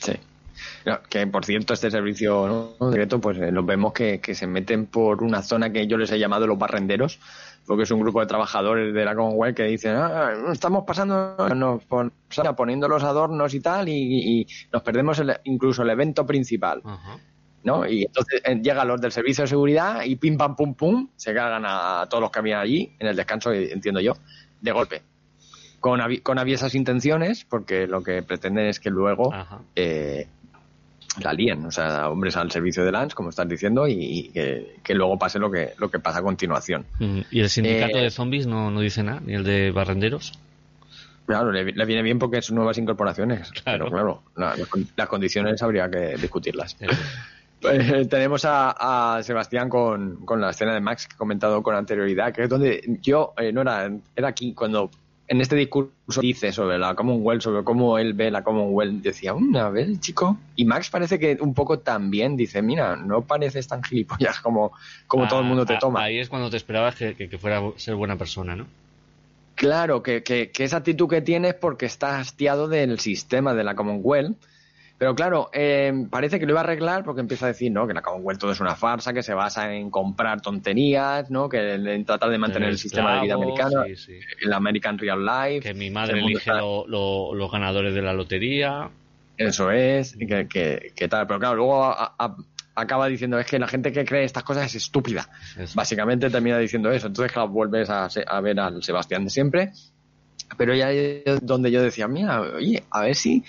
Sí. 0.00 0.12
No, 0.84 1.00
que 1.08 1.26
por 1.26 1.44
cierto, 1.44 1.74
este 1.74 1.90
servicio 1.90 2.76
¿no? 2.80 2.90
secreto, 2.90 3.20
pues 3.20 3.38
eh, 3.38 3.50
los 3.52 3.64
vemos 3.66 3.92
que, 3.92 4.20
que 4.20 4.34
se 4.34 4.46
meten 4.46 4.86
por 4.86 5.22
una 5.22 5.42
zona 5.42 5.70
que 5.72 5.86
yo 5.86 5.96
les 5.98 6.10
he 6.12 6.18
llamado 6.18 6.46
los 6.46 6.58
barrenderos, 6.58 7.18
porque 7.66 7.82
es 7.82 7.90
un 7.90 8.00
grupo 8.00 8.20
de 8.20 8.26
trabajadores 8.26 8.94
de 8.94 9.04
la 9.04 9.14
Commonwealth 9.16 9.56
que 9.56 9.64
dicen, 9.64 9.96
"Ah, 9.96 10.32
estamos 10.52 10.84
pasando, 10.86 11.36
nos 11.54 11.82
pon- 11.84 12.12
poniendo 12.56 12.88
los 12.88 13.02
adornos 13.02 13.54
y 13.54 13.60
tal, 13.60 13.88
y, 13.88 14.40
y 14.40 14.46
nos 14.72 14.82
perdemos 14.82 15.18
el- 15.18 15.36
incluso 15.44 15.82
el 15.82 15.90
evento 15.90 16.24
principal. 16.26 16.80
¿no? 17.64 17.84
Y 17.84 18.04
entonces 18.04 18.40
eh, 18.44 18.60
llegan 18.62 18.86
los 18.86 19.00
del 19.00 19.10
servicio 19.10 19.42
de 19.42 19.48
seguridad 19.48 20.02
y 20.04 20.14
pim 20.14 20.36
pam 20.36 20.54
pum 20.54 20.74
pum 20.74 21.08
se 21.16 21.34
cargan 21.34 21.64
a 21.66 22.06
todos 22.08 22.20
los 22.22 22.30
que 22.30 22.38
habían 22.38 22.60
allí 22.60 22.92
en 23.00 23.08
el 23.08 23.16
descanso, 23.16 23.52
entiendo 23.52 24.00
yo, 24.00 24.12
de 24.60 24.70
golpe. 24.70 25.02
Con, 25.80 25.98
avi- 26.00 26.22
con 26.22 26.38
aviesas 26.38 26.76
intenciones, 26.76 27.44
porque 27.44 27.88
lo 27.88 28.02
que 28.04 28.22
pretenden 28.22 28.66
es 28.66 28.78
que 28.78 28.88
luego 28.90 29.32
eh, 29.74 30.28
la 31.22 31.32
líen, 31.32 31.64
o 31.64 31.70
sea, 31.70 32.08
hombres 32.10 32.36
al 32.36 32.50
servicio 32.50 32.84
de 32.84 32.92
Lance, 32.92 33.14
como 33.14 33.30
estás 33.30 33.48
diciendo, 33.48 33.86
y, 33.88 33.92
y 33.94 34.28
que, 34.28 34.76
que 34.82 34.94
luego 34.94 35.18
pase 35.18 35.38
lo 35.38 35.50
que, 35.50 35.72
lo 35.78 35.90
que 35.90 35.98
pasa 35.98 36.18
a 36.18 36.22
continuación. 36.22 36.84
Mm, 36.98 37.20
¿Y 37.30 37.40
el 37.40 37.48
sindicato 37.50 37.98
Eh, 37.98 38.02
de 38.02 38.10
zombies 38.10 38.46
no, 38.46 38.70
no 38.70 38.80
dice 38.80 39.02
nada? 39.02 39.20
¿Ni 39.24 39.34
el 39.34 39.44
de 39.44 39.70
barrenderos? 39.70 40.32
Claro, 41.26 41.50
le, 41.50 41.64
le 41.64 41.84
viene 41.86 42.02
bien 42.02 42.18
porque 42.18 42.40
son 42.42 42.56
nuevas 42.56 42.78
incorporaciones, 42.78 43.50
Claro. 43.50 43.86
pero 43.86 43.90
claro, 43.90 44.22
la- 44.36 44.56
las 44.56 44.68
con- 44.68 44.86
las 44.94 45.08
condiciones 45.08 45.60
habría 45.62 45.90
que 45.90 46.16
discutirlas. 46.16 46.76
Pues, 47.58 48.08
tenemos 48.10 48.44
a, 48.44 49.16
a 49.16 49.22
Sebastián 49.22 49.70
con, 49.70 50.16
con 50.26 50.42
la 50.42 50.50
escena 50.50 50.74
de 50.74 50.80
Max 50.80 51.06
que 51.08 51.14
he 51.14 51.16
comentado 51.16 51.62
con 51.62 51.74
anterioridad, 51.74 52.30
que 52.32 52.42
es 52.42 52.48
donde 52.50 52.98
yo, 53.00 53.32
eh, 53.38 53.50
no 53.50 53.62
era, 53.62 53.90
era 54.14 54.28
aquí 54.28 54.52
cuando 54.52 54.90
en 55.28 55.40
este 55.40 55.56
discurso 55.56 56.20
dice 56.20 56.52
sobre 56.52 56.78
la 56.78 56.94
Commonwealth, 56.94 57.42
sobre 57.42 57.64
cómo 57.64 57.98
él 57.98 58.14
ve 58.14 58.30
la 58.30 58.44
Commonwealth, 58.44 59.02
decía, 59.02 59.34
"Mm, 59.34 59.56
a 59.56 59.70
ver, 59.70 59.98
chico. 59.98 60.38
Y 60.54 60.64
Max 60.64 60.88
parece 60.90 61.18
que 61.18 61.36
un 61.40 61.52
poco 61.54 61.80
también 61.80 62.36
dice, 62.36 62.62
mira, 62.62 62.94
no 62.96 63.22
pareces 63.22 63.66
tan 63.66 63.82
gilipollas 63.82 64.40
como, 64.40 64.72
como 65.08 65.26
todo 65.26 65.40
el 65.40 65.46
mundo 65.46 65.66
te 65.66 65.74
Ah, 65.74 65.78
toma. 65.80 66.02
Ahí 66.02 66.18
es 66.18 66.28
cuando 66.28 66.48
te 66.50 66.56
esperabas 66.56 66.94
que, 66.94 67.14
que- 67.16 67.28
que 67.28 67.38
fuera 67.38 67.58
a 67.58 67.72
ser 67.76 67.94
buena 67.96 68.16
persona, 68.16 68.54
¿no? 68.54 68.66
Claro, 69.54 70.02
que, 70.02 70.22
que, 70.22 70.50
esa 70.58 70.76
actitud 70.78 71.08
que 71.08 71.22
tienes 71.22 71.54
porque 71.54 71.86
está 71.86 72.18
hastiado 72.18 72.68
del 72.68 72.98
sistema 73.00 73.54
de 73.54 73.64
la 73.64 73.74
Commonwealth. 73.74 74.36
Pero 74.98 75.14
claro, 75.14 75.50
eh, 75.52 75.92
parece 76.10 76.38
que 76.40 76.46
lo 76.46 76.52
iba 76.52 76.60
a 76.60 76.64
arreglar 76.64 77.04
porque 77.04 77.20
empieza 77.20 77.44
a 77.44 77.48
decir, 77.48 77.70
¿no? 77.70 77.86
Que 77.86 77.92
la 77.92 78.00
Commonwealth 78.00 78.40
todo 78.40 78.52
es 78.52 78.60
una 78.60 78.74
farsa, 78.76 79.12
que 79.12 79.22
se 79.22 79.34
basa 79.34 79.74
en 79.74 79.90
comprar 79.90 80.40
tonterías, 80.40 81.30
¿no? 81.30 81.48
Que 81.50 81.74
en 81.74 82.04
tratar 82.06 82.30
de 82.30 82.38
mantener 82.38 82.70
el 82.70 82.78
sistema 82.78 83.16
de 83.16 83.20
vida 83.22 83.34
americano, 83.34 83.84
sí, 83.86 83.96
sí. 83.96 84.12
el 84.42 84.52
American 84.54 84.96
Real 84.98 85.22
Life. 85.24 85.60
Que 85.60 85.74
mi 85.74 85.90
madre 85.90 86.14
el 86.14 86.24
elige 86.24 86.38
está- 86.38 86.58
lo- 86.60 86.86
lo- 86.86 87.34
los 87.34 87.52
ganadores 87.52 87.94
de 87.94 88.00
la 88.00 88.14
lotería. 88.14 88.88
Eso 89.36 89.70
es, 89.70 90.16
que, 90.16 90.48
que, 90.48 90.92
que 90.96 91.08
tal. 91.08 91.26
Pero 91.26 91.40
claro, 91.40 91.56
luego 91.56 91.84
a- 91.84 92.14
a- 92.18 92.36
acaba 92.74 93.06
diciendo, 93.08 93.38
es 93.38 93.44
que 93.44 93.58
la 93.58 93.68
gente 93.68 93.92
que 93.92 94.04
cree 94.06 94.24
estas 94.24 94.44
cosas 94.44 94.64
es 94.64 94.76
estúpida. 94.76 95.28
Eso. 95.58 95.74
Básicamente 95.76 96.30
termina 96.30 96.58
diciendo 96.58 96.90
eso. 96.90 97.08
Entonces, 97.08 97.32
claro, 97.32 97.48
vuelves 97.48 97.90
a, 97.90 98.08
a 98.26 98.40
ver 98.40 98.58
al 98.60 98.82
Sebastián 98.82 99.24
de 99.24 99.30
siempre. 99.30 99.72
Pero 100.56 100.74
ya 100.74 100.90
es 100.92 101.40
donde 101.44 101.70
yo 101.70 101.82
decía, 101.82 102.06
mira, 102.08 102.40
oye, 102.40 102.82
a 102.90 103.00
ver 103.02 103.14
si. 103.16 103.42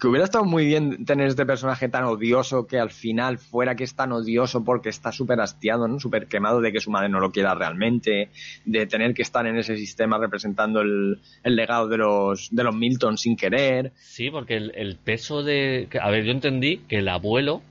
Que 0.00 0.08
hubiera 0.08 0.24
estado 0.24 0.44
muy 0.44 0.66
bien 0.66 1.04
tener 1.04 1.28
este 1.28 1.46
personaje 1.46 1.88
tan 1.88 2.04
odioso 2.04 2.66
que 2.66 2.78
al 2.78 2.90
final 2.90 3.38
fuera 3.38 3.76
que 3.76 3.84
es 3.84 3.94
tan 3.94 4.12
odioso 4.12 4.64
porque 4.64 4.88
está 4.88 5.12
súper 5.12 5.40
hastiado, 5.40 5.86
¿no? 5.86 6.00
Súper 6.00 6.26
quemado 6.26 6.60
de 6.60 6.72
que 6.72 6.80
su 6.80 6.90
madre 6.90 7.08
no 7.08 7.20
lo 7.20 7.30
quiera 7.30 7.54
realmente, 7.54 8.30
de 8.64 8.86
tener 8.86 9.14
que 9.14 9.22
estar 9.22 9.46
en 9.46 9.56
ese 9.56 9.76
sistema 9.76 10.18
representando 10.18 10.80
el, 10.80 11.20
el 11.44 11.56
legado 11.56 11.88
de 11.88 11.98
los, 11.98 12.48
de 12.50 12.64
los 12.64 12.74
Milton 12.74 13.16
sin 13.16 13.36
querer. 13.36 13.92
Sí, 13.96 14.30
porque 14.30 14.56
el, 14.56 14.72
el 14.74 14.96
peso 14.96 15.42
de... 15.42 15.88
A 16.00 16.10
ver, 16.10 16.24
yo 16.24 16.32
entendí 16.32 16.78
que 16.88 16.98
el 16.98 17.08
abuelo, 17.08 17.62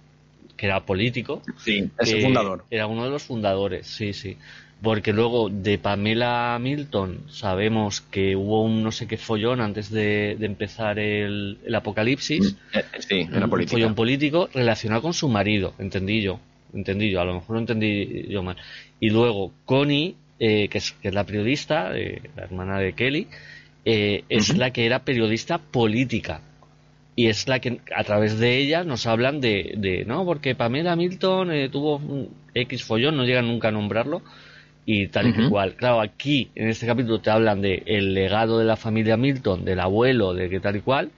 que 0.55 0.67
era 0.67 0.85
político, 0.85 1.41
Sí, 1.57 1.89
es 1.99 2.13
el 2.13 2.21
fundador. 2.21 2.65
Era 2.69 2.87
uno 2.87 3.03
de 3.03 3.09
los 3.09 3.23
fundadores, 3.23 3.87
sí, 3.87 4.13
sí. 4.13 4.37
Porque 4.81 5.13
luego 5.13 5.49
de 5.49 5.77
Pamela 5.77 6.57
Milton 6.59 7.25
sabemos 7.29 8.01
que 8.01 8.35
hubo 8.35 8.63
un 8.63 8.81
no 8.81 8.91
sé 8.91 9.07
qué 9.07 9.17
follón 9.17 9.61
antes 9.61 9.91
de, 9.91 10.35
de 10.39 10.45
empezar 10.45 10.97
el, 10.97 11.59
el 11.63 11.75
apocalipsis. 11.75 12.55
Eh, 12.73 12.83
sí, 12.99 13.19
en 13.21 13.39
la 13.39 13.45
un 13.45 13.67
follón 13.67 13.93
político 13.93 14.49
relacionado 14.53 15.03
con 15.03 15.13
su 15.13 15.29
marido, 15.29 15.75
entendí 15.77 16.21
yo. 16.21 16.39
Entendí 16.73 17.11
yo, 17.11 17.21
a 17.21 17.25
lo 17.25 17.35
mejor 17.35 17.55
lo 17.55 17.59
entendí 17.59 18.27
yo 18.29 18.41
mal. 18.41 18.55
Y 18.99 19.09
luego 19.09 19.51
Connie, 19.65 20.15
eh, 20.39 20.67
que, 20.69 20.77
es, 20.79 20.93
que 20.93 21.09
es 21.09 21.13
la 21.13 21.25
periodista, 21.25 21.91
eh, 21.95 22.21
la 22.35 22.43
hermana 22.43 22.79
de 22.79 22.93
Kelly, 22.93 23.27
eh, 23.85 24.23
es 24.29 24.57
la 24.57 24.71
que 24.71 24.85
era 24.85 25.03
periodista 25.03 25.57
política. 25.57 26.41
Y 27.15 27.27
es 27.27 27.47
la 27.47 27.59
que 27.59 27.81
a 27.95 28.03
través 28.03 28.39
de 28.39 28.57
ella 28.57 28.83
nos 28.83 29.05
hablan 29.05 29.41
de, 29.41 29.73
de 29.77 30.05
no, 30.05 30.23
porque 30.25 30.55
Pamela 30.55 30.95
Milton 30.95 31.51
eh, 31.51 31.69
tuvo 31.69 31.97
un 31.97 32.29
X 32.53 32.83
follón, 32.83 33.17
no 33.17 33.25
llegan 33.25 33.47
nunca 33.47 33.67
a 33.67 33.71
nombrarlo, 33.71 34.21
y 34.85 35.07
tal 35.07 35.27
y 35.27 35.41
igual. 35.41 35.75
Claro, 35.75 36.01
aquí 36.01 36.49
en 36.55 36.69
este 36.69 36.85
capítulo 36.87 37.19
te 37.19 37.29
hablan 37.29 37.61
de 37.61 37.83
el 37.85 38.13
legado 38.13 38.57
de 38.59 38.65
la 38.65 38.75
familia 38.77 39.17
Milton, 39.17 39.63
del 39.65 39.79
abuelo, 39.79 40.33
de 40.33 40.49
que 40.49 40.59
tal 40.59 40.75
y 40.77 40.81
cual, 40.81 41.11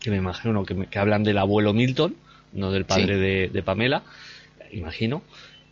que 0.00 0.10
me 0.10 0.16
imagino 0.18 0.64
que, 0.64 0.74
me- 0.74 0.86
que 0.86 0.98
hablan 0.98 1.24
del 1.24 1.38
abuelo 1.38 1.72
Milton, 1.72 2.14
no 2.52 2.70
del 2.70 2.84
padre 2.84 3.14
Sí. 3.14 3.20
de, 3.20 3.48
de 3.48 3.62
Pamela, 3.62 4.02
imagino. 4.72 5.22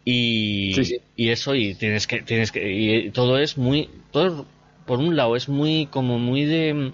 Y, 0.05 0.73
Sí, 0.75 0.85
sí. 0.85 0.97
y 1.17 1.29
eso, 1.31 1.55
y 1.55 1.75
tienes 1.75 2.07
que, 2.07 2.21
tienes 2.23 2.53
que, 2.53 2.71
y 2.73 3.11
todo 3.11 3.39
es 3.39 3.57
muy, 3.57 3.89
todo, 4.11 4.45
por 4.85 4.99
un 4.99 5.17
lado, 5.17 5.35
es 5.37 5.49
muy, 5.49 5.87
como 5.87 6.19
muy 6.19 6.45
de, 6.45 6.93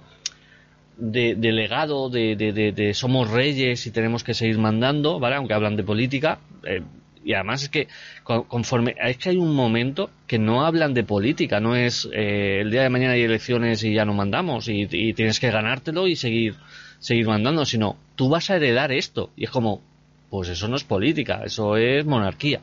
de, 0.96 1.34
de 1.34 1.52
legado, 1.52 2.10
de, 2.10 2.36
de, 2.36 2.52
de- 2.52 2.72
de 2.72 2.94
somos 2.94 3.30
reyes 3.30 3.86
y 3.86 3.90
tenemos 3.90 4.22
que 4.22 4.34
seguir 4.34 4.58
mandando, 4.58 5.18
¿vale? 5.18 5.36
Aunque 5.36 5.54
hablan 5.54 5.76
de 5.76 5.82
política, 5.82 6.38
eh, 6.64 6.82
y 7.24 7.34
además 7.34 7.64
es 7.64 7.68
que 7.68 7.88
conforme 8.24 8.94
es 9.02 9.18
que 9.18 9.30
hay 9.30 9.36
un 9.36 9.54
momento 9.54 10.10
que 10.26 10.38
no 10.38 10.64
hablan 10.64 10.94
de 10.94 11.04
política 11.04 11.60
no 11.60 11.76
es 11.76 12.08
eh, 12.12 12.60
el 12.60 12.70
día 12.70 12.82
de 12.82 12.88
mañana 12.88 13.12
hay 13.12 13.22
elecciones 13.22 13.84
y 13.84 13.92
ya 13.92 14.04
no 14.04 14.14
mandamos 14.14 14.68
y, 14.68 14.86
tienes 14.86 15.40
que 15.40 15.50
ganártelo 15.50 16.06
y 16.06 16.16
seguir 16.16 16.54
seguir 16.98 17.26
mandando 17.26 17.64
sino 17.64 17.96
tú 18.16 18.28
vas 18.28 18.50
a 18.50 18.56
heredar 18.56 18.92
esto. 18.92 19.30
Y 19.36 19.44
es 19.44 19.50
como 19.50 19.82
pues 20.30 20.48
eso 20.48 20.68
no 20.68 20.76
es 20.76 20.84
política 20.84 21.42
eso 21.44 21.76
es 21.76 22.04
monarquía. 22.06 22.60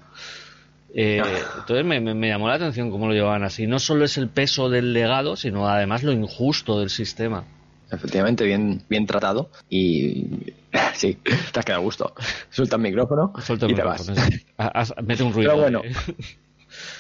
Eh, 0.94 1.22
entonces 1.60 1.86
me, 1.86 2.00
me, 2.00 2.30
llamó 2.30 2.48
la 2.48 2.56
atención 2.56 2.90
cómo 2.90 3.08
lo 3.08 3.14
llevaban 3.14 3.44
así. 3.44 3.68
No 3.68 3.78
solo 3.78 4.06
es 4.06 4.18
el 4.18 4.30
peso 4.30 4.70
del 4.70 4.94
legado 4.94 5.36
sino 5.36 5.68
además 5.68 6.04
lo 6.04 6.12
injusto 6.12 6.80
del 6.80 6.90
sistema 6.90 7.44
efectivamente 7.92 8.44
bien 8.44 8.82
bien 8.90 9.06
tratado 9.06 9.50
y 9.70 10.54
sí, 10.94 11.16
te 11.16 11.60
has 11.60 11.66
quedado 11.66 11.82
a 11.82 11.84
gusto. 11.84 12.14
Suelta 12.50 12.76
el 12.76 12.82
micrófono 12.82 13.34
y 13.68 13.74
te 13.74 13.84
vas. 13.84 14.94
mete 15.04 15.24
un 15.24 15.34
ruido. 15.34 15.52
Pero 15.52 15.62
bueno, 15.62 15.82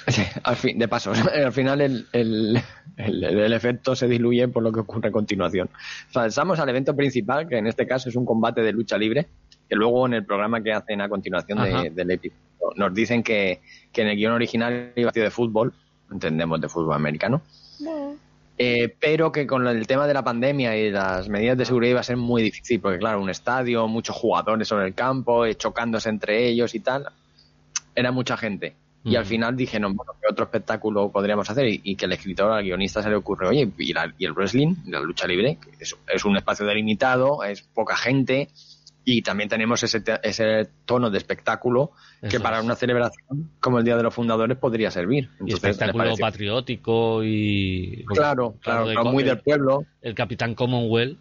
al 0.43 0.55
fin, 0.55 0.79
de 0.79 0.87
paso, 0.87 1.11
al 1.33 1.51
final 1.51 1.81
el, 1.81 2.07
el, 2.13 2.61
el, 2.97 3.53
efecto 3.53 3.95
se 3.95 4.07
diluye 4.07 4.47
por 4.47 4.63
lo 4.63 4.71
que 4.71 4.79
ocurre 4.79 5.09
a 5.09 5.11
continuación. 5.11 5.69
Pasamos 6.13 6.59
al 6.59 6.69
evento 6.69 6.95
principal, 6.95 7.47
que 7.47 7.57
en 7.57 7.67
este 7.67 7.85
caso 7.85 8.09
es 8.09 8.15
un 8.15 8.25
combate 8.25 8.61
de 8.61 8.71
lucha 8.71 8.97
libre, 8.97 9.27
que 9.69 9.75
luego 9.75 10.05
en 10.07 10.13
el 10.13 10.25
programa 10.25 10.61
que 10.63 10.73
hacen 10.73 11.01
a 11.01 11.09
continuación 11.09 11.63
de, 11.63 11.89
del 11.91 12.11
episodio 12.11 12.47
nos 12.75 12.93
dicen 12.93 13.23
que, 13.23 13.61
que 13.91 14.01
en 14.01 14.09
el 14.09 14.17
guion 14.17 14.33
original 14.33 14.91
iba 14.95 15.09
a 15.09 15.13
ser 15.13 15.23
de 15.23 15.31
fútbol, 15.31 15.73
entendemos 16.11 16.59
de 16.59 16.69
fútbol 16.69 16.95
americano, 16.95 17.41
eh, 18.57 18.95
pero 18.99 19.31
que 19.31 19.45
con 19.45 19.67
el 19.67 19.85
tema 19.85 20.07
de 20.07 20.13
la 20.13 20.23
pandemia 20.23 20.75
y 20.75 20.89
las 20.89 21.29
medidas 21.29 21.57
de 21.57 21.65
seguridad 21.65 21.91
iba 21.91 21.99
a 21.99 22.03
ser 22.03 22.17
muy 22.17 22.41
difícil, 22.41 22.79
porque 22.79 22.97
claro, 22.97 23.21
un 23.21 23.29
estadio, 23.29 23.87
muchos 23.87 24.15
jugadores 24.15 24.67
sobre 24.67 24.87
el 24.87 24.95
campo, 24.95 25.45
eh, 25.45 25.55
chocándose 25.55 26.09
entre 26.09 26.47
ellos 26.47 26.73
y 26.73 26.79
tal, 26.79 27.07
era 27.93 28.11
mucha 28.11 28.35
gente. 28.37 28.75
Y 29.03 29.15
al 29.15 29.25
final 29.25 29.55
dije, 29.55 29.79
no, 29.79 29.93
bueno, 29.93 30.11
¿qué 30.19 30.27
otro 30.29 30.43
espectáculo 30.43 31.09
podríamos 31.09 31.49
hacer? 31.49 31.65
Y, 31.67 31.95
que 31.95 32.05
el 32.05 32.11
escritor, 32.11 32.51
al 32.51 32.63
guionista 32.63 33.01
se 33.01 33.09
le 33.09 33.15
ocurre, 33.15 33.47
oye, 33.47 33.71
y, 33.77 33.93
y 34.17 34.25
el 34.25 34.33
wrestling, 34.33 34.75
la 34.87 34.99
lucha 34.99 35.25
libre, 35.27 35.57
es, 35.79 35.95
es, 36.13 36.25
un 36.25 36.35
espacio 36.35 36.65
delimitado, 36.65 37.41
es 37.45 37.61
poca 37.61 37.95
gente, 37.95 38.49
y 39.09 39.21
también 39.21 39.47
tenemos 39.47 39.81
ese, 39.83 40.03
ese 40.21 40.67
tono 40.83 41.09
de 41.09 41.17
espectáculo 41.17 41.91
que 42.29 42.41
para 42.41 42.61
una 42.61 42.75
celebración 42.75 43.51
como 43.61 43.79
el 43.79 43.85
Día 43.85 43.95
de 43.95 44.03
los 44.03 44.13
Fundadores 44.13 44.57
podría 44.57 44.91
servir. 44.91 45.29
y 45.45 45.53
espectáculo 45.53 46.17
patriótico 46.17 47.23
y... 47.23 48.03
Claro, 48.05 48.55
claro, 48.61 49.05
muy 49.05 49.23
del 49.23 49.39
pueblo. 49.39 49.85
El 50.01 50.13
Capitán 50.13 50.55
Commonwealth. 50.55 51.17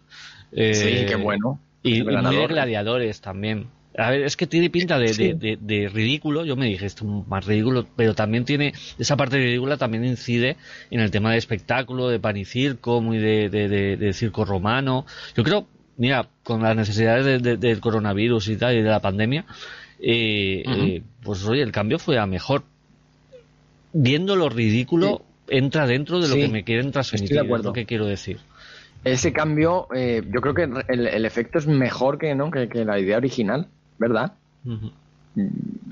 Eh, 0.51 0.73
sí, 0.73 1.05
qué 1.07 1.15
bueno. 1.15 1.61
Y, 1.81 2.03
muy 2.03 2.35
de 2.35 2.47
gladiadores 2.47 3.21
también. 3.21 3.67
A 3.97 4.09
ver, 4.09 4.23
es 4.23 4.35
que 4.35 4.47
tiene 4.47 4.69
pinta 4.69 4.99
de, 4.99 5.57
de, 5.57 5.87
ridículo. 5.87 6.43
Yo 6.43 6.57
me 6.57 6.65
dije 6.65 6.85
esto 6.85 7.05
más 7.05 7.45
ridículo, 7.45 7.87
pero 7.95 8.13
también 8.13 8.43
tiene 8.43 8.73
esa 8.99 9.15
parte 9.15 9.37
ridícula 9.37 9.77
también 9.77 10.03
incide 10.03 10.57
en 10.91 10.99
el 10.99 11.09
tema 11.09 11.31
de 11.31 11.37
espectáculo, 11.37 12.09
de 12.09 12.19
pan 12.19 12.35
y 12.35 12.43
circo, 12.43 12.99
muy 12.99 13.17
de, 13.17 13.47
de, 13.49 14.13
circo 14.13 14.43
romano. 14.43 15.05
Yo 15.37 15.43
creo, 15.45 15.67
mira, 15.97 16.27
con 16.43 16.61
las 16.61 16.75
necesidades 16.75 17.41
del 17.41 17.79
coronavirus 17.79 18.49
y 18.49 18.57
tal, 18.57 18.75
y 18.75 18.81
de 18.81 18.89
la 18.89 19.01
pandemia, 19.01 19.45
eh, 19.99 20.63
eh, 20.65 21.01
pues 21.23 21.45
oye, 21.45 21.61
el 21.61 21.71
cambio 21.71 21.99
fue 21.99 22.17
a 22.19 22.25
mejor. 22.25 22.63
Viendo 23.93 24.35
lo 24.35 24.49
ridículo, 24.49 25.23
entra 25.47 25.87
dentro 25.87 26.19
de 26.19 26.27
lo 26.27 26.35
que 26.35 26.47
me 26.49 26.63
quieren 26.63 26.91
transmitir, 26.91 27.37
es 27.37 27.63
lo 27.63 27.73
que 27.73 27.85
quiero 27.85 28.05
decir. 28.05 28.39
Ese 29.03 29.31
cambio, 29.31 29.87
eh, 29.95 30.21
yo 30.29 30.41
creo 30.41 30.53
que 30.53 30.69
el, 30.87 31.25
efecto 31.25 31.57
es 31.57 31.67
mejor 31.67 32.17
que, 32.17 32.35
¿no? 32.35 32.51
que, 32.51 32.67
la 32.85 32.99
idea 32.99 33.17
original, 33.17 33.67
¿verdad? 33.97 34.33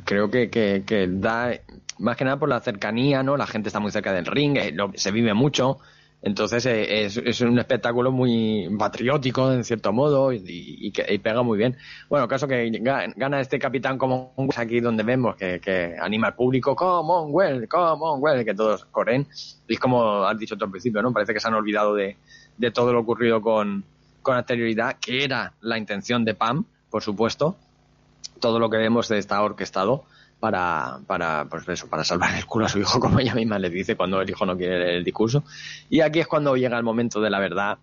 Creo 0.03 0.29
que, 0.29 0.49
que, 0.49 1.07
da, 1.09 1.51
más 1.97 2.17
que 2.17 2.25
nada 2.25 2.37
por 2.37 2.49
la 2.49 2.59
cercanía, 2.59 3.23
¿no? 3.23 3.37
La 3.37 3.47
gente 3.47 3.69
está 3.69 3.79
muy 3.79 3.91
cerca 3.91 4.11
del 4.11 4.25
ring, 4.25 4.57
se 4.95 5.11
vive 5.11 5.33
mucho, 5.33 5.79
entonces 6.25 6.65
eh, 6.65 7.05
es, 7.05 7.41
un 7.41 7.59
espectáculo 7.59 8.11
muy 8.11 8.67
patriótico, 8.79 9.51
en 9.53 9.63
cierto 9.63 9.93
modo, 9.93 10.33
y, 10.33 10.91
pega 11.21 11.43
muy 11.43 11.55
bien. 11.55 11.77
Bueno, 12.09 12.27
caso 12.27 12.47
que 12.47 12.67
gana 13.15 13.39
este 13.39 13.59
capitán 13.59 13.99
Commonwealth 13.99 14.57
aquí 14.57 14.79
donde 14.79 15.03
vemos 15.03 15.35
que, 15.35 15.95
anima 16.01 16.29
al 16.29 16.33
público, 16.33 16.75
Commonwealth, 16.75 17.67
Commonwealth, 17.67 18.43
que 18.43 18.55
todos 18.55 18.85
corren. 18.85 19.27
Y 19.67 19.77
como 19.77 20.23
has 20.23 20.39
dicho 20.39 20.57
tú 20.57 20.65
al 20.65 20.71
principio, 20.71 20.99
¿no? 21.03 21.13
Parece 21.13 21.31
que 21.31 21.39
se 21.39 21.47
han 21.47 21.53
olvidado 21.53 21.93
de, 21.93 22.17
todo 22.73 22.91
lo 22.91 23.01
ocurrido 23.01 23.39
con, 23.39 23.83
con 24.23 24.35
anterioridad, 24.35 24.97
que 24.99 25.23
era 25.23 25.53
la 25.61 25.77
intención 25.77 26.25
de 26.25 26.33
Pam, 26.33 26.65
por 26.89 27.03
supuesto. 27.03 27.55
Todo 28.39 28.57
lo 28.57 28.71
que 28.71 28.77
vemos 28.77 29.11
está 29.11 29.43
orquestado 29.43 30.05
para, 30.39 30.99
para, 31.07 31.45
pues 31.45 31.67
eso, 31.69 31.87
para 31.87 32.03
salvar 32.03 32.35
el 32.35 32.45
culo 32.45 32.65
a 32.65 32.69
su 32.69 32.79
hijo, 32.79 32.99
como 32.99 33.19
ella 33.19 33.33
misma 33.33 33.59
le 33.59 33.69
dice 33.69 33.95
cuando 33.95 34.21
el 34.21 34.29
hijo 34.29 34.45
no 34.45 34.57
quiere 34.57 34.79
leer 34.79 34.95
el 34.95 35.03
discurso. 35.03 35.43
Y 35.89 36.01
aquí 36.01 36.19
es 36.19 36.27
cuando 36.27 36.55
llega 36.55 36.77
el 36.77 36.83
momento 36.83 37.21
de 37.21 37.29
la 37.29 37.39
verdad, 37.39 37.77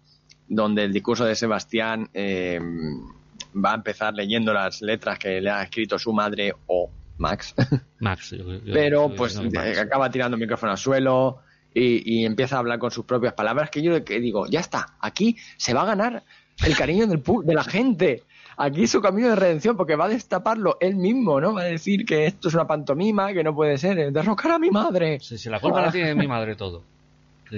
donde 0.48 0.84
el 0.84 0.92
discurso 0.92 1.24
de 1.24 1.34
Sebastián 1.34 2.08
eh, 2.12 2.60
va 3.54 3.72
a 3.72 3.74
empezar 3.74 4.14
leyendo 4.14 4.52
las 4.52 4.82
letras 4.82 5.18
que 5.18 5.40
le 5.40 5.50
ha 5.50 5.62
escrito 5.62 5.98
su 5.98 6.12
madre 6.12 6.54
o 6.66 6.90
Max. 7.18 7.54
Max, 8.00 8.34
Pero 8.64 9.14
pues 9.14 9.38
acaba 9.78 10.10
tirando 10.10 10.36
el 10.36 10.40
micrófono 10.40 10.72
al 10.72 10.78
suelo 10.78 11.38
y, 11.74 12.24
empieza 12.24 12.56
a 12.56 12.58
hablar 12.58 12.78
con 12.78 12.90
sus 12.90 13.04
propias 13.04 13.32
palabras 13.32 13.70
que 13.70 13.82
yo 13.82 14.04
que 14.04 14.20
digo, 14.20 14.46
ya 14.46 14.60
está, 14.60 14.94
aquí 15.00 15.36
se 15.56 15.72
va 15.72 15.82
a 15.82 15.86
ganar 15.86 16.22
el 16.64 16.76
cariño 16.76 17.06
del, 17.06 17.22
de 17.44 17.54
la 17.54 17.64
gente 17.64 18.24
aquí 18.64 18.86
su 18.86 19.00
camino 19.00 19.28
de 19.28 19.36
redención, 19.36 19.76
porque 19.76 19.96
va 19.96 20.04
a 20.04 20.08
destaparlo 20.08 20.76
él 20.80 20.96
mismo, 20.96 21.40
¿no? 21.40 21.54
Va 21.54 21.62
a 21.62 21.64
decir 21.64 22.04
que 22.06 22.26
esto 22.26 22.48
es 22.48 22.54
una 22.54 22.66
pantomima, 22.66 23.32
que 23.32 23.42
no 23.42 23.54
puede 23.54 23.76
ser, 23.76 24.12
derrocar 24.12 24.52
a 24.52 24.58
mi 24.58 24.70
madre. 24.70 25.18
Sí, 25.20 25.36
sí, 25.36 25.48
la 25.48 25.60
culpa 25.60 25.82
la 25.82 25.90
tiene 25.90 26.14
mi 26.14 26.28
madre 26.28 26.54
todo. 26.54 26.82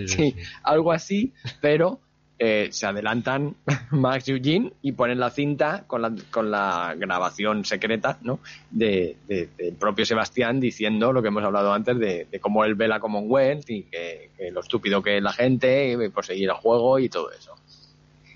Sí, 0.06 0.34
algo 0.64 0.90
así, 0.90 1.32
pero 1.60 2.00
eh, 2.38 2.68
se 2.72 2.86
adelantan 2.86 3.54
Max 3.90 4.28
y 4.28 4.32
Eugene 4.32 4.72
y 4.82 4.92
ponen 4.92 5.20
la 5.20 5.30
cinta 5.30 5.84
con 5.86 6.02
la, 6.02 6.12
con 6.32 6.50
la 6.50 6.94
grabación 6.96 7.64
secreta 7.64 8.18
¿no? 8.22 8.40
de, 8.72 9.16
del 9.28 9.74
propio 9.74 10.04
Sebastián 10.04 10.58
diciendo 10.58 11.12
lo 11.12 11.22
que 11.22 11.28
hemos 11.28 11.44
hablado 11.44 11.72
antes 11.72 11.96
de, 11.96 12.26
cómo 12.40 12.64
él 12.64 12.74
ve 12.74 12.88
la 12.88 12.98
Commonwealth 12.98 13.70
y 13.70 13.82
que, 13.84 14.30
que, 14.36 14.50
lo 14.50 14.60
estúpido 14.60 15.00
que 15.00 15.18
es 15.18 15.22
la 15.22 15.32
gente, 15.32 15.92
y 15.92 16.08
por 16.08 16.24
seguir 16.24 16.48
el 16.48 16.56
juego 16.56 16.98
y 16.98 17.08
todo 17.08 17.30
eso. 17.30 17.54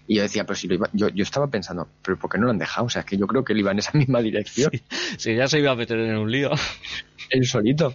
Y 0.09 0.17
yo 0.17 0.23
decía, 0.23 0.45
pero 0.45 0.57
si 0.57 0.67
lo 0.67 0.75
iba, 0.75 0.89
yo, 0.95 1.09
yo 1.11 1.23
estaba 1.23 1.49
pensando, 1.49 1.87
pero 2.03 2.19
¿por 2.19 2.31
qué 2.31 2.39
no 2.39 2.47
lo 2.47 2.51
han 2.51 2.59
dejado? 2.59 2.87
O 2.87 2.91
sea, 2.91 3.01
es 3.01 3.07
que 3.07 3.19
yo 3.19 3.27
creo 3.27 3.45
que 3.45 3.53
él 3.53 3.59
iba 3.61 3.71
en 3.71 3.79
esa 3.79 3.93
misma 3.97 4.21
dirección. 4.23 4.73
Sí, 5.19 5.37
ya 5.37 5.47
se 5.47 5.59
iba 5.61 5.71
a 5.71 5.77
meter 5.77 5.99
en 6.01 6.17
un 6.17 6.33
lío. 6.33 6.51
Él 7.31 7.47
solito. 7.47 7.95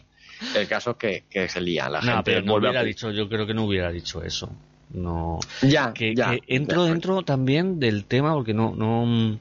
El 0.55 0.67
caso 0.67 0.91
es 0.91 0.97
que, 0.97 1.23
que 1.27 1.49
se 1.49 1.59
lía 1.59 1.89
la 1.89 2.01
no, 2.01 2.11
gente. 2.13 2.23
Pero 2.23 2.45
no 2.45 2.55
hubiera 2.55 2.83
dicho, 2.83 3.09
yo 3.09 3.27
creo 3.27 3.47
que 3.47 3.55
no 3.55 3.63
hubiera 3.63 3.91
dicho 3.91 4.21
eso. 4.21 4.55
No. 4.91 5.39
Ya, 5.63 5.91
que, 5.91 6.13
ya. 6.13 6.37
entro 6.45 6.83
dentro 6.83 7.23
también 7.23 7.79
del 7.79 8.05
tema, 8.05 8.33
porque 8.35 8.53
no, 8.53 8.75
no, 8.75 9.39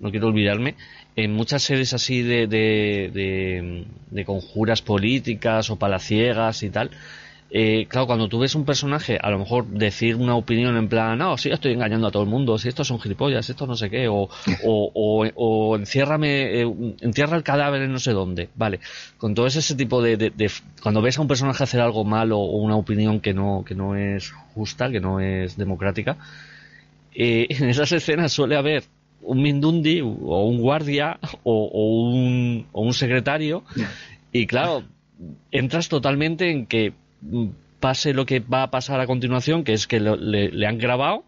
no 0.00 0.10
quiero 0.10 0.26
olvidarme. 0.26 0.74
En 1.16 1.32
muchas 1.32 1.62
series 1.62 1.94
así 1.94 2.20
de, 2.20 2.46
de, 2.46 3.10
de, 3.14 3.86
de 4.10 4.24
conjuras 4.26 4.82
políticas 4.82 5.70
o 5.70 5.76
palaciegas 5.76 6.62
y 6.62 6.68
tal, 6.68 6.90
eh, 7.54 7.84
claro, 7.86 8.06
cuando 8.06 8.28
tú 8.28 8.38
ves 8.38 8.54
un 8.54 8.64
personaje, 8.64 9.18
a 9.20 9.28
lo 9.28 9.38
mejor 9.38 9.66
decir 9.66 10.16
una 10.16 10.36
opinión 10.36 10.74
en 10.78 10.88
plan, 10.88 11.18
no, 11.18 11.36
sí, 11.36 11.50
estoy 11.50 11.72
engañando 11.72 12.06
a 12.06 12.10
todo 12.10 12.22
el 12.22 12.28
mundo, 12.30 12.56
si 12.56 12.68
estos 12.68 12.88
son 12.88 12.98
gilipollas, 12.98 13.50
esto 13.50 13.66
no 13.66 13.76
sé 13.76 13.90
qué, 13.90 14.08
o, 14.08 14.30
o, 14.64 15.28
o, 15.34 15.76
enciérrame, 15.76 16.62
eh, 16.62 16.74
entierra 17.02 17.36
el 17.36 17.42
cadáver 17.42 17.82
en 17.82 17.92
no 17.92 17.98
sé 17.98 18.12
dónde, 18.12 18.48
vale. 18.54 18.80
Con 19.18 19.34
todo 19.34 19.46
ese 19.46 19.74
tipo 19.74 20.00
de, 20.00 20.32
cuando 20.82 21.02
ves 21.02 21.18
a 21.18 21.20
un 21.20 21.28
personaje 21.28 21.62
hacer 21.62 21.82
algo 21.82 22.04
malo 22.04 22.38
o 22.38 22.56
una 22.56 22.76
opinión 22.76 23.20
que 23.20 23.34
no, 23.34 23.64
que 23.66 23.74
no 23.74 23.96
es 23.96 24.30
justa, 24.54 24.90
que 24.90 25.00
no 25.00 25.20
es 25.20 25.58
democrática, 25.58 26.16
eh, 27.14 27.48
en 27.50 27.68
esas 27.68 27.92
escenas 27.92 28.32
suele 28.32 28.56
haber 28.56 28.84
un 29.20 29.42
Mindundi 29.42 30.00
o 30.00 30.46
un 30.46 30.58
guardia 30.58 31.18
o, 31.42 31.68
o, 31.70 32.08
un, 32.08 32.66
o 32.72 32.80
un 32.80 32.94
secretario 32.94 33.62
y 34.32 34.46
claro, 34.46 34.84
entras 35.52 35.88
totalmente 35.88 36.50
en 36.50 36.66
que 36.66 36.94
pase 37.82 38.14
lo 38.14 38.26
que 38.26 38.38
va 38.38 38.62
a 38.62 38.70
pasar 38.70 39.00
a 39.00 39.06
continuación, 39.06 39.64
que 39.64 39.72
es 39.72 39.88
que 39.88 39.98
le, 39.98 40.66
han 40.66 40.78
grabado 40.78 41.24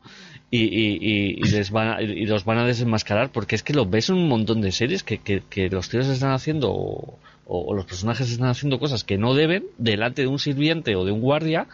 y, 0.53 1.35
les 1.51 1.73
van 1.73 2.01
y 2.01 2.27
los 2.27 2.45
van 2.45 2.59
a 2.59 2.65
desenmascarar, 2.65 3.31
porque 3.33 3.57
es 3.57 3.65
que 3.65 3.75
lo 3.75 3.87
ves 3.87 4.09
en 4.09 4.17
un 4.17 4.29
montón 4.29 4.61
de 4.61 4.71
series 4.71 5.03
que, 5.03 5.19
que, 5.19 5.69
los 5.69 5.89
tíos 5.89 6.07
están 6.07 6.31
haciendo 6.31 6.73
o, 6.73 7.75
los 7.75 7.85
personajes 7.87 8.31
están 8.31 8.49
haciendo 8.49 8.79
cosas 8.79 9.03
que 9.03 9.19
no 9.19 9.35
deben 9.35 9.65
delante 9.79 10.23
de 10.23 10.29
un 10.29 10.39
sirviente 10.39 10.95
o 10.95 11.05
de 11.05 11.11
un 11.11 11.21
guardia 11.21 11.67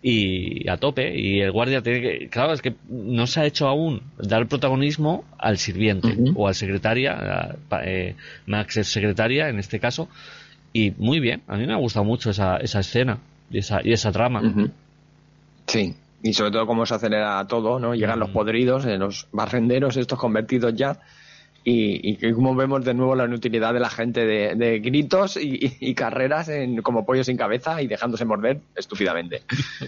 y 0.00 0.68
a 0.70 0.78
tope. 0.78 1.14
Y 1.14 1.40
el 1.40 1.52
guardia 1.52 1.82
tiene 1.82 2.00
que 2.00 2.28
claro 2.28 2.54
es 2.54 2.62
que 2.62 2.74
no 2.88 3.26
se 3.26 3.40
ha 3.40 3.44
hecho 3.44 3.68
aún 3.68 4.02
dar 4.18 4.46
protagonismo 4.48 5.24
al 5.36 5.58
sirviente 5.58 6.16
o 6.34 6.48
al 6.48 6.54
secretaria 6.54 7.56
eh, 7.84 8.14
Max 8.46 8.78
es 8.78 8.88
secretaria 8.88 9.50
en 9.50 9.58
este 9.58 9.78
caso 9.80 10.08
y 10.72 10.92
muy 10.92 11.20
bien 11.20 11.42
a 11.46 11.56
mí 11.56 11.66
me 11.66 11.74
ha 11.74 11.76
gustado 11.76 12.04
mucho 12.04 12.30
esa, 12.30 12.56
esa 12.58 12.80
escena 12.80 13.18
y 13.50 13.58
esa, 13.58 13.80
y 13.82 13.92
esa 13.92 14.12
trama. 14.12 14.42
Sí, 15.66 15.94
y 16.22 16.32
sobre 16.32 16.50
todo 16.50 16.66
cómo 16.66 16.86
se 16.86 16.94
acelera 16.94 17.46
todo, 17.46 17.78
¿no? 17.78 17.94
Llegan 17.94 18.18
los 18.18 18.30
podridos, 18.30 18.84
eh, 18.86 18.98
los 18.98 19.28
barrenderos 19.32 19.96
estos 19.96 20.18
convertidos 20.18 20.74
ya, 20.74 21.00
y, 21.64 22.16
y 22.26 22.32
como 22.32 22.54
vemos 22.54 22.84
de 22.84 22.94
nuevo 22.94 23.14
la 23.14 23.26
inutilidad 23.26 23.74
de 23.74 23.80
la 23.80 23.90
gente 23.90 24.24
de, 24.24 24.54
de 24.54 24.78
gritos 24.78 25.36
y, 25.36 25.76
y, 25.80 25.94
carreras 25.94 26.48
en, 26.48 26.80
como 26.82 27.04
pollo 27.04 27.24
sin 27.24 27.36
cabeza 27.36 27.82
y 27.82 27.86
dejándose 27.86 28.24
morder 28.24 28.60
estúpidamente. 28.74 29.42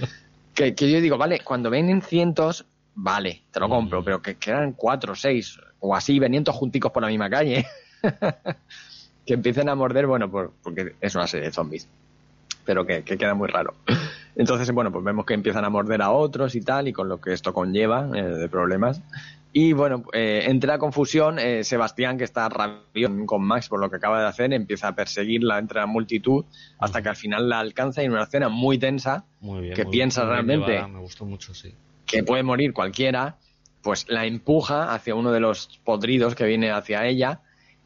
que, 0.55 0.75
que, 0.75 0.91
yo 0.91 1.01
digo, 1.01 1.17
vale, 1.17 1.41
cuando 1.41 1.71
ven 1.71 1.89
en 1.89 2.03
cientos, 2.03 2.67
vale, 2.95 3.43
te 3.51 3.61
lo 3.61 3.69
compro, 3.69 4.05
pero 4.05 4.21
que 4.21 4.35
quedan 4.35 4.73
cuatro, 4.73 5.15
seis 5.15 5.59
o 5.79 5.95
así, 5.95 6.19
veniendo 6.19 6.53
junticos 6.53 6.93
por 6.93 7.03
la 7.03 7.09
misma 7.09 7.31
calle, 7.31 7.67
que 9.27 9.35
empiecen 9.35 9.69
a 9.69 9.75
morder, 9.75 10.07
bueno, 10.07 10.31
por, 10.31 10.53
porque 10.63 10.95
es 11.01 11.15
una 11.15 11.27
serie 11.27 11.47
de 11.47 11.53
zombies, 11.53 11.89
pero 12.71 12.87
que, 12.87 13.03
que, 13.03 13.19
queda 13.19 13.35
muy 13.35 13.49
raro. 13.49 13.75
Entonces, 14.37 14.71
bueno, 14.71 14.93
pues 14.93 15.05
vemos 15.05 15.27
que 15.27 15.35
empiezan 15.35 15.65
a 15.65 15.71
morder 15.71 16.03
a 16.03 16.13
otros 16.13 16.55
y 16.55 16.61
tal, 16.61 16.87
y 16.87 16.93
con 16.93 17.09
lo 17.09 17.21
que 17.21 17.33
esto 17.33 17.53
conlleva 17.53 18.09
eh, 18.15 18.23
de 18.23 18.49
problemas. 18.49 19.03
Y 19.53 19.73
bueno, 19.73 20.05
eh, 20.13 20.45
entre 20.47 20.69
la 20.69 20.79
confusión, 20.79 21.41
eh, 21.41 21.65
Sebastián, 21.65 22.17
que 22.17 22.23
está 22.23 22.49
rabioso 22.49 23.27
con 23.27 23.43
Max 23.43 23.69
por 23.69 23.81
lo 23.81 23.91
que 23.91 23.97
acaba 23.97 24.21
de 24.21 24.29
hacer, 24.29 24.53
empieza 24.53 24.87
a 24.87 24.95
perseguirla 24.95 25.59
entre 25.59 25.81
la 25.81 25.87
multitud 25.87 26.45
hasta 26.79 27.03
que 27.03 27.09
al 27.09 27.17
final 27.17 27.49
la 27.49 27.59
alcanza 27.59 28.03
y 28.03 28.07
en 28.07 28.13
una 28.13 28.23
escena 28.23 28.49
muy 28.49 28.79
tensa, 28.79 29.25
Muy 29.41 29.63
bien, 29.63 29.75
que 29.75 29.83
muy 29.83 29.91
piensa 29.91 30.21
bien 30.21 30.33
realmente 30.33 30.71
llevada, 30.71 30.87
me 30.87 31.01
gustó 31.01 31.25
mucho, 31.25 31.53
sí. 31.55 31.75
que 32.07 32.23
puede 32.23 32.45
morir 32.45 32.73
cualquiera, 32.73 33.39
pues 33.83 34.07
la 34.09 34.27
empuja 34.27 34.95
hacia 34.95 35.17
uno 35.17 35.33
de 35.33 35.41
los 35.41 35.81
podridos 35.83 36.37
que 36.37 36.45
viene 36.45 36.71
hacia 36.71 37.05
ella, 37.09 37.41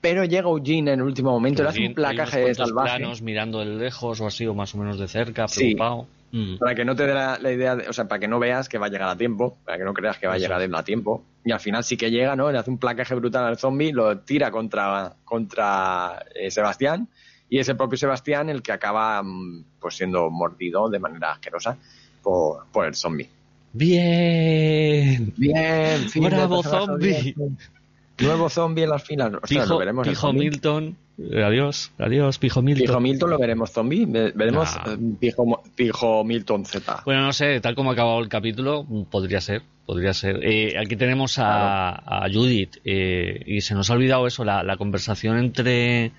pero 0.05 0.23
llega 0.27 0.51
Eugene 0.51 0.93
en 0.93 1.01
el 1.01 1.07
último 1.07 1.31
momento, 1.31 1.63
le 1.63 1.71
hace 1.71 1.79
Hay 1.79 1.87
un 1.87 1.93
unos 1.93 1.97
placaje 1.97 2.43
cuantos 2.43 2.69
salvaje 2.69 2.97
planos 2.99 3.23
mirando 3.23 3.61
de 3.61 3.65
lejos 3.65 4.21
o 4.21 4.27
así, 4.27 4.47
o 4.47 4.53
más 4.53 4.75
o 4.75 4.79
menos 4.79 4.99
de 4.99 5.09
cerca, 5.09 5.49
Sí. 5.49 5.75
preocupado. 5.75 6.07
Mm. 6.31 6.59
para 6.59 6.75
que 6.75 6.85
no 6.85 6.95
te 6.97 7.07
dé 7.07 7.15
la, 7.15 7.39
la 7.41 7.53
idea, 7.53 7.75
de- 7.77 7.89
o 7.89 7.93
sea, 7.95 8.07
para 8.07 8.19
que 8.19 8.27
no 8.29 8.39
veas 8.41 8.69
que 8.69 8.77
va 8.77 8.87
a 8.87 8.89
llegar 8.91 9.09
a 9.09 9.17
tiempo, 9.17 9.57
para 9.65 9.79
que 9.79 9.85
no 9.85 9.95
creas 9.95 10.19
que 10.19 10.27
va 10.27 10.35
a 10.35 10.39
llegar 10.39 10.61
a 10.61 10.83
tiempo. 10.83 11.23
Y 11.45 11.53
al 11.53 11.61
final 11.61 11.83
sí 11.85 11.97
que 11.97 12.11
llega, 12.11 12.37
¿no? 12.37 12.51
Le 12.53 12.59
hace 12.59 12.71
un 12.71 12.77
placaje 12.79 13.15
brutal 13.15 13.45
al 13.47 13.57
zombie, 13.57 13.93
lo 13.93 14.19
tira 14.19 14.51
contra, 14.51 15.15
contra 15.25 16.23
eh, 16.35 16.51
Sebastián, 16.51 17.09
y 17.49 17.61
es 17.61 17.69
el 17.71 17.77
propio 17.79 17.97
Sebastián 17.97 18.51
el 18.51 18.61
que 18.63 18.73
acaba 18.73 19.23
mm, 19.23 19.65
pues 19.81 19.97
siendo 19.97 20.29
mordido 20.29 20.91
de 20.91 20.99
manera 20.99 21.33
asquerosa 21.33 21.79
por, 22.23 22.67
por 22.73 22.85
el 22.87 22.95
zombie. 22.95 23.31
Bien. 23.73 25.33
Bien, 25.37 26.07
Bravo, 26.21 26.63
zombie. 26.63 27.33
bien. 27.37 27.57
Nuevo 28.19 28.49
zombie 28.49 28.85
en 28.85 28.91
las 28.91 29.03
filas. 29.05 29.33
Ostras, 29.33 29.49
Pijo, 29.51 29.67
lo 29.75 29.79
veremos 29.79 30.07
el 30.07 30.13
Pijo. 30.13 30.33
Milton. 30.33 30.97
Eh, 31.17 31.45
Adiós, 31.45 31.93
adiós, 31.99 32.39
Pijo 32.39 32.61
Milton. 32.63 32.87
Pijo 32.87 33.01
Milton 33.01 33.31
lo 33.31 33.39
veremos 33.39 33.71
zombie. 33.71 34.05
Ve- 34.07 34.33
Veremos 34.35 34.77
No. 34.85 34.93
eh, 34.93 34.99
Pijo, 35.21 35.63
Pijo 35.77 36.25
Milton 36.25 36.65
Z. 36.65 37.03
Bueno, 37.05 37.23
no 37.23 37.33
sé, 37.33 37.61
tal 37.61 37.75
como 37.77 37.91
ha 37.91 37.93
acabado 37.93 38.21
el 38.21 38.29
capítulo, 38.29 38.85
podría 39.11 39.41
ser, 39.41 39.63
podría 39.87 40.13
ser. 40.13 40.41
Eh, 40.43 40.75
aquí 40.79 40.97
tenemos 40.97 41.39
a, 41.39 42.25
a 42.25 42.29
Judith 42.33 42.79
eh, 42.85 43.43
y 43.47 43.61
se 43.61 43.75
nos 43.75 43.91
ha 43.91 43.95
olvidado 43.95 44.27
eso, 44.27 44.45
la, 44.45 44.63
la 44.65 44.77
conversación 44.77 45.39
entre, 45.39 46.11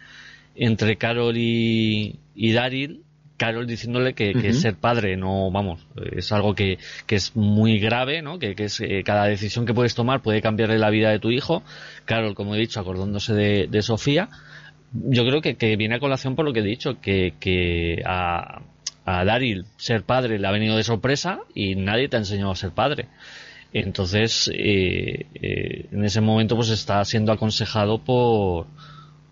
entre 0.55 0.95
Carol 0.97 1.35
y, 1.37 2.15
y 2.35 2.51
Daryl. 2.53 3.01
Carol 3.37 3.67
diciéndole 3.67 4.13
que, 4.13 4.53
ser 4.53 4.75
padre 4.75 5.17
no, 5.17 5.51
vamos, 5.51 5.85
es 6.15 6.31
algo 6.31 6.55
que, 6.55 6.77
que 7.05 7.15
es 7.15 7.35
muy 7.35 7.79
grave, 7.79 8.21
¿no? 8.21 8.39
Que, 8.39 8.55
que 8.55 8.65
es, 8.65 8.79
eh, 8.79 9.03
cada 9.03 9.25
decisión 9.25 9.65
que 9.65 9.73
puedes 9.73 9.95
tomar 9.95 10.21
puede 10.21 10.41
cambiarle 10.41 10.77
la 10.77 10.89
vida 10.89 11.09
de 11.09 11.19
tu 11.19 11.31
hijo. 11.31 11.63
Carol, 12.05 12.35
como 12.35 12.55
he 12.55 12.59
dicho, 12.59 12.79
acordándose 12.79 13.33
de, 13.33 13.67
de 13.67 13.81
Sofía. 13.81 14.29
Yo 14.93 15.25
creo 15.25 15.41
que, 15.41 15.55
que 15.55 15.75
viene 15.75 15.95
a 15.95 15.99
colación 15.99 16.35
por 16.35 16.45
lo 16.45 16.53
que 16.53 16.61
he 16.61 16.63
dicho, 16.63 17.01
que, 17.01 17.33
que 17.39 18.01
a, 18.05 18.61
a 19.05 19.25
Daryl 19.25 19.65
ser 19.77 20.03
padre 20.03 20.39
le 20.39 20.47
ha 20.47 20.51
venido 20.51 20.77
de 20.77 20.83
sorpresa 20.83 21.41
y 21.53 21.75
nadie 21.75 22.07
te 22.07 22.15
ha 22.15 22.19
enseñado 22.19 22.51
a 22.51 22.55
ser 22.55 22.71
padre. 22.71 23.07
Entonces, 23.73 24.49
eh, 24.53 25.25
eh, 25.33 25.87
en 25.91 26.05
ese 26.05 26.21
momento 26.21 26.55
pues 26.55 26.69
está 26.69 27.03
siendo 27.03 27.33
aconsejado 27.33 27.97
por, 27.99 28.67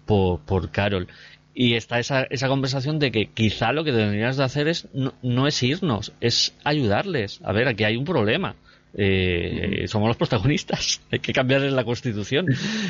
por, 0.05 0.41
por 0.41 0.69
Carol. 0.69 1.07
Y 1.55 1.75
está 1.75 1.99
esa, 1.99 2.23
esa 2.23 2.47
conversación 2.47 2.97
de 2.99 3.11
que 3.11 3.27
quizá 3.27 3.71
lo 3.73 3.83
que 3.83 3.91
deberías 3.91 4.37
de 4.37 4.43
hacer 4.43 4.67
es 4.67 4.87
no, 4.93 5.13
no 5.21 5.47
es 5.47 5.61
irnos, 5.61 6.11
es 6.19 6.53
ayudarles. 6.63 7.39
A 7.43 7.51
ver, 7.51 7.67
aquí 7.67 7.83
hay 7.83 7.95
un 7.95 8.05
problema. 8.05 8.55
Eh, 8.95 9.85
somos 9.87 10.07
los 10.07 10.17
protagonistas, 10.17 11.01
hay 11.11 11.19
que 11.19 11.33
cambiarles 11.33 11.73
la 11.73 11.83
constitución. 11.83 12.47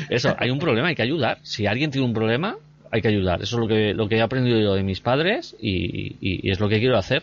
Eso, 0.08 0.34
hay 0.38 0.50
un 0.50 0.58
problema, 0.58 0.88
hay 0.88 0.94
que 0.94 1.02
ayudar. 1.02 1.38
Si 1.42 1.66
alguien 1.66 1.90
tiene 1.90 2.06
un 2.06 2.14
problema, 2.14 2.56
hay 2.90 3.02
que 3.02 3.08
ayudar. 3.08 3.42
Eso 3.42 3.56
es 3.56 3.60
lo 3.60 3.68
que, 3.68 3.92
lo 3.94 4.08
que 4.08 4.16
he 4.16 4.22
aprendido 4.22 4.58
yo 4.60 4.74
de 4.74 4.82
mis 4.82 5.00
padres 5.00 5.56
y, 5.60 6.16
y- 6.20 6.50
es 6.50 6.60
lo 6.60 6.68
que 6.68 6.78
quiero 6.78 6.96
hacer. 6.96 7.22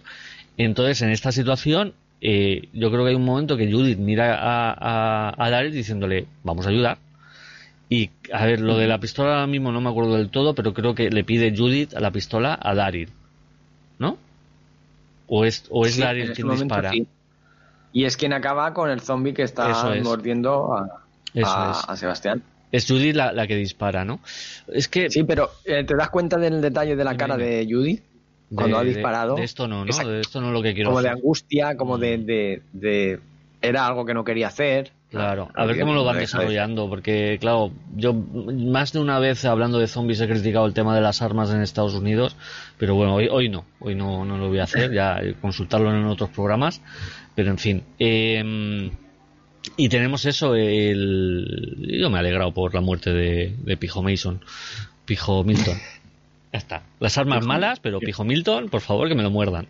Entonces, 0.57 1.01
en 1.01 1.09
esta 1.11 1.31
situación, 1.31 1.93
eh, 2.21 2.67
yo 2.73 2.91
creo 2.91 3.03
que 3.03 3.09
hay 3.11 3.15
un 3.15 3.25
momento 3.25 3.57
que 3.57 3.71
Judith 3.71 3.97
mira 3.97 4.35
a, 4.35 4.73
a, 4.73 5.45
a 5.45 5.63
diciéndole, 5.63 6.25
vamos 6.43 6.67
a 6.67 6.69
ayudar. 6.69 6.97
Y, 7.93 8.09
a 8.31 8.45
ver, 8.45 8.61
lo 8.61 8.77
de 8.77 8.87
la 8.87 8.99
pistola 9.01 9.31
ahora 9.33 9.47
mismo 9.47 9.69
no 9.73 9.81
me 9.81 9.89
acuerdo 9.89 10.15
del 10.15 10.29
todo, 10.29 10.55
pero 10.55 10.73
creo 10.73 10.95
que 10.95 11.09
le 11.09 11.25
pide 11.25 11.53
Judith 11.53 11.93
a 11.93 11.99
la 11.99 12.09
pistola 12.09 12.57
a 12.61 12.73
Daryl. 12.73 13.09
¿No? 13.99 14.17
¿O 15.27 15.43
es, 15.43 15.65
o 15.69 15.85
es 15.85 15.95
Sí, 15.95 16.01
Daryl 16.01 16.31
quien 16.31 16.49
dispara? 16.51 16.91
sí. 16.91 17.05
Y 17.91 18.05
es 18.05 18.15
quien 18.15 18.31
acaba 18.31 18.73
con 18.73 18.89
el 18.89 19.01
zombie 19.01 19.33
que 19.33 19.43
está 19.43 19.93
es. 19.93 20.03
mordiendo 20.05 20.73
a, 20.73 21.03
a- 21.43 21.95
Sebastián. 21.97 22.41
Es 22.71 22.87
Judith 22.87 23.13
la, 23.13 23.33
la 23.33 23.45
que 23.45 23.57
dispara, 23.57 24.05
¿no? 24.05 24.21
Es 24.69 24.87
que... 24.87 25.09
Sí, 25.09 25.23
pero 25.25 25.49
eh, 25.65 25.83
¿te 25.83 25.93
das 25.93 26.09
cuenta 26.09 26.37
del 26.37 26.61
detalle 26.61 26.95
de 26.95 27.03
la 27.03 27.17
cara 27.17 27.35
de 27.35 27.67
Judy? 27.69 27.99
Cuando 28.55 28.77
de- 28.77 28.81
ha 28.81 28.85
disparado. 28.85 29.35
De, 29.35 29.43
esto 29.43 29.67
no, 29.67 29.83
¿no? 29.83 29.89
Esa- 29.89 30.05
De 30.05 30.21
esto 30.21 30.39
no 30.39 30.47
es 30.47 30.53
lo 30.53 30.61
que 30.63 30.73
quiero 30.73 30.91
como 30.91 31.01
de 31.01 31.09
angustia, 31.09 31.75
como 31.75 31.97
Mm. 31.97 31.99
de, 31.99 32.61
de- 32.71 33.19
Era 33.61 33.85
algo 33.85 34.05
que 34.05 34.13
no 34.13 34.23
quería 34.23 34.47
hacer. 34.47 34.93
Claro, 35.11 35.49
a 35.53 35.65
ver 35.65 35.77
cómo 35.77 35.93
lo 35.93 36.05
van 36.05 36.19
desarrollando, 36.19 36.87
porque 36.87 37.37
claro, 37.39 37.71
yo 37.95 38.13
más 38.13 38.93
de 38.93 38.99
una 38.99 39.19
vez 39.19 39.43
hablando 39.43 39.77
de 39.77 39.87
zombies 39.87 40.21
he 40.21 40.27
criticado 40.27 40.65
el 40.65 40.73
tema 40.73 40.95
de 40.95 41.01
las 41.01 41.21
armas 41.21 41.51
en 41.51 41.61
Estados 41.61 41.93
Unidos, 41.95 42.37
pero 42.77 42.95
bueno, 42.95 43.15
hoy, 43.15 43.27
hoy 43.29 43.49
no, 43.49 43.65
hoy 43.81 43.93
no, 43.93 44.23
no 44.23 44.37
lo 44.37 44.47
voy 44.47 44.59
a 44.59 44.63
hacer, 44.63 44.93
ya 44.93 45.19
consultarlo 45.41 45.93
en 45.93 46.05
otros 46.05 46.29
programas, 46.29 46.81
pero 47.35 47.51
en 47.51 47.57
fin. 47.57 47.83
eh, 47.99 48.89
y 49.77 49.89
tenemos 49.89 50.25
eso, 50.25 50.55
el... 50.55 51.77
yo 51.99 52.09
me 52.09 52.17
he 52.17 52.19
alegrado 52.19 52.53
por 52.53 52.73
la 52.73 52.81
muerte 52.81 53.11
de, 53.11 53.55
de 53.57 53.77
Pijo 53.77 54.01
Mason, 54.01 54.41
Pijo 55.05 55.43
Milton. 55.43 55.77
Ya 56.53 56.57
está. 56.59 56.83
Las 56.99 57.17
armas 57.17 57.45
malas, 57.45 57.79
pero 57.79 57.99
Pijo 57.99 58.23
Milton, 58.23 58.69
por 58.69 58.81
favor, 58.81 59.07
que 59.07 59.15
me 59.15 59.23
lo 59.23 59.29
muerdan. 59.29 59.67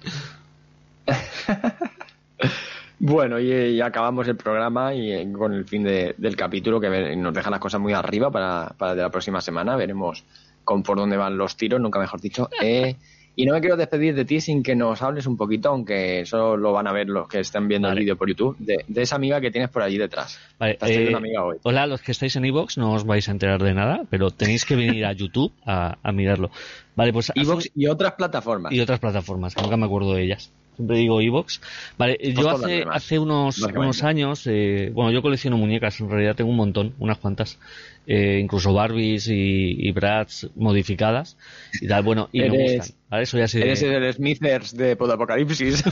Bueno, 3.03 3.39
y, 3.39 3.51
y 3.51 3.81
acabamos 3.81 4.27
el 4.27 4.35
programa 4.37 4.93
y 4.93 5.11
eh, 5.11 5.27
con 5.31 5.53
el 5.53 5.65
fin 5.65 5.83
de- 5.83 6.13
del 6.17 6.35
capítulo 6.35 6.79
que 6.79 7.15
nos 7.15 7.33
deja 7.33 7.49
las 7.49 7.59
cosas 7.59 7.81
muy 7.81 7.93
arriba 7.93 8.29
para, 8.29 8.75
para 8.77 8.93
de 8.93 9.01
la 9.01 9.09
próxima 9.09 9.41
semana. 9.41 9.75
Veremos 9.75 10.23
con 10.63 10.83
por 10.83 10.97
dónde 10.97 11.17
van 11.17 11.35
los 11.35 11.57
tiros, 11.57 11.81
nunca 11.81 11.99
mejor 11.99 12.21
dicho. 12.21 12.47
Eh, 12.61 12.95
y 13.33 13.45
no 13.45 13.53
me 13.53 13.61
quiero 13.61 13.77
despedir 13.77 14.13
de 14.13 14.25
ti 14.25 14.41
sin 14.41 14.61
que 14.61 14.75
nos 14.75 15.01
hables 15.01 15.25
un 15.25 15.37
poquito, 15.37 15.69
aunque 15.69 16.19
eso 16.19 16.57
lo 16.57 16.73
van 16.73 16.85
a 16.85 16.91
ver 16.91 17.07
los 17.07 17.29
que 17.29 17.39
estén 17.39 17.67
viendo 17.69 17.87
Vale. 17.87 17.99
el 18.01 18.03
vídeo 18.03 18.17
por 18.17 18.27
YouTube, 18.27 18.57
de, 18.59 18.83
de 18.87 19.01
esa 19.01 19.15
amiga 19.15 19.39
que 19.39 19.49
tienes 19.49 19.69
por 19.69 19.81
allí 19.81 19.97
detrás. 19.97 20.37
Vale, 20.59 20.73
Te 20.75 20.85
has 20.85 20.91
traído 20.91 21.05
eh, 21.05 21.09
una 21.09 21.17
amiga 21.19 21.43
hoy. 21.45 21.57
Hola, 21.63 21.87
los 21.87 22.01
que 22.01 22.11
estáis 22.11 22.35
en 22.35 22.43
iVoox 22.45 22.77
no 22.77 22.91
os 22.91 23.05
vais 23.05 23.27
a 23.29 23.31
enterar 23.31 23.63
de 23.63 23.73
nada, 23.73 24.01
pero 24.09 24.31
tenéis 24.31 24.65
que 24.65 24.75
venir 24.75 25.05
a 25.05 25.13
YouTube 25.13 25.53
a, 25.65 25.97
a 26.03 26.11
mirarlo. 26.11 26.51
Vale, 26.97 27.13
pues 27.13 27.31
Evox 27.35 27.69
y 27.73 27.87
otras 27.87 28.11
plataformas. 28.13 28.73
y 28.73 28.79
otras 28.81 28.99
plataformas, 28.99 29.55
que 29.55 29.61
nunca 29.61 29.77
me 29.77 29.85
acuerdo 29.85 30.13
de 30.13 30.23
ellas. 30.23 30.51
Siempre 30.75 30.97
digo 30.97 31.21
iVoox. 31.21 31.59
Vale, 31.97 32.17
eh, 32.19 32.33
yo 32.33 32.49
hace, 32.49 32.83
hace 32.89 33.19
unos, 33.19 33.59
unos 33.61 34.03
años, 34.03 34.47
eh, 34.47 34.89
bueno, 34.93 35.11
yo 35.11 35.21
colecciono 35.21 35.57
muñecas, 35.57 35.99
en 35.99 36.09
realidad 36.09 36.35
tengo 36.35 36.49
un 36.49 36.55
montón, 36.57 36.93
unas 36.97 37.17
cuantas, 37.17 37.59
eh, 38.07 38.39
incluso 38.41 38.73
Barbies 38.73 39.27
y, 39.27 39.75
y 39.77 39.91
Bratz 39.91 40.47
modificadas 40.55 41.37
y 41.81 41.87
tal, 41.87 42.03
bueno, 42.03 42.29
y 42.31 42.39
me 42.41 42.49
gustan. 42.49 42.95
¿vale? 43.09 43.25
Soy 43.25 43.41
así 43.41 43.59
de- 43.59 43.65
Eres 43.65 43.81
el 43.83 44.13
Smithers 44.13 44.75
de 44.75 44.95
Podapocalipsis. 44.95 45.83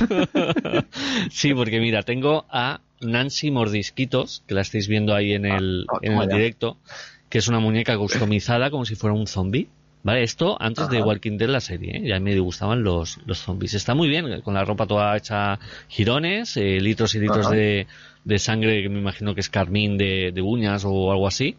sí, 1.31 1.53
porque 1.53 1.79
mira, 1.79 2.03
tengo 2.03 2.45
a 2.49 2.81
Nancy 3.01 3.51
Mordisquitos, 3.51 4.43
que 4.47 4.53
la 4.55 4.61
estáis 4.61 4.87
viendo 4.87 5.13
ahí 5.13 5.33
en 5.33 5.45
el, 5.45 5.85
Ah, 5.89 5.99
en 6.01 6.13
el 6.13 6.29
ya. 6.29 6.35
directo, 6.37 6.77
que 7.29 7.37
es 7.37 7.47
una 7.47 7.59
muñeca 7.59 7.97
customizada 7.97 8.71
como 8.71 8.85
si 8.85 8.95
fuera 8.95 9.13
un 9.15 9.27
zombie. 9.27 9.67
¿Vale? 10.01 10.23
Esto 10.23 10.55
antes 10.61 10.89
de. 10.89 11.01
Walking 11.01 11.37
Dead 11.37 11.49
la 11.49 11.59
serie, 11.59 11.97
¿eh? 11.97 12.07
ya 12.07 12.19
me 12.21 12.37
gustaban 12.39 12.83
los, 12.83 13.17
los 13.25 13.39
zombies. 13.39 13.73
Está 13.73 13.95
muy 13.95 14.07
bien, 14.07 14.41
con 14.41 14.53
la 14.53 14.63
ropa 14.63 14.87
toda 14.87 15.15
hecha 15.17 15.59
girones, 15.89 16.55
eh, 16.55 16.79
litros 16.79 17.15
y 17.15 17.19
litros 17.19 17.49
de, 17.49 17.85
de 18.23 18.39
sangre 18.39 18.81
que 18.81 18.87
me 18.89 18.99
imagino 18.99 19.33
que 19.35 19.41
es 19.41 19.49
carmín 19.49 19.97
de, 19.97 20.31
de 20.33 20.41
uñas 20.41 20.83
o 20.85 21.11
algo 21.11 21.27
así, 21.27 21.57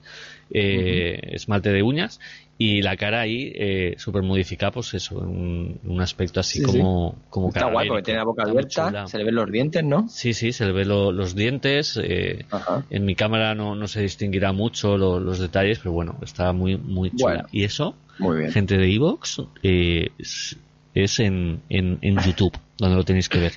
eh, 0.52 1.18
esmalte 1.32 1.70
de 1.70 1.82
uñas, 1.82 2.18
y 2.56 2.82
la 2.82 2.96
cara 2.96 3.20
ahí 3.20 3.52
eh, 3.54 3.94
súper 3.98 4.22
modificada, 4.22 4.72
pues 4.72 4.92
eso, 4.94 5.18
un, 5.18 5.78
un 5.84 6.00
aspecto 6.00 6.40
así 6.40 6.58
Sí, 6.60 6.64
sí. 6.64 6.78
como, 6.78 7.16
como 7.30 7.48
Está 7.48 7.66
guay 7.70 7.88
porque 7.88 8.02
tiene 8.04 8.18
la 8.18 8.24
boca 8.24 8.42
abierta, 8.44 9.06
se 9.06 9.18
le 9.18 9.24
ven 9.24 9.34
los 9.34 9.50
dientes, 9.50 9.84
¿no? 9.84 10.08
Sí, 10.08 10.34
sí, 10.34 10.52
se 10.52 10.66
le 10.66 10.72
ve 10.72 10.84
lo- 10.84 11.12
los 11.12 11.34
dientes. 11.34 11.98
eh, 12.02 12.44
en 12.90 13.04
mi 13.04 13.14
cámara 13.14 13.54
no, 13.54 13.74
no 13.76 13.86
se 13.86 14.02
distinguirá 14.02 14.52
mucho 14.52 14.96
lo- 14.98 15.20
los 15.20 15.38
detalles, 15.38 15.78
pero 15.78 15.92
bueno, 15.92 16.18
está 16.22 16.52
muy, 16.52 16.76
muy 16.76 17.10
chula. 17.10 17.32
Bueno. 17.34 17.48
Y 17.52 17.64
eso, 17.64 17.96
Muy 18.20 18.38
bien. 18.38 18.52
gente 18.52 18.76
de 18.76 18.94
Evox, 18.94 19.42
eh, 19.62 20.10
es, 20.18 20.56
es 20.94 21.20
en, 21.20 21.62
en, 21.68 21.98
en 22.02 22.18
YouTube, 22.18 22.52
donde 22.78 22.96
lo 22.96 23.04
tenéis 23.04 23.28
que 23.28 23.38
ver. 23.38 23.52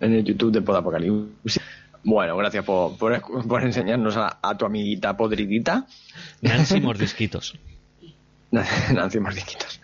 En 0.00 0.14
el 0.14 0.24
YouTube 0.24 0.52
de 0.52 0.62
Podapocalipsis. 0.62 1.60
Bueno, 2.02 2.36
gracias 2.36 2.64
por, 2.64 2.96
por, 2.96 3.62
enseñarnos 3.62 4.16
a, 4.16 4.56
tu 4.56 4.64
amiguita 4.64 5.16
podridita. 5.16 5.86
Nancy 6.40 6.80
Mordisquitos. 6.80 7.58
Nancy 8.50 9.20
Mordisquitos. 9.20 9.80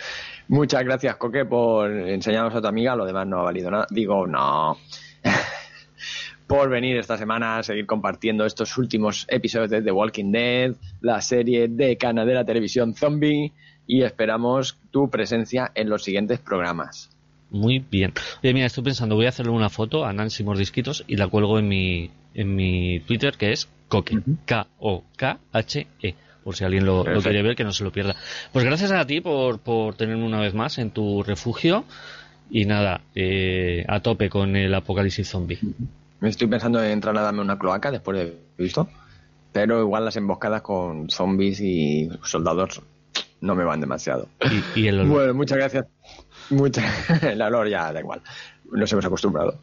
Muchas 0.48 0.84
gracias, 0.84 1.16
Coque, 1.16 1.44
por 1.44 1.90
enseñarnos 1.90 2.54
a 2.54 2.62
tu 2.62 2.68
amiga. 2.68 2.96
Lo 2.96 3.04
demás 3.04 3.26
no 3.26 3.40
ha 3.40 3.42
valido 3.42 3.70
nada. 3.70 3.86
Digo, 3.90 4.26
no. 4.26 4.78
por 6.46 6.70
venir 6.70 6.96
esta 6.96 7.18
semana 7.18 7.58
a 7.58 7.62
seguir 7.62 7.86
compartiendo 7.86 8.46
estos 8.46 8.78
últimos 8.78 9.26
episodios 9.28 9.70
de 9.70 9.82
The 9.82 9.92
Walking 9.92 10.30
Dead, 10.30 10.74
la 11.00 11.20
serie 11.20 11.68
de 11.68 11.96
de 11.96 12.34
la 12.34 12.44
televisión 12.44 12.94
Zombie, 12.94 13.52
y 13.86 14.02
esperamos 14.02 14.76
tu 14.90 15.10
presencia 15.10 15.70
en 15.74 15.88
los 15.88 16.02
siguientes 16.04 16.38
programas. 16.38 17.10
Muy 17.50 17.78
bien. 17.78 18.12
Oye, 18.42 18.54
mira, 18.54 18.66
estoy 18.66 18.84
pensando, 18.84 19.14
voy 19.14 19.26
a 19.26 19.30
hacerle 19.30 19.52
una 19.52 19.68
foto 19.68 20.04
a 20.04 20.12
Nancy 20.12 20.42
Mordisquitos 20.42 21.04
y 21.06 21.16
la 21.16 21.28
cuelgo 21.28 21.58
en 21.58 21.68
mi, 21.68 22.10
en 22.34 22.54
mi 22.54 23.00
Twitter, 23.00 23.36
que 23.36 23.52
es 23.52 23.68
Coque. 23.88 24.18
K-O-K-H-E. 24.46 26.14
Por 26.42 26.54
si 26.54 26.64
alguien 26.64 26.86
lo, 26.86 27.04
quiere 27.04 27.42
ver, 27.42 27.56
que 27.56 27.64
no 27.64 27.72
se 27.72 27.82
lo 27.82 27.90
pierda. 27.90 28.14
Pues 28.52 28.64
gracias 28.64 28.92
a 28.92 29.04
ti 29.04 29.20
por, 29.20 29.58
por 29.58 29.94
tenerme 29.94 30.24
una 30.24 30.40
vez 30.40 30.54
más 30.54 30.78
en 30.78 30.90
tu 30.90 31.22
refugio. 31.22 31.84
Y 32.50 32.64
nada, 32.64 33.00
eh, 33.16 33.84
a 33.88 34.00
tope 34.00 34.28
con 34.28 34.54
el 34.54 34.72
apocalipsis 34.72 35.28
zombie. 35.28 35.58
Me 36.20 36.28
estoy 36.28 36.46
pensando 36.46 36.82
en 36.82 36.92
entrar 36.92 37.16
a 37.18 37.22
darme 37.22 37.40
una 37.40 37.58
cloaca 37.58 37.90
después 37.90 38.18
de 38.18 38.36
visto. 38.56 38.88
Pero 39.52 39.80
igual 39.80 40.04
las 40.04 40.16
emboscadas 40.16 40.62
con 40.62 41.10
zombies 41.10 41.60
y 41.60 42.08
soldados 42.22 42.82
no 43.46 43.54
me 43.54 43.64
van 43.64 43.80
demasiado. 43.80 44.28
Y, 44.74 44.88
el 44.88 45.06
Bueno, 45.06 45.34
muchas 45.34 45.58
gracias. 45.58 45.86
Mucha... 46.50 46.82
el 47.22 47.40
olor 47.40 47.68
ya 47.68 47.92
da 47.92 48.00
igual. 48.00 48.22
Nos 48.72 48.92
hemos 48.92 49.04
acostumbrado. 49.04 49.60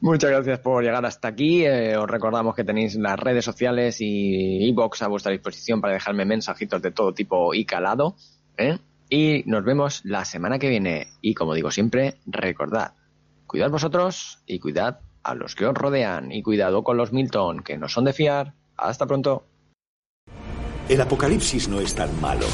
Muchas 0.00 0.30
gracias 0.30 0.58
por 0.60 0.84
llegar 0.84 1.04
hasta 1.04 1.28
aquí. 1.28 1.64
Eh, 1.64 1.96
os 1.96 2.08
recordamos 2.08 2.54
que 2.54 2.64
tenéis 2.64 2.94
las 2.96 3.18
redes 3.18 3.44
sociales 3.44 3.96
y 4.00 4.68
e-box 4.68 5.02
a 5.02 5.08
vuestra 5.08 5.32
disposición 5.32 5.80
para 5.80 5.94
dejarme 5.94 6.24
mensajitos 6.24 6.82
de 6.82 6.90
todo 6.90 7.14
tipo 7.14 7.54
y 7.54 7.64
calado. 7.64 8.16
¿eh? 8.58 8.78
Y 9.08 9.42
nos 9.46 9.64
vemos 9.64 10.02
la 10.04 10.24
semana 10.24 10.58
que 10.58 10.68
viene. 10.68 11.08
Y 11.22 11.34
como 11.34 11.54
digo 11.54 11.70
siempre, 11.70 12.16
recordad, 12.26 12.92
cuidad 13.46 13.70
vosotros 13.70 14.42
y 14.46 14.58
cuidad 14.58 15.00
a 15.22 15.34
los 15.34 15.54
que 15.54 15.66
os 15.66 15.74
rodean. 15.74 16.30
Y 16.30 16.42
cuidado 16.42 16.84
con 16.84 16.96
los 16.96 17.12
Milton, 17.12 17.62
que 17.62 17.78
no 17.78 17.88
son 17.88 18.04
de 18.04 18.12
fiar. 18.12 18.52
Hasta 18.76 19.06
pronto. 19.06 19.44
El 20.88 21.00
apocalipsis 21.00 21.68
no 21.68 21.80
es 21.80 21.94
tan 21.94 22.20
malo 22.20 22.46